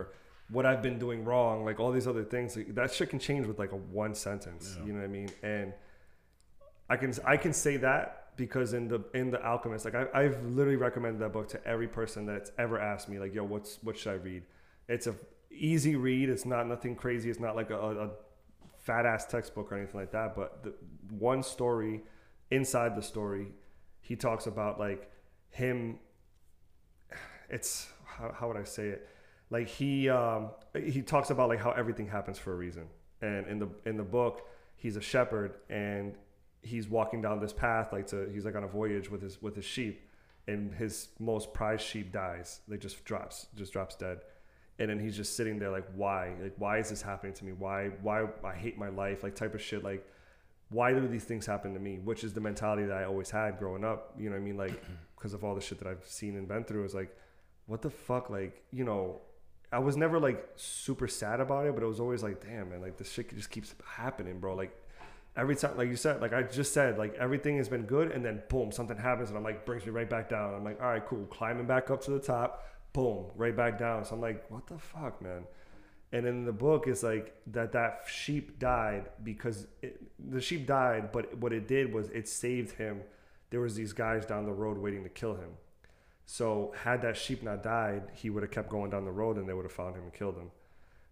what 0.56 0.64
i've 0.70 0.82
been 0.88 0.98
doing 0.98 1.22
wrong 1.24 1.64
like 1.68 1.78
all 1.80 1.92
these 1.92 2.08
other 2.12 2.24
things 2.34 2.56
like, 2.56 2.74
that 2.74 2.90
shit 2.92 3.10
can 3.10 3.18
change 3.18 3.46
with 3.46 3.58
like 3.58 3.72
a 3.72 3.80
one 4.02 4.14
sentence 4.14 4.64
Yeah. 4.78 4.86
you 4.86 4.92
know 4.94 5.00
what 5.00 5.04
i 5.04 5.18
mean 5.18 5.28
and 5.42 5.72
i 6.88 6.96
can 6.96 7.12
i 7.34 7.36
can 7.36 7.52
say 7.52 7.76
that 7.88 8.02
because 8.36 8.72
in 8.72 8.88
the 8.88 9.00
in 9.12 9.30
the 9.30 9.40
alchemist 9.52 9.84
like 9.84 9.94
I, 9.94 10.06
i've 10.20 10.42
literally 10.44 10.76
recommended 10.88 11.20
that 11.20 11.32
book 11.32 11.48
to 11.54 11.58
every 11.66 11.88
person 11.88 12.24
that's 12.26 12.50
ever 12.58 12.78
asked 12.80 13.08
me 13.08 13.18
like 13.18 13.34
yo 13.34 13.44
what's 13.44 13.78
what 13.82 13.96
should 13.98 14.12
i 14.12 14.16
read 14.16 14.42
it's 14.88 15.06
a 15.06 15.14
easy 15.50 15.94
read 15.94 16.28
it's 16.30 16.46
not 16.46 16.66
nothing 16.66 16.96
crazy 16.96 17.28
it's 17.30 17.38
not 17.46 17.54
like 17.54 17.70
a, 17.70 17.78
a 18.06 18.10
fat 18.78 19.04
ass 19.06 19.26
textbook 19.26 19.70
or 19.70 19.76
anything 19.76 20.00
like 20.00 20.10
that 20.12 20.34
but 20.34 20.62
the 20.64 20.72
one 21.10 21.42
story 21.42 22.02
inside 22.50 22.96
the 22.96 23.02
story 23.02 23.48
he 24.00 24.16
talks 24.16 24.46
about 24.46 24.80
like 24.80 25.10
him 25.50 25.98
it's 27.48 27.88
how, 28.04 28.32
how 28.32 28.48
would 28.48 28.56
i 28.56 28.64
say 28.64 28.88
it? 28.88 29.08
Like 29.50 29.68
he 29.68 30.08
um 30.08 30.50
he 30.74 31.02
talks 31.02 31.30
about 31.30 31.48
like 31.48 31.60
how 31.60 31.72
everything 31.72 32.08
happens 32.08 32.38
for 32.38 32.52
a 32.52 32.56
reason. 32.56 32.86
And 33.22 33.46
in 33.46 33.58
the 33.58 33.68
in 33.84 33.96
the 33.96 34.04
book 34.04 34.48
he's 34.76 34.96
a 34.96 35.00
shepherd 35.00 35.54
and 35.70 36.14
he's 36.62 36.88
walking 36.88 37.22
down 37.22 37.40
this 37.40 37.52
path 37.52 37.92
like 37.92 38.06
to 38.08 38.28
he's 38.32 38.44
like 38.44 38.56
on 38.56 38.64
a 38.64 38.68
voyage 38.68 39.10
with 39.10 39.22
his 39.22 39.40
with 39.40 39.54
his 39.54 39.64
sheep 39.64 40.10
and 40.46 40.74
his 40.74 41.08
most 41.18 41.52
prized 41.52 41.84
sheep 41.84 42.12
dies. 42.12 42.60
They 42.68 42.76
just 42.76 43.04
drops 43.04 43.46
just 43.54 43.72
drops 43.72 43.94
dead. 43.96 44.20
And 44.78 44.90
then 44.90 44.98
he's 44.98 45.16
just 45.16 45.36
sitting 45.36 45.58
there 45.58 45.70
like 45.70 45.86
why? 45.94 46.32
Like 46.40 46.54
why 46.58 46.78
is 46.78 46.90
this 46.90 47.02
happening 47.02 47.34
to 47.34 47.44
me? 47.44 47.52
Why 47.52 47.90
why 48.02 48.26
i 48.44 48.54
hate 48.54 48.78
my 48.78 48.88
life? 48.88 49.22
Like 49.22 49.34
type 49.34 49.54
of 49.54 49.62
shit. 49.62 49.84
Like 49.84 50.04
why 50.70 50.92
do 50.92 51.06
these 51.06 51.24
things 51.24 51.46
happen 51.46 51.74
to 51.74 51.80
me? 51.80 52.00
Which 52.02 52.24
is 52.24 52.32
the 52.32 52.40
mentality 52.40 52.84
that 52.86 52.96
i 52.96 53.04
always 53.04 53.30
had 53.30 53.58
growing 53.58 53.84
up. 53.84 54.14
You 54.18 54.30
know 54.30 54.36
what 54.36 54.42
i 54.42 54.44
mean? 54.44 54.56
Like 54.56 54.82
because 55.16 55.34
of 55.34 55.44
all 55.44 55.54
the 55.54 55.60
shit 55.60 55.78
that 55.78 55.88
i've 55.88 56.06
seen 56.06 56.36
and 56.36 56.46
been 56.46 56.64
through 56.64 56.84
is 56.84 56.94
like 56.94 57.16
what 57.66 57.82
the 57.82 57.90
fuck 57.90 58.30
like 58.30 58.62
you 58.70 58.84
know 58.84 59.20
i 59.72 59.78
was 59.78 59.96
never 59.96 60.18
like 60.18 60.48
super 60.56 61.08
sad 61.08 61.40
about 61.40 61.66
it 61.66 61.74
but 61.74 61.82
it 61.82 61.86
was 61.86 62.00
always 62.00 62.22
like 62.22 62.44
damn 62.44 62.70
man 62.70 62.80
like 62.80 62.96
this 62.96 63.12
shit 63.12 63.34
just 63.34 63.50
keeps 63.50 63.74
happening 63.96 64.38
bro 64.38 64.54
like 64.54 64.76
every 65.36 65.56
time, 65.56 65.76
like 65.76 65.88
you 65.88 65.96
said, 65.96 66.20
like 66.20 66.32
I 66.32 66.42
just 66.42 66.72
said, 66.72 66.98
like 66.98 67.14
everything 67.14 67.56
has 67.58 67.68
been 67.68 67.82
good, 67.82 68.10
and 68.12 68.24
then 68.24 68.42
boom, 68.48 68.72
something 68.72 68.96
happens, 68.96 69.28
and 69.28 69.38
I'm 69.38 69.44
like 69.44 69.64
brings 69.64 69.84
me 69.84 69.90
right 69.90 70.08
back 70.08 70.28
down. 70.28 70.54
I'm 70.54 70.64
like, 70.64 70.80
all 70.80 70.88
right, 70.88 71.04
cool, 71.04 71.26
climbing 71.26 71.66
back 71.66 71.90
up 71.90 72.02
to 72.04 72.10
the 72.10 72.20
top, 72.20 72.64
boom, 72.92 73.26
right 73.36 73.56
back 73.56 73.78
down. 73.78 74.04
So 74.04 74.14
I'm 74.14 74.20
like, 74.20 74.50
what 74.50 74.66
the 74.66 74.78
fuck, 74.78 75.20
man? 75.22 75.44
And 76.12 76.26
in 76.26 76.44
the 76.44 76.52
book, 76.52 76.86
it's 76.86 77.02
like 77.02 77.34
that 77.48 77.72
that 77.72 78.02
sheep 78.06 78.58
died 78.58 79.10
because 79.22 79.66
it, 79.82 80.00
the 80.30 80.40
sheep 80.40 80.66
died, 80.66 81.10
but 81.12 81.36
what 81.38 81.52
it 81.52 81.66
did 81.66 81.92
was 81.92 82.08
it 82.10 82.28
saved 82.28 82.76
him. 82.76 83.00
There 83.50 83.60
was 83.60 83.74
these 83.74 83.92
guys 83.92 84.24
down 84.26 84.44
the 84.44 84.52
road 84.52 84.78
waiting 84.78 85.02
to 85.02 85.08
kill 85.08 85.34
him. 85.34 85.50
So 86.26 86.72
had 86.82 87.02
that 87.02 87.16
sheep 87.16 87.42
not 87.42 87.62
died, 87.62 88.04
he 88.14 88.30
would 88.30 88.42
have 88.42 88.50
kept 88.52 88.70
going 88.70 88.90
down 88.90 89.04
the 89.04 89.12
road, 89.12 89.36
and 89.36 89.48
they 89.48 89.52
would 89.52 89.64
have 89.64 89.72
found 89.72 89.94
him 89.96 90.04
and 90.04 90.12
killed 90.12 90.36
him. 90.36 90.50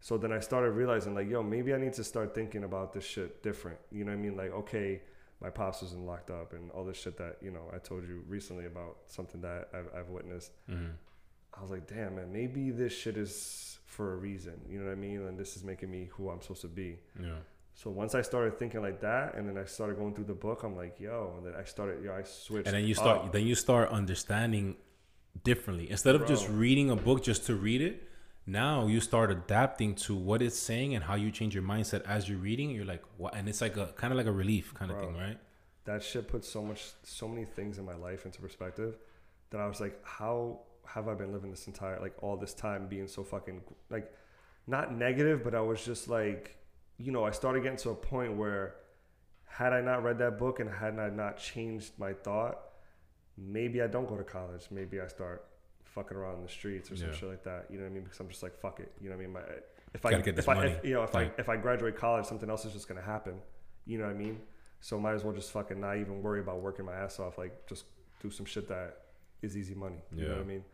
So 0.00 0.18
then 0.18 0.32
I 0.32 0.40
started 0.40 0.70
realizing, 0.72 1.14
like, 1.14 1.28
yo, 1.28 1.42
maybe 1.42 1.72
I 1.74 1.78
need 1.78 1.92
to 1.94 2.04
start 2.04 2.34
thinking 2.34 2.64
about 2.64 2.92
this 2.92 3.04
shit 3.04 3.42
different. 3.42 3.78
You 3.90 4.04
know 4.04 4.10
what 4.12 4.18
I 4.18 4.22
mean? 4.22 4.36
Like, 4.36 4.52
okay, 4.52 5.02
my 5.40 5.50
pops 5.50 5.82
wasn't 5.82 6.06
locked 6.06 6.30
up, 6.30 6.54
and 6.54 6.70
all 6.72 6.84
this 6.84 6.96
shit 6.96 7.16
that 7.18 7.36
you 7.42 7.50
know 7.50 7.70
I 7.74 7.78
told 7.78 8.06
you 8.08 8.24
recently 8.28 8.66
about 8.66 8.96
something 9.06 9.40
that 9.42 9.68
I've, 9.74 9.88
I've 9.96 10.08
witnessed. 10.08 10.52
Mhm. 10.68 10.92
I 11.54 11.60
was 11.60 11.70
like, 11.70 11.86
damn, 11.86 12.16
man, 12.16 12.32
maybe 12.32 12.70
this 12.70 12.96
shit 12.96 13.16
is 13.18 13.78
for 13.84 14.14
a 14.14 14.16
reason. 14.16 14.58
You 14.66 14.78
know 14.78 14.86
what 14.86 14.92
I 14.92 14.94
mean? 14.94 15.26
And 15.26 15.38
this 15.38 15.54
is 15.56 15.62
making 15.64 15.90
me 15.90 16.08
who 16.12 16.30
I'm 16.30 16.40
supposed 16.40 16.62
to 16.62 16.68
be. 16.68 16.98
Yeah. 17.20 17.34
So 17.74 17.90
once 17.90 18.14
I 18.14 18.22
started 18.22 18.58
thinking 18.58 18.80
like 18.80 19.00
that, 19.02 19.34
and 19.34 19.46
then 19.48 19.58
I 19.58 19.66
started 19.66 19.98
going 19.98 20.14
through 20.14 20.24
the 20.24 20.34
book, 20.34 20.62
I'm 20.62 20.74
like, 20.76 20.98
yo, 20.98 21.34
and 21.36 21.46
then 21.46 21.54
I 21.54 21.64
started, 21.64 22.02
yo, 22.02 22.14
I 22.14 22.22
switched. 22.22 22.66
And 22.68 22.76
then 22.76 22.86
you 22.86 22.94
start 22.94 23.26
up. 23.26 23.32
then 23.32 23.46
you 23.46 23.54
start 23.54 23.90
understanding 23.90 24.76
differently. 25.44 25.90
Instead 25.90 26.14
of 26.14 26.26
just 26.26 26.48
reading 26.48 26.90
a 26.90 26.96
book 26.96 27.22
just 27.22 27.46
to 27.46 27.54
read 27.54 27.80
it, 27.80 28.08
now 28.46 28.86
you 28.86 29.00
start 29.00 29.30
adapting 29.30 29.94
to 29.94 30.14
what 30.14 30.42
it's 30.42 30.58
saying 30.58 30.94
and 30.94 31.04
how 31.04 31.14
you 31.14 31.30
change 31.30 31.54
your 31.54 31.64
mindset 31.64 32.02
as 32.06 32.28
you're 32.28 32.38
reading. 32.38 32.70
You're 32.70 32.84
like, 32.84 33.02
what? 33.16 33.34
And 33.34 33.48
it's 33.48 33.60
like 33.60 33.76
a 33.76 33.86
kind 33.96 34.12
of 34.12 34.16
like 34.16 34.26
a 34.26 34.32
relief 34.32 34.74
kind 34.74 34.90
of 34.90 34.98
thing, 34.98 35.16
right? 35.16 35.38
that 35.84 36.02
shit 36.02 36.28
put 36.28 36.44
so 36.44 36.62
much, 36.62 36.90
so 37.02 37.26
many 37.26 37.44
things 37.44 37.78
in 37.78 37.84
my 37.84 37.94
life 37.94 38.24
into 38.24 38.40
perspective 38.40 38.96
that 39.50 39.60
I 39.60 39.66
was 39.66 39.80
like, 39.80 39.98
how 40.04 40.60
have 40.86 41.08
I 41.08 41.14
been 41.14 41.32
living 41.32 41.50
this 41.50 41.66
entire, 41.66 42.00
like 42.00 42.14
all 42.22 42.36
this 42.36 42.54
time 42.54 42.86
being 42.86 43.08
so 43.08 43.24
fucking, 43.24 43.62
like, 43.90 44.12
not 44.66 44.94
negative, 44.94 45.42
but 45.42 45.54
I 45.54 45.60
was 45.60 45.84
just 45.84 46.08
like, 46.08 46.56
you 46.98 47.10
know, 47.10 47.24
I 47.24 47.32
started 47.32 47.62
getting 47.62 47.78
to 47.78 47.90
a 47.90 47.94
point 47.94 48.36
where 48.36 48.76
had 49.46 49.72
I 49.72 49.80
not 49.80 50.04
read 50.04 50.18
that 50.18 50.38
book 50.38 50.60
and 50.60 50.70
had 50.70 50.98
I 50.98 51.10
not 51.10 51.36
changed 51.36 51.92
my 51.98 52.12
thought, 52.12 52.60
maybe 53.36 53.82
I 53.82 53.86
don't 53.86 54.08
go 54.08 54.16
to 54.16 54.24
college. 54.24 54.66
Maybe 54.70 55.00
I 55.00 55.06
start 55.08 55.44
fucking 55.84 56.16
around 56.16 56.36
in 56.36 56.42
the 56.42 56.48
streets 56.48 56.90
or 56.90 56.96
some 56.96 57.08
Yeah. 57.08 57.14
shit 57.14 57.28
like 57.28 57.42
that. 57.44 57.66
You 57.70 57.78
know 57.78 57.84
what 57.84 57.90
I 57.90 57.94
mean? 57.94 58.04
Because 58.04 58.20
I'm 58.20 58.28
just 58.28 58.42
like, 58.42 58.58
fuck 58.60 58.80
it. 58.80 58.92
You 59.00 59.10
know 59.10 59.16
what 59.16 59.22
I 59.22 59.24
mean? 59.26 59.32
My, 59.34 59.40
if 59.94 60.02
Gotta 60.02 60.16
I, 60.16 60.20
get 60.20 60.36
this 60.36 60.44
if 60.44 60.48
I, 60.48 60.64
if, 60.66 60.84
you 60.84 60.94
know, 60.94 61.02
if 61.02 61.12
Like- 61.14 61.36
I, 61.38 61.40
if 61.40 61.48
I 61.48 61.56
graduate 61.56 61.96
college, 61.96 62.24
something 62.26 62.48
else 62.48 62.64
is 62.64 62.72
just 62.72 62.88
gonna 62.88 63.02
happen. 63.02 63.34
You 63.84 63.98
know 63.98 64.04
what 64.04 64.14
I 64.14 64.18
mean? 64.18 64.40
So 64.80 64.98
might 64.98 65.12
as 65.14 65.22
well 65.24 65.34
just 65.34 65.52
fucking 65.52 65.80
not 65.80 65.96
even 65.98 66.22
worry 66.22 66.40
about 66.40 66.60
working 66.60 66.84
my 66.86 66.94
ass 66.94 67.20
off. 67.20 67.36
Like 67.38 67.66
just 67.66 67.84
do 68.22 68.30
some 68.30 68.46
shit 68.46 68.68
that 68.68 68.96
is 69.42 69.56
easy 69.56 69.74
money. 69.74 69.98
You 70.14 70.24
know 70.28 70.32
what 70.34 70.40
I 70.40 70.44
mean? 70.44 70.64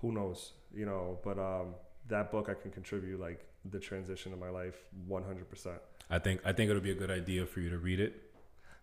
Who 0.00 0.12
knows? 0.12 0.52
You 0.74 0.86
know, 0.86 1.18
but 1.24 1.38
um 1.38 1.74
that 2.08 2.30
book 2.30 2.48
I 2.48 2.54
can 2.54 2.70
contribute 2.70 3.18
like 3.18 3.44
the 3.68 3.80
transition 3.80 4.32
of 4.32 4.38
my 4.38 4.48
life 4.50 4.76
100%. 5.10 5.78
I 6.08 6.18
think 6.20 6.40
I 6.44 6.52
think 6.52 6.70
it'll 6.70 6.80
be 6.82 6.92
a 6.92 6.94
good 6.94 7.10
idea 7.10 7.46
for 7.46 7.60
you 7.60 7.68
to 7.70 7.78
read 7.78 7.98
it. 8.00 8.14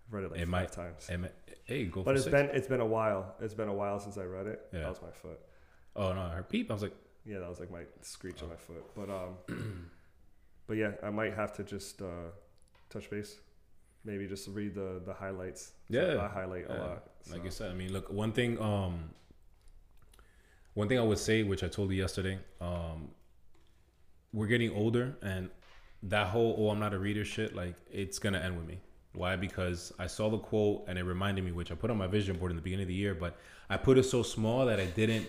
I've 0.08 0.14
read 0.14 0.24
it 0.26 0.32
like 0.32 0.40
It 0.42 0.44
five 0.44 0.50
might- 0.52 0.72
times. 0.72 1.08
And, 1.10 1.30
hey, 1.66 1.86
go 1.86 2.04
But 2.04 2.12
for 2.12 2.16
it's 2.16 2.24
six. 2.26 2.32
been 2.32 2.50
it's 2.54 2.68
been 2.68 2.82
a 2.82 2.86
while. 2.86 3.36
It's 3.42 3.54
been 3.54 3.70
a 3.70 3.74
while 3.74 4.00
since 4.00 4.18
I 4.18 4.24
read 4.24 4.48
it. 4.48 4.62
Yeah. 4.74 4.80
That 4.82 4.90
was 4.90 5.02
my 5.02 5.12
foot. 5.12 5.40
oh 5.96 6.14
no, 6.14 6.22
I 6.22 6.30
heard 6.30 6.50
peep. 6.50 6.70
I 6.70 6.74
was 6.74 6.84
like, 6.84 6.96
Yeah, 7.26 7.40
that 7.40 7.50
was 7.50 7.60
like 7.60 7.72
my 7.72 7.84
screech 8.02 8.42
on 8.44 8.50
my 8.50 8.56
foot. 8.56 8.84
But 8.96 9.10
um 9.10 9.90
but 10.68 10.78
yeah, 10.78 10.92
I 11.04 11.10
might 11.10 11.34
have 11.34 11.54
to 11.54 11.64
just 11.64 12.02
uh 12.02 12.30
touch 12.90 13.10
base. 13.10 13.38
Maybe 14.06 14.28
just 14.28 14.48
read 14.50 14.76
the 14.76 15.02
the 15.06 15.14
highlights. 15.14 15.72
Yeah. 15.90 16.18
I 16.22 16.28
highlight 16.28 16.66
a 16.70 16.74
Yeah. 16.74 16.80
lot. 16.82 17.04
like 17.32 17.40
so. 17.40 17.44
you 17.46 17.52
said. 17.52 17.72
I 17.72 17.74
mean, 17.74 17.94
look, 17.94 18.12
one 18.12 18.32
thing. 18.34 18.60
Um, 18.62 19.12
one 20.74 20.88
thing 20.90 20.98
I 20.98 21.04
would 21.04 21.20
say, 21.20 21.44
which 21.44 21.64
I 21.64 21.68
told 21.68 21.92
you 21.92 21.98
yesterday, 21.98 22.40
um, 22.60 23.12
we're 24.34 24.48
getting 24.48 24.72
older, 24.72 25.16
and 25.22 25.50
that 26.02 26.28
whole 26.28 26.56
"oh, 26.58 26.70
I'm 26.72 26.80
not 26.80 26.94
a 26.96 27.00
reader" 27.00 27.24
shit, 27.24 27.56
like 27.56 27.76
it's 27.92 28.18
gonna 28.20 28.40
end 28.40 28.58
with 28.58 28.66
me. 28.68 28.80
Why? 29.14 29.36
Because 29.36 29.94
I 30.00 30.08
saw 30.08 30.30
the 30.30 30.40
quote 30.40 30.86
and 30.88 30.98
it 30.98 31.04
reminded 31.04 31.44
me, 31.46 31.52
which 31.52 31.72
I 31.72 31.76
put 31.76 31.92
on 31.92 31.98
my 31.98 32.08
vision 32.08 32.38
board 32.38 32.52
in 32.52 32.56
the 32.56 32.64
beginning 32.64 32.84
of 32.84 32.88
the 32.88 32.96
year, 32.96 33.14
but 33.14 33.38
I 33.70 33.78
put 33.78 33.98
it 33.98 34.04
so 34.04 34.24
small 34.24 34.66
that 34.66 34.80
I 34.80 34.86
didn't, 34.86 35.28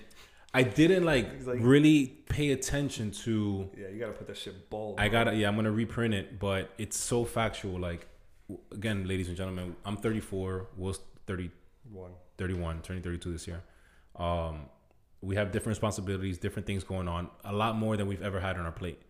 I 0.55 0.63
didn't 0.63 1.05
like, 1.05 1.47
like- 1.47 1.59
really 1.61 2.07
pay 2.29 2.53
attention 2.53 3.11
to. 3.11 3.71
Yeah, 3.77 3.89
you 3.89 3.99
gotta 4.01 4.13
put 4.13 4.27
that 4.29 4.37
shit 4.39 4.71
bold. 4.71 4.99
I 4.99 5.09
gotta, 5.09 5.35
yeah, 5.35 5.49
I'm 5.49 5.57
gonna 5.57 5.71
reprint 5.71 6.15
it, 6.15 6.39
but 6.39 6.71
it's 6.79 6.99
so 6.99 7.25
factual. 7.25 7.79
Like, 7.79 8.07
again, 8.73 9.07
ladies 9.07 9.29
and 9.29 9.37
gentlemen, 9.37 9.77
I'm 9.85 9.97
34. 9.97 10.69
Will's 10.77 11.01
31. 11.27 12.11
31, 12.39 12.83
turning 12.83 13.03
32 13.03 13.33
this 13.33 13.47
year. 13.47 13.63
Um, 14.17 14.67
we 15.21 15.37
have 15.37 15.53
different 15.53 15.77
responsibilities, 15.77 16.39
different 16.39 16.67
things 16.67 16.85
going 16.85 17.09
on, 17.09 17.29
a 17.45 17.53
lot 17.53 17.77
more 17.77 17.97
than 17.97 18.07
we've 18.07 18.23
ever 18.23 18.41
had 18.41 18.57
on 18.57 18.65
our 18.65 18.73
plate. 18.73 19.01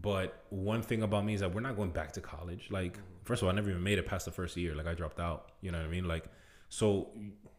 But 0.00 0.44
one 0.50 0.82
thing 0.82 1.02
about 1.02 1.24
me 1.24 1.34
is 1.34 1.40
that 1.40 1.54
we're 1.54 1.60
not 1.60 1.76
going 1.76 1.90
back 1.90 2.12
to 2.12 2.20
college. 2.20 2.68
Like, 2.70 2.98
first 3.24 3.42
of 3.42 3.46
all, 3.46 3.52
I 3.52 3.54
never 3.54 3.70
even 3.70 3.82
made 3.82 3.98
it 3.98 4.06
past 4.06 4.26
the 4.26 4.30
first 4.30 4.56
year. 4.56 4.74
Like, 4.74 4.86
I 4.86 4.94
dropped 4.94 5.20
out. 5.20 5.52
You 5.62 5.70
know 5.70 5.78
what 5.78 5.86
I 5.86 5.90
mean? 5.90 6.06
Like, 6.06 6.26
so 6.68 7.08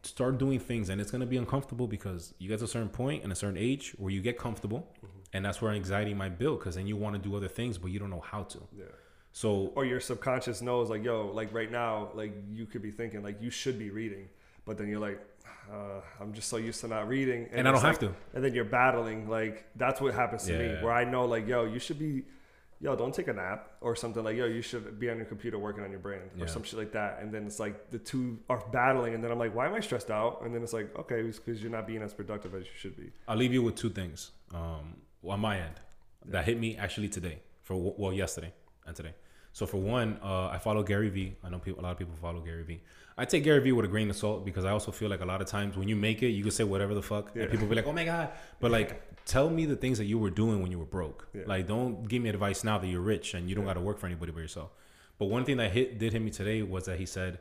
start 0.02 0.38
doing 0.38 0.60
things, 0.60 0.88
and 0.88 1.00
it's 1.00 1.10
gonna 1.10 1.26
be 1.26 1.36
uncomfortable 1.36 1.86
because 1.86 2.34
you 2.38 2.48
get 2.48 2.58
to 2.58 2.66
a 2.66 2.68
certain 2.68 2.88
point 2.88 3.24
and 3.24 3.32
a 3.32 3.34
certain 3.34 3.56
age 3.56 3.92
where 3.98 4.12
you 4.12 4.20
get 4.20 4.38
comfortable, 4.38 4.88
mm-hmm. 4.98 5.18
and 5.32 5.44
that's 5.44 5.60
where 5.60 5.72
anxiety 5.72 6.14
might 6.14 6.38
build 6.38 6.60
because 6.60 6.76
then 6.76 6.86
you 6.86 6.96
want 6.96 7.16
to 7.16 7.18
do 7.20 7.34
other 7.36 7.48
things, 7.48 7.78
but 7.78 7.90
you 7.90 7.98
don't 7.98 8.10
know 8.10 8.20
how 8.20 8.42
to. 8.44 8.58
Yeah. 8.76 8.84
So 9.32 9.72
Or 9.74 9.84
your 9.84 10.00
subconscious 10.00 10.62
knows 10.62 10.90
like, 10.90 11.04
yo, 11.04 11.30
like 11.32 11.52
right 11.52 11.70
now, 11.70 12.10
like 12.14 12.32
you 12.50 12.66
could 12.66 12.82
be 12.82 12.90
thinking 12.90 13.22
like 13.22 13.40
you 13.40 13.50
should 13.50 13.78
be 13.78 13.90
reading, 13.90 14.28
but 14.64 14.78
then 14.78 14.88
you're 14.88 15.00
like, 15.00 15.20
uh, 15.72 16.00
I'm 16.20 16.32
just 16.32 16.48
so 16.48 16.56
used 16.56 16.80
to 16.82 16.88
not 16.88 17.08
reading, 17.08 17.48
And 17.52 17.66
I 17.68 17.72
don't 17.72 17.80
have 17.82 18.00
like- 18.02 18.12
to. 18.12 18.14
And 18.34 18.42
then 18.44 18.54
you're 18.54 18.64
battling 18.64 19.28
like 19.28 19.66
that's 19.76 20.00
what 20.00 20.14
happens 20.14 20.44
to 20.46 20.52
me, 20.58 20.66
Yeah. 20.66 20.82
where 20.84 20.92
I 20.92 21.04
know 21.04 21.24
like, 21.26 21.46
yo, 21.46 21.64
you 21.64 21.78
should 21.78 21.98
be, 21.98 22.24
yo, 22.80 22.94
don't 22.96 23.14
take 23.14 23.28
a 23.28 23.32
nap 23.32 23.72
or 23.80 23.94
something 23.96 24.22
like, 24.24 24.36
yo, 24.36 24.46
you 24.46 24.62
should 24.62 24.98
be 24.98 25.10
on 25.10 25.16
your 25.16 25.26
computer 25.26 25.58
working 25.58 25.82
on 25.84 25.90
your 25.90 26.00
brand 26.00 26.30
Yeah. 26.36 26.44
or 26.44 26.46
some 26.48 26.62
shit 26.62 26.78
like 26.78 26.92
that, 26.92 27.18
and 27.20 27.32
then 27.34 27.44
it's 27.46 27.58
like 27.60 27.90
the 27.90 27.98
two 27.98 28.38
are 28.48 28.62
battling, 28.72 29.14
and 29.14 29.22
then 29.22 29.30
I'm 29.32 29.38
like, 29.38 29.54
why 29.54 29.66
am 29.66 29.74
I 29.74 29.80
stressed 29.80 30.10
out? 30.10 30.42
And 30.42 30.54
then 30.54 30.62
it's 30.62 30.72
like, 30.72 30.96
okay, 30.98 31.20
it's 31.20 31.38
because 31.38 31.60
you're 31.62 31.72
not 31.72 31.86
being 31.86 32.02
as 32.02 32.14
productive 32.14 32.54
as 32.54 32.64
you 32.64 32.70
should 32.76 32.96
be. 32.96 33.10
I'll 33.26 33.36
leave 33.36 33.52
you 33.52 33.62
with 33.62 33.74
two 33.76 33.90
things 33.90 34.30
um, 34.54 34.96
on 35.24 35.40
my 35.40 35.58
end 35.58 35.80
that 36.26 36.44
hit 36.46 36.58
me 36.58 36.76
actually 36.76 37.08
today. 37.08 37.40
For 37.62 37.76
well, 37.76 38.14
yesterday 38.14 38.52
and 38.86 38.96
today. 38.96 39.12
So 39.58 39.66
for 39.66 39.78
one, 39.78 40.20
uh, 40.22 40.46
I 40.50 40.58
follow 40.58 40.84
Gary 40.84 41.08
Vee. 41.08 41.34
I 41.42 41.48
know 41.50 41.58
people, 41.58 41.80
a 41.80 41.82
lot 41.82 41.90
of 41.90 41.98
people 41.98 42.14
follow 42.22 42.38
Gary 42.38 42.62
Vee. 42.62 42.80
I 43.16 43.24
take 43.24 43.42
Gary 43.42 43.58
Vee 43.58 43.72
with 43.72 43.84
a 43.86 43.88
grain 43.88 44.08
of 44.08 44.14
salt 44.14 44.44
because 44.44 44.64
I 44.64 44.70
also 44.70 44.92
feel 44.92 45.10
like 45.10 45.20
a 45.20 45.24
lot 45.24 45.40
of 45.42 45.48
times 45.48 45.76
when 45.76 45.88
you 45.88 45.96
make 45.96 46.22
it, 46.22 46.28
you 46.28 46.44
can 46.44 46.52
say 46.52 46.62
whatever 46.62 46.94
the 46.94 47.02
fuck, 47.02 47.32
Yeah. 47.34 47.42
and 47.42 47.50
people 47.50 47.66
be 47.66 47.74
like, 47.74 47.88
"Oh 47.88 47.92
my 47.92 48.04
god!" 48.04 48.30
But 48.60 48.70
like, 48.70 49.24
tell 49.24 49.50
me 49.50 49.66
the 49.66 49.74
things 49.74 49.98
that 49.98 50.04
you 50.04 50.16
were 50.16 50.30
doing 50.30 50.62
when 50.62 50.70
you 50.70 50.78
were 50.78 50.84
broke. 50.98 51.26
Yeah. 51.34 51.42
Like, 51.52 51.66
don't 51.66 52.06
give 52.06 52.22
me 52.22 52.28
advice 52.28 52.62
now 52.62 52.78
that 52.78 52.86
you're 52.86 53.00
rich 53.00 53.34
and 53.34 53.48
you 53.48 53.56
don't 53.56 53.64
got 53.64 53.74
to 53.74 53.80
work 53.80 53.98
for 53.98 54.06
anybody 54.06 54.30
but 54.30 54.42
yourself. 54.42 54.70
But 55.18 55.26
one 55.26 55.44
thing 55.44 55.56
that 55.56 55.72
hit 55.72 55.98
did 55.98 56.12
hit 56.12 56.22
me 56.22 56.30
today 56.30 56.62
was 56.62 56.84
that 56.84 57.00
he 57.00 57.06
said, 57.06 57.40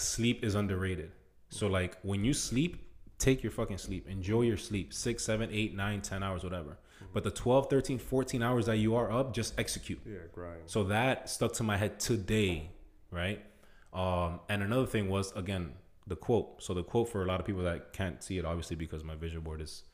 "Sleep 0.00 0.42
is 0.42 0.56
underrated." 0.56 1.12
So 1.50 1.68
like, 1.68 1.98
when 2.02 2.24
you 2.24 2.34
sleep, 2.34 2.72
take 3.18 3.44
your 3.44 3.52
fucking 3.52 3.78
sleep. 3.78 4.08
Enjoy 4.08 4.40
your 4.42 4.56
sleep. 4.56 4.92
Six, 4.92 5.22
seven, 5.22 5.50
eight, 5.52 5.72
nine, 5.76 6.00
ten 6.00 6.24
hours, 6.24 6.42
whatever. 6.42 6.78
But 7.12 7.24
the 7.24 7.30
12, 7.30 7.68
13, 7.68 7.98
14 7.98 8.42
hours 8.42 8.66
that 8.66 8.76
you 8.76 8.94
are 8.94 9.10
up, 9.10 9.34
just 9.34 9.58
execute. 9.58 10.00
Yeah, 10.06 10.18
grind. 10.32 10.62
So 10.66 10.84
that 10.84 11.28
stuck 11.28 11.52
to 11.54 11.62
my 11.62 11.76
head 11.76 12.00
today, 12.00 12.70
right? 13.10 13.44
Um, 13.92 14.40
and 14.48 14.62
another 14.62 14.86
thing 14.86 15.08
was 15.08 15.32
again 15.32 15.72
the 16.06 16.16
quote. 16.16 16.62
So 16.62 16.74
the 16.74 16.82
quote 16.82 17.10
for 17.10 17.22
a 17.22 17.26
lot 17.26 17.40
of 17.40 17.46
people 17.46 17.62
that 17.64 17.92
can't 17.92 18.22
see 18.22 18.38
it, 18.38 18.44
obviously 18.44 18.76
because 18.76 19.04
my 19.04 19.14
vision 19.14 19.40
board 19.40 19.60
is 19.60 19.84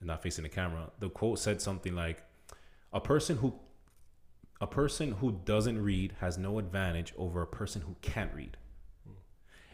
not 0.00 0.22
facing 0.22 0.42
the 0.42 0.48
camera. 0.48 0.90
The 0.98 1.10
quote 1.10 1.38
said 1.38 1.60
something 1.60 1.94
like, 1.94 2.22
"A 2.92 3.00
person 3.00 3.38
who, 3.38 3.54
a 4.60 4.66
person 4.66 5.12
who 5.12 5.40
doesn't 5.44 5.82
read 5.82 6.14
has 6.20 6.38
no 6.38 6.58
advantage 6.58 7.12
over 7.16 7.42
a 7.42 7.46
person 7.46 7.82
who 7.82 7.96
can't 8.00 8.32
read." 8.34 8.56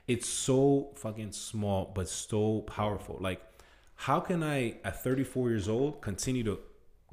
It's 0.09 0.27
so 0.27 0.91
fucking 0.97 1.33
small, 1.33 1.93
but 1.95 2.09
so 2.09 2.63
powerful. 2.63 3.19
Like, 3.21 3.43
how 3.95 4.21
can 4.21 4.43
I, 4.43 4.79
at 4.83 5.03
34 5.03 5.51
years 5.51 5.69
old, 5.69 6.01
continue 6.01 6.43
to 6.45 6.59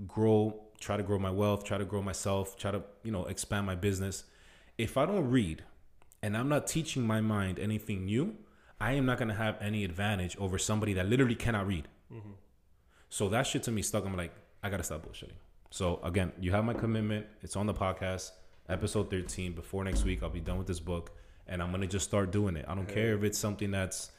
grow, 0.07 0.61
try 0.79 0.97
to 0.97 1.03
grow 1.03 1.19
my 1.19 1.31
wealth, 1.31 1.63
try 1.63 1.77
to 1.77 1.85
grow 1.85 2.01
myself, 2.01 2.57
try 2.57 2.71
to, 2.71 2.83
you 3.03 3.11
know, 3.11 3.25
expand 3.25 3.65
my 3.65 3.75
business? 3.75 4.23
If 4.77 4.97
I 4.97 5.05
don't 5.05 5.29
read 5.29 5.63
and 6.21 6.35
I'm 6.35 6.49
not 6.49 6.67
teaching 6.67 7.05
my 7.05 7.21
mind 7.21 7.59
anything 7.59 8.05
new, 8.05 8.35
I 8.79 8.93
am 8.93 9.05
not 9.05 9.17
going 9.17 9.29
to 9.29 9.35
have 9.35 9.57
any 9.61 9.83
advantage 9.83 10.35
over 10.37 10.57
somebody 10.57 10.93
that 10.93 11.07
literally 11.07 11.35
cannot 11.35 11.67
read. 11.67 11.87
Mm-hmm. 12.13 12.31
So 13.09 13.29
that 13.29 13.47
shit 13.47 13.63
to 13.63 13.71
me 13.71 13.81
stuck. 13.81 14.05
I'm 14.05 14.17
like, 14.17 14.33
I 14.61 14.69
got 14.69 14.77
to 14.77 14.83
stop 14.83 15.05
bullshitting. 15.05 15.37
So 15.71 15.99
again, 16.03 16.31
you 16.39 16.51
have 16.51 16.65
my 16.65 16.73
commitment. 16.73 17.25
It's 17.41 17.55
on 17.55 17.65
the 17.65 17.73
podcast, 17.73 18.31
episode 18.67 19.09
13. 19.09 19.53
Before 19.53 19.83
next 19.83 20.03
week, 20.03 20.23
I'll 20.23 20.29
be 20.29 20.39
done 20.41 20.57
with 20.57 20.67
this 20.67 20.79
book 20.79 21.11
and 21.47 21.61
I'm 21.61 21.69
going 21.69 21.81
to 21.81 21.87
just 21.87 22.05
start 22.05 22.31
doing 22.31 22.55
it. 22.57 22.65
I 22.67 22.75
don't 22.75 22.87
care 22.87 23.15
if 23.15 23.23
it's 23.23 23.37
something 23.37 23.71
that's, 23.71 24.11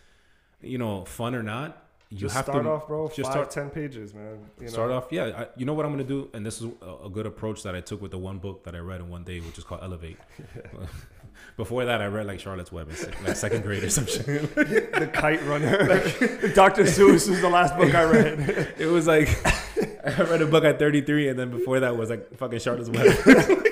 you 0.62 0.78
know, 0.78 1.04
fun 1.04 1.34
or 1.34 1.42
not. 1.42 1.85
You 2.08 2.18
Just 2.18 2.36
have 2.36 2.44
start 2.44 2.62
to 2.62 2.70
off, 2.70 2.86
bro. 2.86 3.08
just 3.08 3.22
five, 3.22 3.32
start- 3.32 3.50
ten 3.50 3.70
pages, 3.70 4.14
man. 4.14 4.38
You 4.58 4.66
know? 4.66 4.72
start 4.72 4.90
off. 4.92 5.08
Yeah, 5.10 5.24
I, 5.24 5.46
you 5.56 5.66
know 5.66 5.74
what 5.74 5.84
I'm 5.84 5.92
gonna 5.92 6.04
do, 6.04 6.30
and 6.34 6.46
this 6.46 6.60
is 6.62 6.70
a, 6.82 7.06
a 7.06 7.10
good 7.10 7.26
approach 7.26 7.62
that 7.64 7.74
I 7.74 7.80
took 7.80 8.00
with 8.00 8.12
the 8.12 8.18
one 8.18 8.38
book 8.38 8.62
that 8.64 8.74
I 8.76 8.78
read 8.78 9.00
in 9.00 9.08
one 9.08 9.24
day, 9.24 9.40
which 9.40 9.58
is 9.58 9.64
called 9.64 9.82
Elevate. 9.82 10.18
Before 11.56 11.84
that, 11.84 12.00
I 12.00 12.06
read 12.06 12.26
like 12.26 12.38
Charlotte's 12.40 12.70
Web, 12.72 12.88
in 12.90 13.24
like 13.24 13.36
second 13.36 13.62
grade 13.62 13.82
or 13.82 13.90
some 13.90 14.06
shit. 14.06 14.24
the 14.54 15.10
Kite 15.12 15.42
Runner. 15.44 15.86
Dr. 16.54 16.84
Seuss 16.84 17.28
was 17.28 17.40
the 17.40 17.48
last 17.48 17.76
book 17.76 17.94
I 17.94 18.04
read. 18.04 18.74
It 18.78 18.86
was 18.86 19.06
like 19.06 19.28
I 20.06 20.22
read 20.22 20.42
a 20.42 20.46
book 20.46 20.64
at 20.64 20.78
33, 20.78 21.28
and 21.30 21.38
then 21.38 21.50
before 21.50 21.80
that 21.80 21.96
was 21.96 22.10
like 22.10 22.36
fucking 22.36 22.58
Charlotte's 22.60 22.88
Web. 22.90 23.64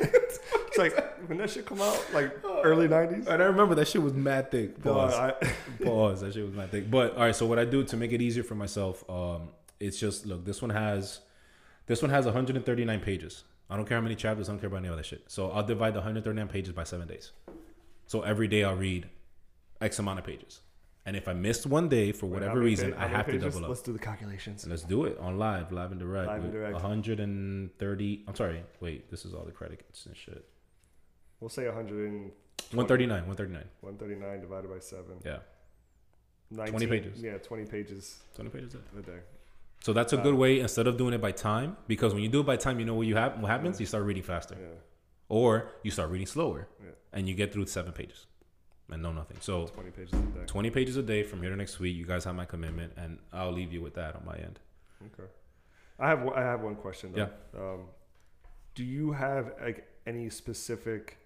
It's 0.76 0.78
like 0.96 1.28
when 1.28 1.38
that 1.38 1.50
shit 1.50 1.66
come 1.66 1.80
out, 1.80 2.04
like 2.12 2.32
early 2.64 2.88
'90s. 2.88 3.26
and 3.26 3.42
I 3.42 3.46
remember 3.46 3.74
that 3.76 3.88
shit 3.88 4.02
was 4.02 4.12
mad 4.12 4.50
thick. 4.50 4.82
Pause. 4.82 5.14
I, 5.14 5.32
Pause. 5.84 6.20
That 6.22 6.34
shit 6.34 6.44
was 6.44 6.54
mad 6.54 6.70
thick. 6.70 6.90
But 6.90 7.14
all 7.14 7.22
right, 7.22 7.34
so 7.34 7.46
what 7.46 7.58
I 7.58 7.64
do 7.64 7.84
to 7.84 7.96
make 7.96 8.12
it 8.12 8.20
easier 8.20 8.42
for 8.42 8.54
myself, 8.54 9.08
um, 9.08 9.48
it's 9.80 9.98
just 9.98 10.26
look. 10.26 10.44
This 10.44 10.60
one 10.62 10.70
has, 10.70 11.20
this 11.86 12.02
one 12.02 12.10
has 12.10 12.24
139 12.24 13.00
pages. 13.00 13.44
I 13.70 13.76
don't 13.76 13.86
care 13.86 13.96
how 13.96 14.02
many 14.02 14.14
chapters. 14.14 14.48
I 14.48 14.52
don't 14.52 14.60
care 14.60 14.68
about 14.68 14.78
any 14.78 14.88
of 14.88 14.96
that 14.96 15.06
shit. 15.06 15.24
So 15.28 15.50
I'll 15.50 15.62
divide 15.64 15.94
the 15.94 15.98
139 16.00 16.48
pages 16.48 16.72
by 16.72 16.84
seven 16.84 17.08
days. 17.08 17.32
So 18.06 18.22
every 18.22 18.48
day 18.48 18.64
I'll 18.64 18.76
read 18.76 19.08
X 19.80 19.98
amount 19.98 20.18
of 20.18 20.24
pages. 20.24 20.60
And 21.06 21.16
if 21.16 21.28
I 21.28 21.34
missed 21.34 21.66
one 21.66 21.88
day 21.90 22.12
for 22.12 22.26
whatever 22.26 22.58
reason, 22.60 22.94
I 22.94 23.06
have 23.06 23.26
to 23.26 23.38
double 23.38 23.64
up. 23.64 23.68
Let's 23.68 23.82
do 23.82 23.92
the 23.92 23.98
calculations. 23.98 24.64
And 24.64 24.70
let's 24.70 24.84
do 24.84 25.04
it 25.04 25.18
on 25.18 25.38
live, 25.38 25.70
live 25.70 25.90
and 25.90 26.00
direct. 26.00 26.28
Live 26.28 26.44
and 26.44 26.52
direct. 26.52 26.72
130. 26.72 28.24
I'm 28.26 28.34
sorry. 28.34 28.62
Wait, 28.80 29.10
this 29.10 29.26
is 29.26 29.34
all 29.34 29.44
the 29.44 29.52
credits 29.52 30.06
and 30.06 30.16
shit. 30.16 30.46
We'll 31.40 31.48
say 31.50 31.66
100 31.66 32.08
and 32.10 32.32
139. 32.72 33.26
139. 33.26 33.64
139 33.80 34.40
divided 34.40 34.70
by 34.70 34.78
seven. 34.78 35.16
Yeah. 35.24 35.38
19, 36.50 36.72
20 36.72 36.86
pages. 36.86 37.22
Yeah, 37.22 37.38
20 37.38 37.64
pages 37.66 38.20
20 38.34 38.50
pages. 38.50 38.74
a 38.98 39.02
day. 39.02 39.18
So 39.80 39.92
that's 39.92 40.12
a 40.12 40.16
Wow. 40.16 40.22
good 40.22 40.34
way 40.34 40.60
instead 40.60 40.86
of 40.86 40.96
doing 40.96 41.12
it 41.14 41.20
by 41.20 41.32
time, 41.32 41.76
because 41.88 42.14
when 42.14 42.22
you 42.22 42.28
do 42.28 42.40
it 42.40 42.46
by 42.46 42.56
time, 42.56 42.78
you 42.78 42.86
know 42.86 42.94
what 42.94 43.06
you 43.06 43.16
have. 43.16 43.40
What 43.40 43.50
happens? 43.50 43.80
You 43.80 43.86
start 43.86 44.04
reading 44.04 44.22
faster, 44.22 44.56
Yeah, 44.58 44.66
or 45.28 45.70
you 45.82 45.90
start 45.90 46.10
reading 46.10 46.26
slower, 46.26 46.68
Yeah. 46.82 46.90
and 47.12 47.28
you 47.28 47.34
get 47.34 47.52
through 47.52 47.66
seven 47.66 47.92
pages 47.92 48.26
and 48.90 49.02
know 49.02 49.12
nothing. 49.12 49.38
So 49.40 49.66
20 49.66 49.90
pages 49.90 50.12
a 50.14 50.22
day. 50.22 50.44
20 50.46 50.70
pages 50.70 50.96
a 50.96 51.02
day 51.02 51.22
from 51.22 51.40
here 51.42 51.50
to 51.50 51.56
next 51.56 51.80
week. 51.80 51.96
You 51.96 52.06
guys 52.06 52.24
have 52.24 52.34
my 52.34 52.46
commitment, 52.46 52.92
and 52.96 53.18
I'll 53.32 53.52
leave 53.52 53.72
you 53.72 53.82
with 53.82 53.94
that 53.94 54.14
on 54.16 54.24
my 54.24 54.36
end. 54.36 54.60
Okay. 55.06 55.28
I 55.98 56.08
have 56.08 56.22
one- 56.22 56.34
I 56.38 56.40
have 56.42 56.62
one 56.62 56.76
question 56.76 57.12
though. 57.12 57.28
Yeah. 57.54 57.60
Um, 57.60 57.88
do 58.74 58.84
you 58.84 59.12
have 59.12 59.54
like 59.60 59.86
any 60.06 60.30
specific 60.30 61.18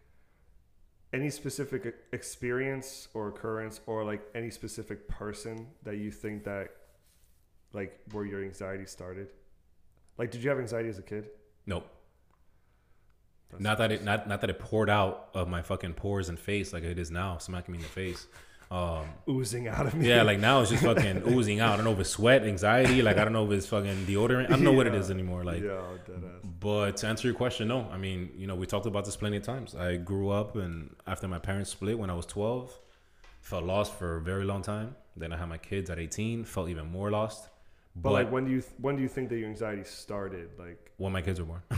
any 1.12 1.30
specific 1.30 1.94
experience 2.12 3.08
or 3.14 3.28
occurrence 3.28 3.80
or 3.86 4.04
like 4.04 4.22
any 4.34 4.50
specific 4.50 5.08
person 5.08 5.66
that 5.82 5.96
you 5.96 6.10
think 6.10 6.44
that 6.44 6.68
like 7.72 7.98
where 8.12 8.24
your 8.24 8.42
anxiety 8.44 8.86
started? 8.86 9.28
Like 10.18 10.30
did 10.30 10.42
you 10.42 10.50
have 10.50 10.58
anxiety 10.58 10.88
as 10.88 10.98
a 10.98 11.02
kid? 11.02 11.30
Nope. 11.66 11.88
That's- 13.50 13.62
Not 13.62 13.78
that 13.78 13.92
it 13.92 14.04
not 14.04 14.28
not 14.28 14.40
that 14.42 14.50
it 14.50 14.58
poured 14.58 14.90
out 14.90 15.30
of 15.34 15.48
my 15.48 15.62
fucking 15.62 15.94
pores 15.94 16.28
and 16.28 16.38
face 16.38 16.72
like 16.72 16.82
it 16.84 16.98
is 16.98 17.10
now, 17.10 17.38
smacking 17.38 17.72
me 17.72 17.78
in 17.78 17.82
the 17.82 17.88
face. 17.88 18.26
Um, 18.70 19.06
oozing 19.26 19.66
out 19.66 19.86
of 19.86 19.94
me. 19.94 20.08
yeah, 20.08 20.22
like 20.22 20.38
now 20.40 20.60
it's 20.60 20.70
just 20.70 20.82
fucking 20.84 21.22
oozing 21.26 21.60
out. 21.60 21.72
I 21.72 21.76
don't 21.76 21.86
know 21.86 21.92
if 21.92 22.00
it's 22.00 22.10
sweat, 22.10 22.44
anxiety, 22.44 23.00
like 23.00 23.16
I 23.16 23.24
don't 23.24 23.32
know 23.32 23.46
if 23.46 23.52
it's 23.52 23.66
fucking 23.66 24.04
deodorant. 24.06 24.46
I 24.46 24.50
don't 24.50 24.64
know 24.64 24.72
what 24.72 24.86
it 24.86 24.94
is 24.94 25.10
anymore. 25.10 25.42
Like 25.44 25.62
yeah. 25.62 25.80
But 26.60 26.98
to 26.98 27.06
answer 27.06 27.28
your 27.28 27.36
question, 27.36 27.68
no. 27.68 27.88
I 27.90 27.96
mean, 27.96 28.30
you 28.36 28.46
know, 28.46 28.54
we 28.56 28.66
talked 28.66 28.86
about 28.86 29.04
this 29.04 29.16
plenty 29.16 29.38
of 29.38 29.42
times. 29.42 29.74
I 29.74 29.96
grew 29.96 30.28
up 30.30 30.56
and 30.56 30.94
after 31.06 31.28
my 31.28 31.38
parents 31.38 31.70
split 31.70 31.98
when 31.98 32.10
I 32.10 32.14
was 32.14 32.26
12, 32.26 32.78
felt 33.40 33.64
lost 33.64 33.94
for 33.94 34.16
a 34.16 34.20
very 34.20 34.44
long 34.44 34.60
time. 34.62 34.96
Then 35.16 35.32
I 35.32 35.36
had 35.38 35.48
my 35.48 35.58
kids 35.58 35.88
at 35.88 35.98
18, 35.98 36.44
felt 36.44 36.68
even 36.68 36.90
more 36.90 37.10
lost. 37.10 37.48
But, 37.96 38.12
like 38.12 38.30
when 38.30 38.44
do 38.44 38.50
you 38.50 38.60
th- 38.60 38.74
when 38.80 38.96
do 38.96 39.02
you 39.02 39.08
think 39.08 39.28
that 39.30 39.38
your 39.38 39.48
anxiety 39.48 39.82
started? 39.84 40.50
Like 40.58 40.92
when 40.98 41.12
my 41.12 41.22
kids 41.22 41.40
were 41.40 41.46
born. 41.46 41.62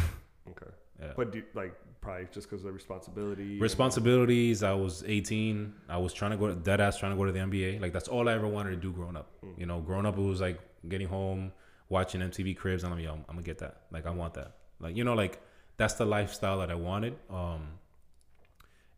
okay. 0.51 0.71
Yeah. 1.01 1.13
But 1.17 1.33
do 1.33 1.43
like 1.55 1.75
probably 2.01 2.27
just 2.33 2.49
because 2.49 2.63
of 2.63 2.69
the 2.69 2.73
responsibility. 2.73 3.59
Responsibilities, 3.59 4.63
I 4.63 4.73
was 4.73 5.05
18. 5.07 5.73
I 5.89 5.99
was 5.99 6.13
trying 6.13 6.31
to 6.33 6.37
go 6.37 6.49
to 6.49 6.55
dead 6.55 6.81
ass 6.81 6.99
trying 6.99 7.13
to 7.13 7.17
go 7.17 7.25
to 7.25 7.33
the 7.33 7.39
NBA. 7.39 7.81
Like 7.81 7.93
that's 7.93 8.09
all 8.09 8.29
I 8.29 8.35
ever 8.35 8.49
wanted 8.49 8.71
to 8.71 8.77
do 8.77 8.93
growing 8.93 9.17
up. 9.17 9.31
Mm. 9.45 9.59
You 9.59 9.67
know, 9.67 9.81
growing 9.81 10.07
up 10.07 10.19
it 10.19 10.23
was 10.23 10.41
like 10.41 10.59
getting 10.89 11.09
home, 11.09 11.53
watching 11.89 12.21
MTV 12.21 12.57
Cribs, 12.57 12.85
and 12.85 12.93
I'm 12.93 12.99
like, 12.99 13.07
yo, 13.07 13.13
I'm, 13.13 13.25
I'm 13.29 13.35
gonna 13.37 13.43
get 13.43 13.59
that. 13.59 13.83
Like 13.91 14.07
I 14.07 14.11
want 14.11 14.35
that. 14.35 14.57
Like, 14.79 14.97
you 14.97 15.05
know, 15.05 15.15
like 15.15 15.41
that's 15.77 15.95
the 15.95 16.07
lifestyle 16.07 16.59
that 16.61 16.71
I 16.71 16.75
wanted. 16.75 17.17
Um 17.29 17.69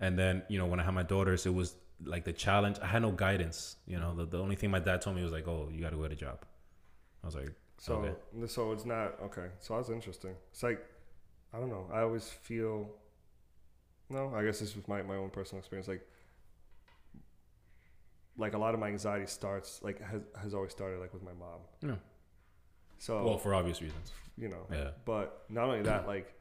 and 0.01 0.19
then, 0.19 0.43
you 0.49 0.59
know, 0.59 0.67
when 0.67 0.81
I 0.81 0.83
had 0.83 0.95
my 0.95 1.05
daughters, 1.05 1.47
it 1.47 1.55
was 1.55 1.77
like 2.05 2.25
the 2.25 2.33
challenge. 2.33 2.79
I 2.83 2.87
had 2.87 3.03
no 3.03 3.13
guidance. 3.13 3.77
You 3.87 3.99
know, 4.01 4.15
the, 4.17 4.27
the 4.27 4.39
only 4.39 4.57
thing 4.57 4.71
my 4.71 4.81
dad 4.81 5.01
told 5.03 5.15
me 5.17 5.23
was 5.23 5.33
like, 5.33 5.47
Oh, 5.47 5.69
you 5.73 5.81
gotta 5.81 5.97
go 5.97 6.03
get 6.03 6.13
a 6.13 6.17
job. 6.17 6.39
I 7.23 7.27
was 7.27 7.35
like, 7.37 7.53
So 7.79 7.95
Okay. 7.95 8.47
so 8.47 8.73
it's 8.73 8.85
not 8.85 9.21
okay. 9.23 9.49
So 9.61 9.77
that's 9.77 9.91
interesting. 9.91 10.35
It's 10.51 10.63
like 10.63 10.85
I 11.55 11.59
don't 11.59 11.69
know. 11.69 11.87
I 11.93 12.01
always 12.01 12.29
feel 12.29 12.89
no. 14.09 14.33
I 14.35 14.45
guess 14.45 14.59
this 14.61 14.75
is 14.77 14.89
my 14.89 15.03
my 15.03 15.17
own 15.17 15.31
personal 15.31 15.61
experience. 15.61 15.89
Like 15.89 16.07
like 18.37 18.55
a 18.55 18.59
lot 18.59 18.75
of 18.75 18.81
my 18.81 18.89
anxiety 18.89 19.27
starts 19.27 19.81
like 19.83 20.01
has 20.01 20.23
has 20.41 20.55
always 20.55 20.73
started 20.73 21.01
like 21.01 21.13
with 21.13 21.23
my 21.23 21.33
mom. 21.33 21.61
Yeah. 21.83 21.97
So 22.99 23.23
Well, 23.25 23.39
for 23.39 23.55
obvious 23.55 23.83
reasons. 23.83 24.13
you 24.39 24.49
know. 24.49 24.67
Yeah. 24.73 24.91
But 25.05 25.45
not 25.49 25.65
only 25.65 25.83
that, 25.83 26.07
like 26.15 26.33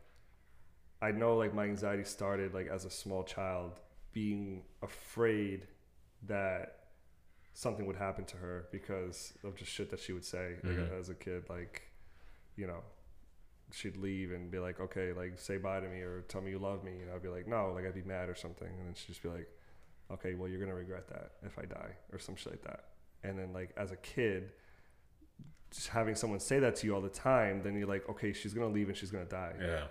I 1.02 1.12
know 1.12 1.36
like 1.38 1.54
my 1.54 1.66
anxiety 1.66 2.04
started 2.04 2.54
like 2.54 2.68
as 2.68 2.86
a 2.86 2.90
small 2.90 3.24
child 3.24 3.80
being 4.14 4.64
afraid 4.82 5.68
that 6.28 6.78
something 7.54 7.86
would 7.86 7.96
happen 7.98 8.24
to 8.26 8.38
her 8.38 8.68
because 8.72 9.34
of 9.44 9.56
just 9.56 9.72
shit 9.72 9.90
that 9.90 10.00
she 10.00 10.14
would 10.14 10.24
say 10.24 10.56
like, 10.64 10.74
Mhm. 10.76 11.00
as 11.00 11.10
a 11.10 11.16
kid 11.16 11.50
like 11.50 11.82
you 12.56 12.68
know 12.68 12.82
she'd 13.72 13.98
leave 13.98 14.32
and 14.32 14.52
be 14.52 14.60
like 14.60 14.80
okay 14.80 15.14
like 15.14 15.38
say 15.40 15.58
bye 15.58 15.80
to 15.80 15.88
me 15.88 16.00
or 16.02 16.22
tell 16.28 16.42
me 16.42 16.52
you 16.52 16.60
love 16.60 16.84
me 16.84 16.92
and 17.02 17.10
I'd 17.14 17.24
be 17.24 17.30
like 17.30 17.48
no 17.48 17.72
like 17.74 17.86
I'd 17.86 17.94
be 17.94 18.04
mad 18.04 18.30
or 18.30 18.36
something 18.36 18.68
and 18.68 18.88
then 18.88 18.94
she'd 18.94 19.08
just 19.08 19.24
be 19.24 19.30
like 19.30 19.48
okay 20.12 20.34
well 20.36 20.50
you're 20.50 20.60
gonna 20.60 20.76
regret 20.76 21.08
that 21.10 21.32
if 21.46 21.58
I 21.58 21.64
die 21.66 21.92
or 22.12 22.20
some 22.20 22.36
shit 22.36 22.52
like 22.54 22.64
that 22.64 22.86
and 23.24 23.38
then 23.40 23.54
like 23.54 23.72
as 23.78 23.92
a 23.92 23.98
kid 23.98 24.52
just 25.72 25.88
having 25.88 26.16
someone 26.16 26.40
say 26.40 26.60
that 26.60 26.76
to 26.78 26.88
you 26.88 26.94
all 26.94 27.02
the 27.02 27.10
time 27.10 27.62
then 27.64 27.76
you're 27.78 27.88
like 27.88 28.08
okay 28.10 28.34
she's 28.34 28.54
gonna 28.54 28.68
leave 28.68 28.90
and 28.90 28.98
she's 28.98 29.12
gonna 29.12 29.26
die 29.26 29.54
Yeah. 29.62 29.84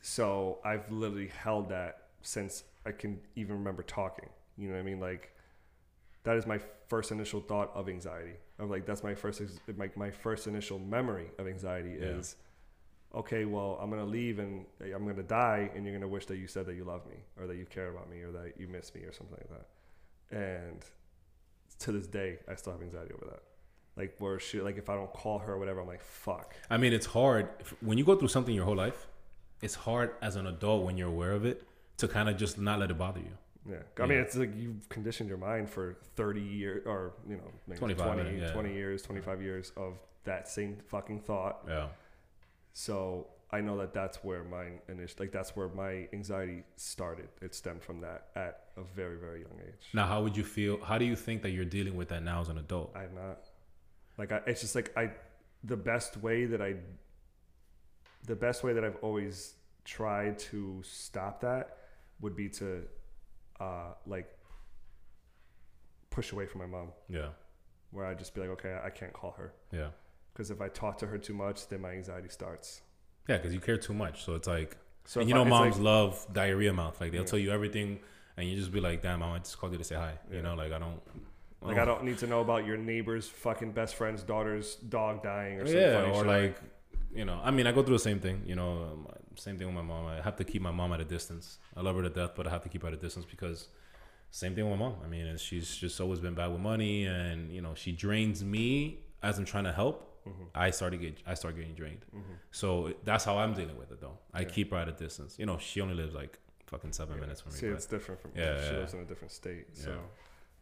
so 0.00 0.58
I've 0.64 0.90
literally 0.90 1.28
held 1.28 1.68
that 1.70 2.08
since 2.22 2.64
I 2.86 2.92
can 2.92 3.20
even 3.36 3.58
remember 3.58 3.82
talking. 3.82 4.28
You 4.58 4.68
know 4.68 4.74
what 4.74 4.80
I 4.80 4.84
mean? 4.84 5.00
Like 5.00 5.34
that 6.24 6.36
is 6.36 6.46
my 6.46 6.58
first 6.88 7.10
initial 7.12 7.40
thought 7.40 7.70
of 7.74 7.88
anxiety. 7.88 8.34
Of 8.58 8.70
like 8.70 8.86
that's 8.86 9.02
my 9.02 9.14
first 9.14 9.40
ex- 9.40 9.58
my 9.76 9.90
my 9.96 10.10
first 10.10 10.46
initial 10.46 10.78
memory 10.78 11.30
of 11.38 11.46
anxiety 11.46 11.96
Yeah. 12.00 12.06
is 12.06 12.36
okay, 13.14 13.44
well, 13.44 13.78
I'm 13.80 13.90
going 13.90 14.04
to 14.04 14.10
leave 14.10 14.38
and 14.38 14.64
uh, 14.80 14.94
I'm 14.94 15.04
going 15.04 15.16
to 15.16 15.22
die 15.22 15.70
and 15.74 15.84
you're 15.84 15.92
going 15.92 16.02
to 16.02 16.08
wish 16.08 16.26
that 16.26 16.38
you 16.38 16.46
said 16.46 16.66
that 16.66 16.74
you 16.74 16.84
love 16.84 17.06
me 17.06 17.16
or 17.38 17.46
that 17.46 17.56
you 17.56 17.66
care 17.66 17.88
about 17.88 18.10
me 18.10 18.22
or 18.22 18.32
that 18.32 18.54
you 18.58 18.68
miss 18.68 18.94
me 18.94 19.02
or 19.02 19.12
something 19.12 19.36
like 19.38 19.50
that. 19.50 20.36
And 20.36 20.84
to 21.80 21.92
this 21.92 22.06
day, 22.06 22.38
I 22.48 22.54
still 22.54 22.72
have 22.72 22.82
anxiety 22.82 23.12
over 23.14 23.26
that. 23.30 23.42
Like 23.96 24.14
where 24.18 24.38
she 24.38 24.60
like 24.62 24.78
if 24.78 24.88
I 24.88 24.94
don't 24.94 25.12
call 25.12 25.38
her 25.40 25.52
or 25.52 25.58
whatever, 25.58 25.80
I'm 25.80 25.86
like 25.86 26.02
fuck. 26.02 26.54
I 26.70 26.78
mean, 26.78 26.94
it's 26.94 27.04
hard 27.04 27.48
when 27.82 27.98
you 27.98 28.04
go 28.04 28.16
through 28.16 28.28
something 28.28 28.54
your 28.54 28.64
whole 28.64 28.76
life. 28.76 29.06
It's 29.60 29.74
hard 29.74 30.14
as 30.22 30.36
an 30.36 30.46
adult 30.46 30.84
when 30.84 30.96
you're 30.96 31.08
aware 31.08 31.32
of 31.32 31.44
it 31.44 31.62
to 31.98 32.08
kind 32.08 32.28
of 32.30 32.38
just 32.38 32.58
not 32.58 32.80
let 32.80 32.90
it 32.90 32.96
bother 32.96 33.20
you. 33.20 33.36
Yeah. 33.68 33.76
I 34.02 34.06
mean, 34.06 34.18
it's 34.18 34.34
like 34.34 34.50
you've 34.56 34.88
conditioned 34.88 35.28
your 35.28 35.38
mind 35.38 35.70
for 35.70 35.96
30 36.16 36.40
years 36.40 36.82
or, 36.84 37.12
you 37.28 37.36
know, 37.36 37.52
maybe 37.68 37.94
20, 37.94 38.38
yeah. 38.40 38.50
20 38.52 38.74
years, 38.74 39.02
25 39.02 39.40
years 39.40 39.72
of 39.76 39.98
that 40.24 40.48
same 40.48 40.78
fucking 40.88 41.20
thought. 41.20 41.60
Yeah. 41.68 41.86
So 42.72 43.26
I 43.50 43.60
know 43.60 43.76
that 43.78 43.92
that's 43.92 44.24
where 44.24 44.44
my 44.44 44.66
initial, 44.88 45.16
like, 45.20 45.32
that's 45.32 45.54
where 45.54 45.68
my 45.68 46.08
anxiety 46.12 46.64
started. 46.76 47.28
It 47.42 47.54
stemmed 47.54 47.82
from 47.82 48.00
that 48.00 48.28
at 48.34 48.68
a 48.76 48.82
very, 48.82 49.18
very 49.18 49.40
young 49.40 49.58
age. 49.60 49.88
Now, 49.92 50.06
how 50.06 50.22
would 50.22 50.36
you 50.36 50.44
feel? 50.44 50.82
How 50.82 50.96
do 50.96 51.04
you 51.04 51.16
think 51.16 51.42
that 51.42 51.50
you're 51.50 51.66
dealing 51.66 51.94
with 51.96 52.08
that 52.08 52.22
now 52.22 52.40
as 52.40 52.48
an 52.48 52.58
adult? 52.58 52.96
I'm 52.96 53.14
not. 53.14 53.50
Like, 54.16 54.32
I, 54.32 54.40
it's 54.46 54.62
just 54.62 54.74
like, 54.74 54.96
I, 54.96 55.10
the 55.64 55.76
best 55.76 56.16
way 56.18 56.46
that 56.46 56.62
I, 56.62 56.76
the 58.26 58.36
best 58.36 58.62
way 58.64 58.72
that 58.72 58.84
I've 58.84 58.96
always 59.02 59.54
tried 59.84 60.38
to 60.38 60.80
stop 60.82 61.40
that 61.42 61.76
would 62.20 62.36
be 62.36 62.48
to, 62.50 62.84
uh, 63.60 63.92
like, 64.06 64.30
push 66.10 66.32
away 66.32 66.46
from 66.46 66.60
my 66.60 66.66
mom. 66.66 66.88
Yeah. 67.08 67.28
where 67.90 68.06
I'd 68.06 68.18
just 68.18 68.34
be 68.34 68.40
like, 68.40 68.50
okay, 68.50 68.78
I 68.82 68.90
can't 68.90 69.12
call 69.12 69.32
her 69.32 69.52
Yeah. 69.72 69.88
Because 70.32 70.50
if 70.50 70.60
I 70.60 70.68
talk 70.68 70.98
to 70.98 71.06
her 71.06 71.18
too 71.18 71.34
much, 71.34 71.68
then 71.68 71.80
my 71.80 71.90
anxiety 71.90 72.28
starts. 72.28 72.82
Yeah, 73.28 73.36
because 73.36 73.52
you 73.54 73.60
care 73.60 73.76
too 73.76 73.94
much. 73.94 74.24
So 74.24 74.34
it's 74.34 74.48
like, 74.48 74.76
So 75.04 75.20
and 75.20 75.28
you 75.28 75.34
know, 75.34 75.42
it's 75.42 75.50
moms 75.50 75.76
like- 75.76 75.84
love 75.84 76.26
diarrhea 76.32 76.72
mouth. 76.72 77.00
Like 77.00 77.12
they'll 77.12 77.22
Yeah. 77.22 77.26
tell 77.26 77.38
you 77.38 77.50
everything, 77.52 78.00
and 78.36 78.48
you 78.48 78.56
just 78.56 78.72
be 78.72 78.80
like, 78.80 79.02
"Damn, 79.02 79.20
mom, 79.20 79.32
I 79.34 79.38
just 79.38 79.58
called 79.58 79.72
you 79.72 79.78
to 79.78 79.84
say 79.84 79.96
hi." 79.96 80.14
Yeah. 80.30 80.36
You 80.36 80.42
know, 80.42 80.54
like 80.54 80.72
I 80.72 80.78
don't. 80.78 81.00
like 81.60 81.78
I 81.78 81.84
don't 81.84 82.02
need 82.04 82.18
to 82.18 82.26
know 82.26 82.40
about 82.40 82.66
your 82.66 82.76
neighbor's 82.76 83.28
fucking 83.28 83.70
best 83.72 83.94
friend's 83.94 84.22
daughter's 84.24 84.76
dog 84.76 85.22
dying 85.22 85.60
or 85.60 85.66
something. 85.66 85.80
Yeah, 85.80 86.10
or 86.10 86.14
shit. 86.18 86.26
like, 86.26 86.60
you 87.14 87.24
know, 87.24 87.40
I 87.44 87.50
mean, 87.52 87.66
I 87.68 87.72
go 87.72 87.82
through 87.84 87.94
the 87.96 88.00
same 88.10 88.18
thing. 88.20 88.42
You 88.46 88.56
know, 88.56 88.82
um, 88.82 89.06
same 89.36 89.58
thing 89.58 89.66
with 89.68 89.76
my 89.76 89.82
mom. 89.82 90.06
I 90.06 90.20
have 90.22 90.34
to 90.36 90.44
keep 90.44 90.60
my 90.62 90.72
mom 90.72 90.92
at 90.92 91.00
a 91.00 91.04
distance. 91.04 91.58
I 91.76 91.80
love 91.82 91.94
her 91.96 92.02
to 92.02 92.10
death, 92.10 92.32
but 92.34 92.46
I 92.48 92.50
have 92.50 92.62
to 92.64 92.68
keep 92.68 92.82
her 92.82 92.88
at 92.88 92.94
a 92.94 92.96
distance 92.96 93.24
because 93.26 93.68
same 94.30 94.54
thing 94.54 94.68
with 94.68 94.78
my 94.78 94.86
mom. 94.88 94.96
I 95.04 95.08
mean, 95.08 95.36
she's 95.36 95.76
just 95.76 96.00
always 96.00 96.18
been 96.20 96.34
bad 96.34 96.48
with 96.50 96.60
money, 96.60 97.06
and 97.06 97.52
you 97.52 97.60
know, 97.60 97.74
she 97.74 97.92
drains 97.92 98.42
me 98.44 98.98
as 99.22 99.38
I'm 99.38 99.44
trying 99.44 99.64
to 99.64 99.72
help, 99.72 100.11
Mhm. 100.26 100.48
I 100.54 100.70
started 100.70 101.00
get 101.00 101.18
I 101.26 101.34
start 101.34 101.56
getting 101.56 101.74
drained. 101.74 102.04
Mhm. 102.14 102.22
So 102.50 102.94
that's 103.04 103.24
how 103.24 103.38
I'm 103.38 103.54
dealing 103.54 103.76
with 103.76 103.90
it 103.92 104.00
though. 104.00 104.18
I 104.32 104.40
Yeah. 104.42 104.48
keep 104.48 104.70
her 104.70 104.76
at 104.78 104.88
a 104.88 104.92
distance. 104.92 105.38
You 105.38 105.46
know, 105.46 105.58
she 105.58 105.80
only 105.80 105.94
lives 105.94 106.14
like 106.14 106.38
fucking 106.66 106.92
seven 106.92 107.14
Yeah. 107.16 107.20
minutes 107.22 107.40
from 107.40 107.52
me. 107.52 107.58
See, 107.58 107.68
but- 107.68 107.74
it's 107.76 107.86
different 107.86 108.20
from 108.20 108.32
Yeah, 108.34 108.68
she 108.68 108.76
lives 108.76 108.94
in 108.94 109.00
a 109.00 109.04
different 109.04 109.32
state. 109.32 109.76
So. 109.76 109.98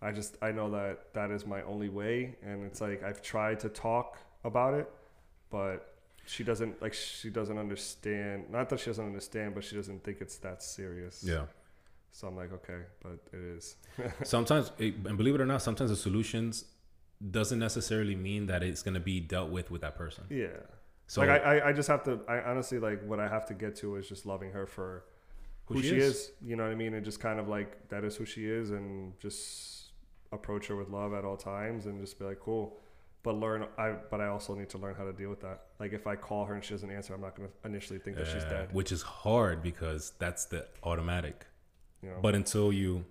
I 0.02 0.12
just 0.12 0.36
I 0.42 0.50
know 0.52 0.70
that 0.70 1.12
that 1.12 1.30
is 1.30 1.44
my 1.46 1.60
only 1.62 1.90
way, 1.90 2.36
and 2.42 2.64
it's 2.64 2.80
like 2.80 3.02
I've 3.02 3.20
tried 3.20 3.60
to 3.60 3.68
talk 3.68 4.16
about 4.44 4.72
it, 4.72 4.90
but 5.50 5.94
she 6.24 6.42
doesn't 6.42 6.80
like 6.80 6.94
she 6.94 7.28
doesn't 7.28 7.58
understand. 7.58 8.48
Not 8.50 8.70
that 8.70 8.80
she 8.80 8.86
doesn't 8.86 9.04
understand, 9.04 9.54
but 9.54 9.62
she 9.62 9.76
doesn't 9.76 10.02
think 10.02 10.20
it's 10.22 10.38
that 10.38 10.62
serious. 10.62 11.22
yeah. 11.22 11.46
So 12.12 12.26
I'm 12.28 12.34
like, 12.34 12.52
okay, 12.52 12.80
but 13.02 13.18
it 13.32 13.38
is. 13.56 13.76
sometimes 14.24 14.72
it, 14.78 14.94
and 15.04 15.16
believe 15.18 15.34
it 15.34 15.40
or 15.40 15.46
not 15.46 15.60
sometimes 15.62 15.90
the 15.90 15.96
solutions 15.96 16.64
doesn't 17.30 17.58
necessarily 17.58 18.14
mean 18.16 18.46
that 18.46 18.62
it's 18.62 18.82
going 18.82 18.94
to 18.94 19.00
be 19.00 19.20
dealt 19.20 19.50
with 19.50 19.70
with 19.70 19.82
that 19.82 19.94
person 19.96 20.24
Yeah. 20.30 20.46
so 21.06 21.20
like 21.20 21.28
I, 21.42 21.68
I, 21.68 21.72
just 21.72 21.88
have 21.88 22.02
to. 22.04 22.20
I 22.28 22.40
honestly 22.40 22.78
like 22.78 23.02
what 23.06 23.20
I 23.20 23.28
have 23.28 23.44
to 23.46 23.54
get 23.54 23.76
to 23.76 23.96
is 23.96 24.08
just 24.08 24.24
loving 24.26 24.52
her 24.52 24.66
for 24.66 25.04
who, 25.66 25.82
she, 25.82 25.96
is. 25.96 26.32
You 26.42 26.56
know 26.56 26.64
what 26.64 26.72
I 26.72 26.74
mean? 26.74 26.94
And 26.94 27.04
just 27.04 27.20
kind 27.20 27.38
of 27.38 27.46
like 27.48 27.88
that 27.90 28.02
is 28.04 28.16
who 28.16 28.24
she 28.24 28.46
is, 28.46 28.70
and 28.70 29.12
just 29.20 29.92
approach 30.32 30.66
her 30.68 30.76
with 30.76 30.88
love 30.88 31.12
at 31.14 31.24
all 31.24 31.36
times, 31.36 31.86
and 31.86 32.00
just 32.00 32.18
be 32.18 32.24
like, 32.24 32.40
cool. 32.40 32.78
But 33.22 33.34
learn. 33.36 33.66
I 33.78 33.90
but 34.10 34.20
I 34.20 34.28
also 34.28 34.54
need 34.54 34.70
to 34.70 34.78
learn 34.78 34.94
how 34.94 35.04
to 35.04 35.12
deal 35.12 35.28
with 35.30 35.40
that. 35.42 35.64
Like 35.78 35.92
if 35.92 36.06
I 36.06 36.16
call 36.16 36.46
her 36.46 36.54
and 36.54 36.64
she 36.64 36.72
doesn't 36.74 36.90
answer, 36.90 37.12
I'm 37.14 37.20
not 37.20 37.36
gonna 37.36 37.50
initially 37.64 37.98
think 37.98 38.16
that 38.16 38.26
she's 38.26 38.42
Uh, 38.44 38.50
dead. 38.50 38.72
which 38.72 38.90
is 38.92 39.02
hard 39.02 39.62
because 39.62 40.12
that's 40.18 40.46
the 40.46 40.66
automatic 40.82 41.46
You 42.02 42.08
know. 42.10 42.18
but 42.22 42.34
until 42.34 42.72
you 42.72 43.04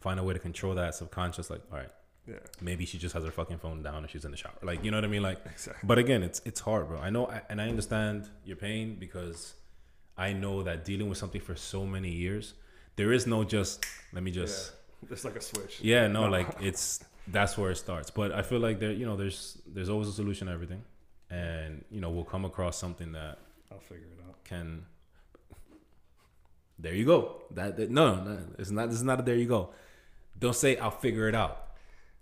find 0.00 0.20
a 0.20 0.22
way 0.22 0.34
to 0.34 0.38
control 0.40 0.74
that 0.74 0.94
subconscious 0.94 1.48
like 1.48 1.62
all 1.72 1.78
right 1.78 1.90
yeah. 2.26 2.34
maybe 2.60 2.84
she 2.86 2.98
just 2.98 3.14
has 3.14 3.24
her 3.24 3.30
fucking 3.30 3.58
phone 3.58 3.82
down 3.82 3.96
and 3.96 4.10
she's 4.10 4.24
in 4.24 4.30
the 4.30 4.36
shower 4.36 4.52
like 4.62 4.84
you 4.84 4.90
know 4.90 4.96
what 4.96 5.04
i 5.04 5.08
mean 5.08 5.22
like 5.22 5.38
Exactly. 5.46 5.86
but 5.86 5.98
again 5.98 6.22
it's 6.22 6.40
it's 6.44 6.60
hard 6.60 6.88
bro 6.88 6.98
i 6.98 7.10
know 7.10 7.26
I, 7.26 7.42
and 7.48 7.60
i 7.60 7.68
understand 7.68 8.28
your 8.44 8.56
pain 8.56 8.96
because 8.98 9.54
i 10.16 10.32
know 10.32 10.62
that 10.62 10.84
dealing 10.84 11.08
with 11.08 11.18
something 11.18 11.40
for 11.40 11.56
so 11.56 11.84
many 11.84 12.10
years 12.10 12.54
there 12.96 13.12
is 13.12 13.26
no 13.26 13.42
just 13.44 13.84
let 14.12 14.22
me 14.22 14.30
just 14.30 14.72
It's 15.10 15.24
like 15.24 15.34
a 15.34 15.40
switch. 15.40 15.80
Yeah, 15.80 16.06
no, 16.06 16.28
like 16.28 16.46
it's 16.60 17.00
that's 17.26 17.58
where 17.58 17.70
it 17.72 17.76
starts. 17.76 18.10
But 18.10 18.30
I 18.30 18.42
feel 18.42 18.60
like 18.60 18.78
there, 18.78 18.92
you 18.92 19.04
know, 19.04 19.16
there's 19.16 19.58
there's 19.66 19.88
always 19.88 20.06
a 20.06 20.12
solution 20.12 20.46
to 20.46 20.52
everything, 20.52 20.82
and 21.28 21.84
you 21.90 22.00
know, 22.00 22.10
we'll 22.10 22.30
come 22.34 22.44
across 22.44 22.78
something 22.78 23.10
that 23.12 23.38
I'll 23.72 23.80
figure 23.80 24.06
it 24.16 24.20
out. 24.28 24.36
can. 24.44 24.84
There 26.78 26.94
you 26.94 27.04
go. 27.04 27.42
That, 27.52 27.76
that 27.78 27.90
no, 27.90 28.22
no, 28.22 28.38
it's 28.58 28.70
not. 28.70 28.88
This 28.90 28.98
is 28.98 29.02
not 29.04 29.20
a 29.20 29.22
there 29.22 29.36
you 29.36 29.46
go. 29.46 29.70
Don't 30.38 30.54
say 30.54 30.76
I'll 30.76 30.90
figure 30.90 31.28
it 31.28 31.34
out. 31.34 31.71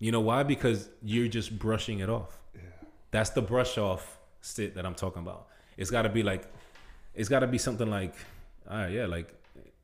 You 0.00 0.10
know 0.10 0.20
why? 0.20 0.42
Because 0.42 0.88
you're 1.02 1.28
just 1.28 1.56
brushing 1.58 2.00
it 2.00 2.10
off. 2.10 2.38
Yeah. 2.54 2.62
That's 3.12 3.30
the 3.30 3.42
brush 3.42 3.78
off 3.78 4.18
sit 4.40 4.74
that 4.74 4.84
I'm 4.84 4.94
talking 4.94 5.22
about. 5.22 5.46
It's 5.76 5.90
got 5.90 6.02
to 6.02 6.08
be 6.08 6.22
like, 6.22 6.50
it's 7.14 7.28
got 7.28 7.40
to 7.40 7.46
be 7.46 7.58
something 7.58 7.88
like, 7.88 8.14
all 8.68 8.78
right, 8.78 8.90
yeah, 8.90 9.06
like 9.06 9.34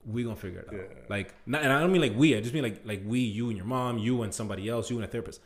we 0.06 0.22
gonna 0.22 0.36
figure 0.36 0.60
it 0.60 0.68
out. 0.68 0.74
Yeah. 0.74 1.02
Like, 1.08 1.34
not, 1.46 1.62
and 1.62 1.72
I 1.72 1.80
don't 1.80 1.92
mean 1.92 2.00
like 2.00 2.16
we. 2.16 2.36
I 2.36 2.40
just 2.40 2.54
mean 2.54 2.62
like 2.62 2.82
like 2.84 3.02
we, 3.04 3.20
you 3.20 3.48
and 3.48 3.56
your 3.56 3.66
mom, 3.66 3.98
you 3.98 4.22
and 4.22 4.32
somebody 4.32 4.68
else, 4.68 4.90
you 4.90 4.96
and 4.96 5.04
a 5.04 5.08
therapist. 5.08 5.40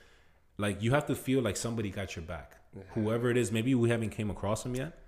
Like 0.59 0.83
you 0.83 0.93
have 0.93 1.07
to 1.07 1.15
feel 1.15 1.43
like 1.43 1.57
somebody 1.57 1.91
got 1.91 2.15
your 2.15 2.25
back. 2.25 2.57
Yeah. 2.77 2.83
Whoever 2.91 3.31
it 3.31 3.37
is, 3.37 3.51
maybe 3.51 3.75
we 3.75 3.89
haven't 3.89 4.11
came 4.11 4.31
across 4.31 4.63
them 4.63 4.77
yet, 4.77 4.99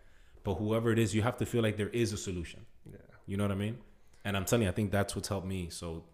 but 0.43 0.55
whoever 0.55 0.91
it 0.91 0.99
is, 0.99 1.15
you 1.15 1.23
have 1.23 1.37
to 1.37 1.47
feel 1.47 1.63
like 1.63 1.77
there 1.77 1.91
is 1.91 2.13
a 2.13 2.17
solution. 2.17 2.65
Yeah. 2.91 2.99
You 3.27 3.37
know 3.37 3.45
what 3.45 3.53
I 3.53 3.57
mean? 3.57 3.79
And 4.25 4.37
I'm 4.37 4.45
telling 4.45 4.65
you, 4.65 4.69
I 4.69 4.73
think 4.73 4.91
that's 4.91 5.15
what's 5.15 5.29
helped 5.29 5.47
me. 5.47 5.69
So 5.71 6.05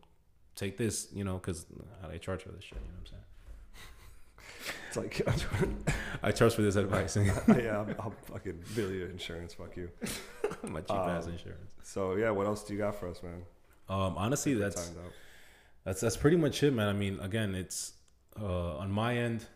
take 0.55 0.77
this, 0.77 1.09
you 1.15 1.25
know, 1.25 1.35
because 1.35 1.67
I 2.03 2.19
charge 2.19 2.43
for 2.43 2.51
this 2.51 2.65
shit. 2.65 2.79
You 2.79 2.89
know 2.89 2.99
what 3.01 3.13
It's 4.89 4.97
like, 4.97 5.21
I 5.27 5.31
trust 5.33 5.51
saying? 5.61 5.85
I 6.23 6.31
charge 6.33 6.55
for 6.55 6.63
this 6.63 6.77
advice. 6.77 7.17
yeah, 7.49 7.81
I'm, 7.81 7.95
I'm 8.01 8.13
fucking 8.25 8.61
bill 8.75 8.91
your 8.91 9.09
insurance. 9.09 9.55
Fuck 9.55 9.77
you. 9.77 9.91
My 10.65 10.81
cheap 10.81 10.91
ass 10.91 11.27
Um, 11.27 11.33
insurance. 11.33 11.71
So 11.83 12.15
yeah, 12.17 12.31
what 12.31 12.47
else 12.47 12.65
do 12.65 12.73
you 12.75 12.79
got 12.81 12.99
for 12.99 13.09
us, 13.09 13.23
man? 13.23 13.43
Um, 13.89 14.17
honestly, 14.17 14.55
that's 14.55 14.91
that's 15.85 16.01
that's 16.01 16.17
pretty 16.17 16.37
much 16.37 16.63
it, 16.63 16.73
man. 16.73 16.89
I 16.89 16.93
mean, 16.93 17.19
again, 17.21 17.55
it's 17.55 17.93
uh, 18.41 18.77
on 18.79 18.91
my 18.91 19.17
end. 19.17 19.47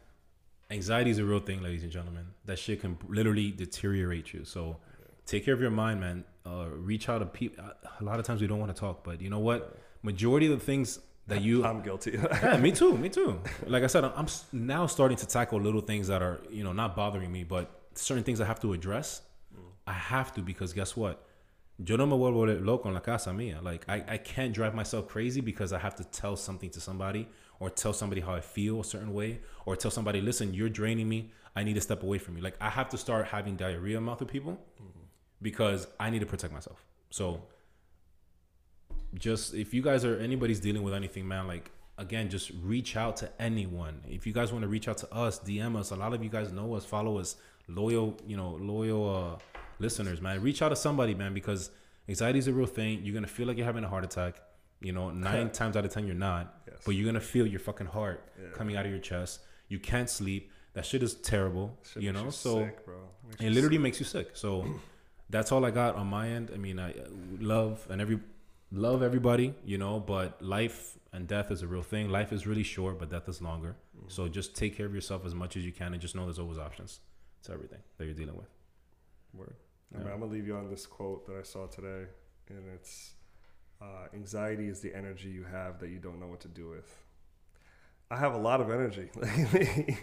Anxiety 0.70 1.10
is 1.10 1.18
a 1.18 1.24
real 1.24 1.40
thing, 1.40 1.62
ladies 1.62 1.82
and 1.82 1.92
gentlemen. 1.92 2.26
That 2.46 2.58
shit 2.58 2.80
can 2.80 2.96
literally 3.08 3.50
deteriorate 3.50 4.32
you. 4.32 4.44
So 4.44 4.78
take 5.26 5.44
care 5.44 5.52
of 5.52 5.60
your 5.60 5.70
mind, 5.70 6.00
man. 6.00 6.24
Uh, 6.46 6.68
reach 6.74 7.08
out 7.10 7.18
to 7.18 7.26
people. 7.26 7.62
A 8.00 8.04
lot 8.04 8.18
of 8.18 8.24
times 8.24 8.40
we 8.40 8.46
don't 8.46 8.58
want 8.58 8.74
to 8.74 8.80
talk, 8.80 9.04
but 9.04 9.20
you 9.20 9.28
know 9.28 9.38
what? 9.38 9.76
Majority 10.02 10.50
of 10.50 10.58
the 10.58 10.64
things 10.64 10.98
that 11.26 11.42
you 11.42 11.64
I'm 11.64 11.82
guilty. 11.82 12.12
yeah, 12.42 12.56
me 12.56 12.72
too, 12.72 12.96
me 12.96 13.08
too. 13.08 13.40
Like 13.66 13.82
I 13.84 13.86
said, 13.86 14.04
I'm 14.04 14.26
now 14.52 14.86
starting 14.86 15.16
to 15.18 15.26
tackle 15.26 15.60
little 15.60 15.80
things 15.80 16.08
that 16.08 16.22
are, 16.22 16.40
you 16.50 16.64
know, 16.64 16.72
not 16.72 16.96
bothering 16.96 17.30
me, 17.30 17.44
but 17.44 17.70
certain 17.94 18.24
things 18.24 18.40
I 18.40 18.46
have 18.46 18.60
to 18.60 18.72
address. 18.72 19.22
Mm. 19.54 19.60
I 19.86 19.92
have 19.92 20.32
to 20.34 20.40
because 20.40 20.72
guess 20.72 20.96
what? 20.96 21.24
Yo 21.84 21.96
no 21.96 22.06
me 22.06 22.16
vuelvo 22.16 22.64
loco 22.64 22.88
en 22.88 22.94
la 22.94 23.00
casa 23.00 23.30
mía. 23.30 23.62
Like 23.62 23.84
I, 23.88 24.04
I 24.08 24.18
can't 24.18 24.52
drive 24.52 24.74
myself 24.74 25.08
crazy 25.08 25.40
because 25.40 25.72
I 25.72 25.78
have 25.78 25.94
to 25.96 26.04
tell 26.04 26.36
something 26.36 26.70
to 26.70 26.80
somebody 26.80 27.28
or 27.60 27.70
tell 27.70 27.92
somebody 27.92 28.20
how 28.20 28.34
I 28.34 28.40
feel 28.40 28.80
a 28.80 28.84
certain 28.84 29.14
way 29.14 29.40
or 29.64 29.76
tell 29.76 29.90
somebody, 29.90 30.20
listen, 30.20 30.52
you're 30.54 30.68
draining 30.68 31.08
me. 31.08 31.30
I 31.54 31.64
need 31.64 31.74
to 31.74 31.80
step 31.80 32.02
away 32.02 32.18
from 32.18 32.36
you. 32.36 32.42
Like 32.42 32.56
I 32.60 32.70
have 32.70 32.88
to 32.90 32.98
start 32.98 33.26
having 33.26 33.56
diarrhea 33.56 34.00
mouth 34.00 34.20
with 34.20 34.28
people 34.28 34.58
mm. 34.80 34.86
because 35.40 35.86
I 36.00 36.10
need 36.10 36.20
to 36.20 36.26
protect 36.26 36.52
myself. 36.52 36.84
So 37.10 37.42
just 39.14 39.54
if 39.54 39.74
you 39.74 39.82
guys 39.82 40.04
are 40.04 40.16
anybody's 40.18 40.60
dealing 40.60 40.82
with 40.82 40.94
anything, 40.94 41.26
man, 41.28 41.46
like 41.46 41.70
again, 41.98 42.28
just 42.30 42.50
reach 42.62 42.96
out 42.96 43.16
to 43.18 43.30
anyone. 43.40 44.00
If 44.08 44.26
you 44.26 44.32
guys 44.32 44.52
want 44.52 44.62
to 44.62 44.68
reach 44.68 44.88
out 44.88 44.98
to 44.98 45.12
us, 45.14 45.38
DM 45.40 45.76
us. 45.76 45.90
A 45.90 45.96
lot 45.96 46.14
of 46.14 46.22
you 46.22 46.30
guys 46.30 46.52
know 46.52 46.74
us, 46.74 46.84
follow 46.84 47.18
us, 47.18 47.36
loyal, 47.68 48.16
you 48.26 48.36
know, 48.36 48.58
loyal 48.60 49.36
uh, 49.36 49.60
listeners, 49.78 50.20
man. 50.20 50.40
Reach 50.42 50.62
out 50.62 50.70
to 50.70 50.76
somebody, 50.76 51.14
man, 51.14 51.34
because 51.34 51.70
anxiety 52.08 52.38
is 52.38 52.48
a 52.48 52.52
real 52.52 52.66
thing. 52.66 53.00
You're 53.02 53.14
gonna 53.14 53.26
feel 53.26 53.46
like 53.46 53.56
you're 53.56 53.66
having 53.66 53.84
a 53.84 53.88
heart 53.88 54.04
attack. 54.04 54.40
You 54.80 54.92
know, 54.92 55.10
nine 55.10 55.50
times 55.60 55.76
out 55.76 55.84
of 55.84 55.92
ten 55.92 56.06
you're 56.06 56.16
not, 56.16 56.54
Yes. 56.66 56.78
but 56.84 56.92
you're 56.94 57.06
gonna 57.06 57.20
feel 57.20 57.46
your 57.46 57.60
fucking 57.60 57.86
heart 57.88 58.24
Yeah. 58.40 58.48
coming 58.54 58.76
out 58.76 58.84
of 58.86 58.90
your 58.90 59.00
chest. 59.00 59.40
You 59.68 59.78
can't 59.78 60.08
sleep. 60.10 60.50
That 60.74 60.86
shit 60.86 61.02
is 61.02 61.14
terrible. 61.14 61.78
Shit 61.92 62.02
you 62.02 62.12
know, 62.12 62.30
so 62.30 62.64
sick, 62.64 62.78
it 63.38 63.50
literally 63.52 63.76
makes 63.78 64.00
you 64.00 64.06
sick. 64.06 64.30
So 64.32 64.66
that's 65.30 65.52
all 65.52 65.64
I 65.66 65.70
got 65.70 65.96
on 65.96 66.06
my 66.06 66.28
end. 66.30 66.50
I 66.52 66.56
mean, 66.56 66.80
I 66.80 66.94
love 67.38 67.86
and 67.90 68.00
every 68.00 68.18
love 68.72 69.02
everybody, 69.02 69.54
you 69.64 69.78
know, 69.78 70.00
but 70.00 70.42
life 70.42 70.98
and 71.12 71.28
death 71.28 71.50
is 71.50 71.62
a 71.62 71.66
real 71.66 71.82
thing. 71.82 72.08
Life 72.10 72.32
is 72.32 72.46
really 72.46 72.62
short, 72.62 72.98
but 72.98 73.10
death 73.10 73.28
is 73.28 73.42
longer. 73.42 73.76
Mm-hmm. 73.96 74.08
So 74.08 74.28
just 74.28 74.56
take 74.56 74.76
care 74.76 74.86
of 74.86 74.94
yourself 74.94 75.24
as 75.26 75.34
much 75.34 75.56
as 75.56 75.64
you 75.64 75.72
can, 75.72 75.92
and 75.92 76.00
just 76.00 76.14
know 76.14 76.24
there's 76.24 76.38
always 76.38 76.58
options 76.58 77.00
to 77.44 77.52
everything 77.52 77.80
that 77.98 78.04
you're 78.04 78.14
dealing 78.14 78.36
with. 78.36 78.48
Word. 79.34 79.54
I 79.94 79.98
mean, 79.98 80.08
I'm 80.08 80.20
gonna 80.20 80.32
leave 80.32 80.46
you 80.46 80.56
on 80.56 80.70
this 80.70 80.86
quote 80.86 81.26
that 81.26 81.36
I 81.36 81.42
saw 81.42 81.66
today, 81.66 82.06
and 82.48 82.62
it's 82.74 83.12
uh, 83.80 84.06
anxiety 84.14 84.68
is 84.68 84.80
the 84.80 84.94
energy 84.94 85.28
you 85.28 85.44
have 85.44 85.78
that 85.80 85.90
you 85.90 85.98
don't 85.98 86.18
know 86.18 86.28
what 86.28 86.40
to 86.40 86.48
do 86.48 86.68
with. 86.70 86.96
I 88.10 88.16
have 88.16 88.34
a 88.34 88.38
lot 88.38 88.60
of 88.60 88.70
energy 88.70 89.08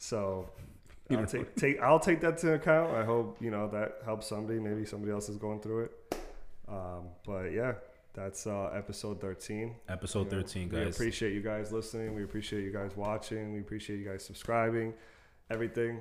so 0.00 0.48
You 1.10 1.18
I'll 1.18 1.26
take, 1.26 1.54
take 1.56 1.80
I'll 1.80 2.00
take 2.00 2.20
that 2.22 2.38
to 2.38 2.54
account. 2.54 2.94
I 2.94 3.04
hope 3.04 3.36
you 3.40 3.50
know 3.50 3.68
that 3.68 3.98
helps 4.04 4.26
somebody. 4.26 4.58
Maybe 4.58 4.84
somebody 4.86 5.12
else 5.12 5.28
is 5.28 5.36
going 5.36 5.60
through 5.60 5.84
it. 5.84 6.14
Um, 6.68 7.08
but 7.26 7.52
yeah, 7.52 7.74
that's 8.14 8.46
uh, 8.46 8.70
episode 8.74 9.20
13. 9.20 9.74
Episode 9.88 10.30
You 10.30 10.38
know, 10.38 10.42
13, 10.42 10.70
We 10.70 10.82
appreciate 10.84 11.32
you 11.34 11.40
guys 11.42 11.72
listening. 11.72 12.14
We 12.14 12.22
appreciate 12.22 12.62
you 12.62 12.72
guys 12.72 12.96
watching. 12.96 13.52
We 13.52 13.60
appreciate 13.60 13.98
you 13.98 14.08
guys 14.08 14.24
subscribing. 14.24 14.94
Everything. 15.50 16.00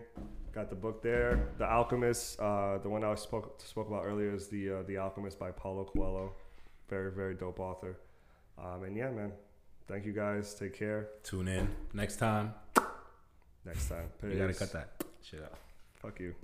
Got 0.54 0.70
the 0.70 0.76
book 0.76 1.02
there. 1.02 1.50
The 1.58 1.66
Alchemist. 1.66 2.40
Uh, 2.40 2.78
the 2.78 2.88
one 2.90 3.04
I 3.04 3.16
spoke 3.16 3.60
spoke 3.66 3.88
about 3.88 4.06
earlier 4.06 4.34
is 4.34 4.48
the 4.48 4.72
uh, 4.72 4.84
the 4.84 4.98
Alchemist 4.98 5.40
by 5.40 5.52
Paulo 5.52 5.84
Coelho. 5.86 6.34
Very 6.88 7.12
very 7.12 7.34
dope 7.34 7.60
author. 7.60 7.98
Um, 8.58 8.84
and 8.84 8.96
yeah, 8.96 9.10
man. 9.10 9.34
Thank 9.88 10.06
you 10.06 10.14
guys. 10.14 10.54
Take 10.54 10.78
care. 10.78 11.10
Tune 11.24 11.48
in 11.48 11.68
next 11.94 12.18
time. 12.18 12.54
Next 13.66 13.90
time. 13.90 14.10
You 14.22 14.38
gotta 14.38 14.54
cut 14.54 14.72
that 14.74 15.04
shit 15.22 15.42
out. 15.42 15.58
Fuck 15.96 16.20
you. 16.20 16.36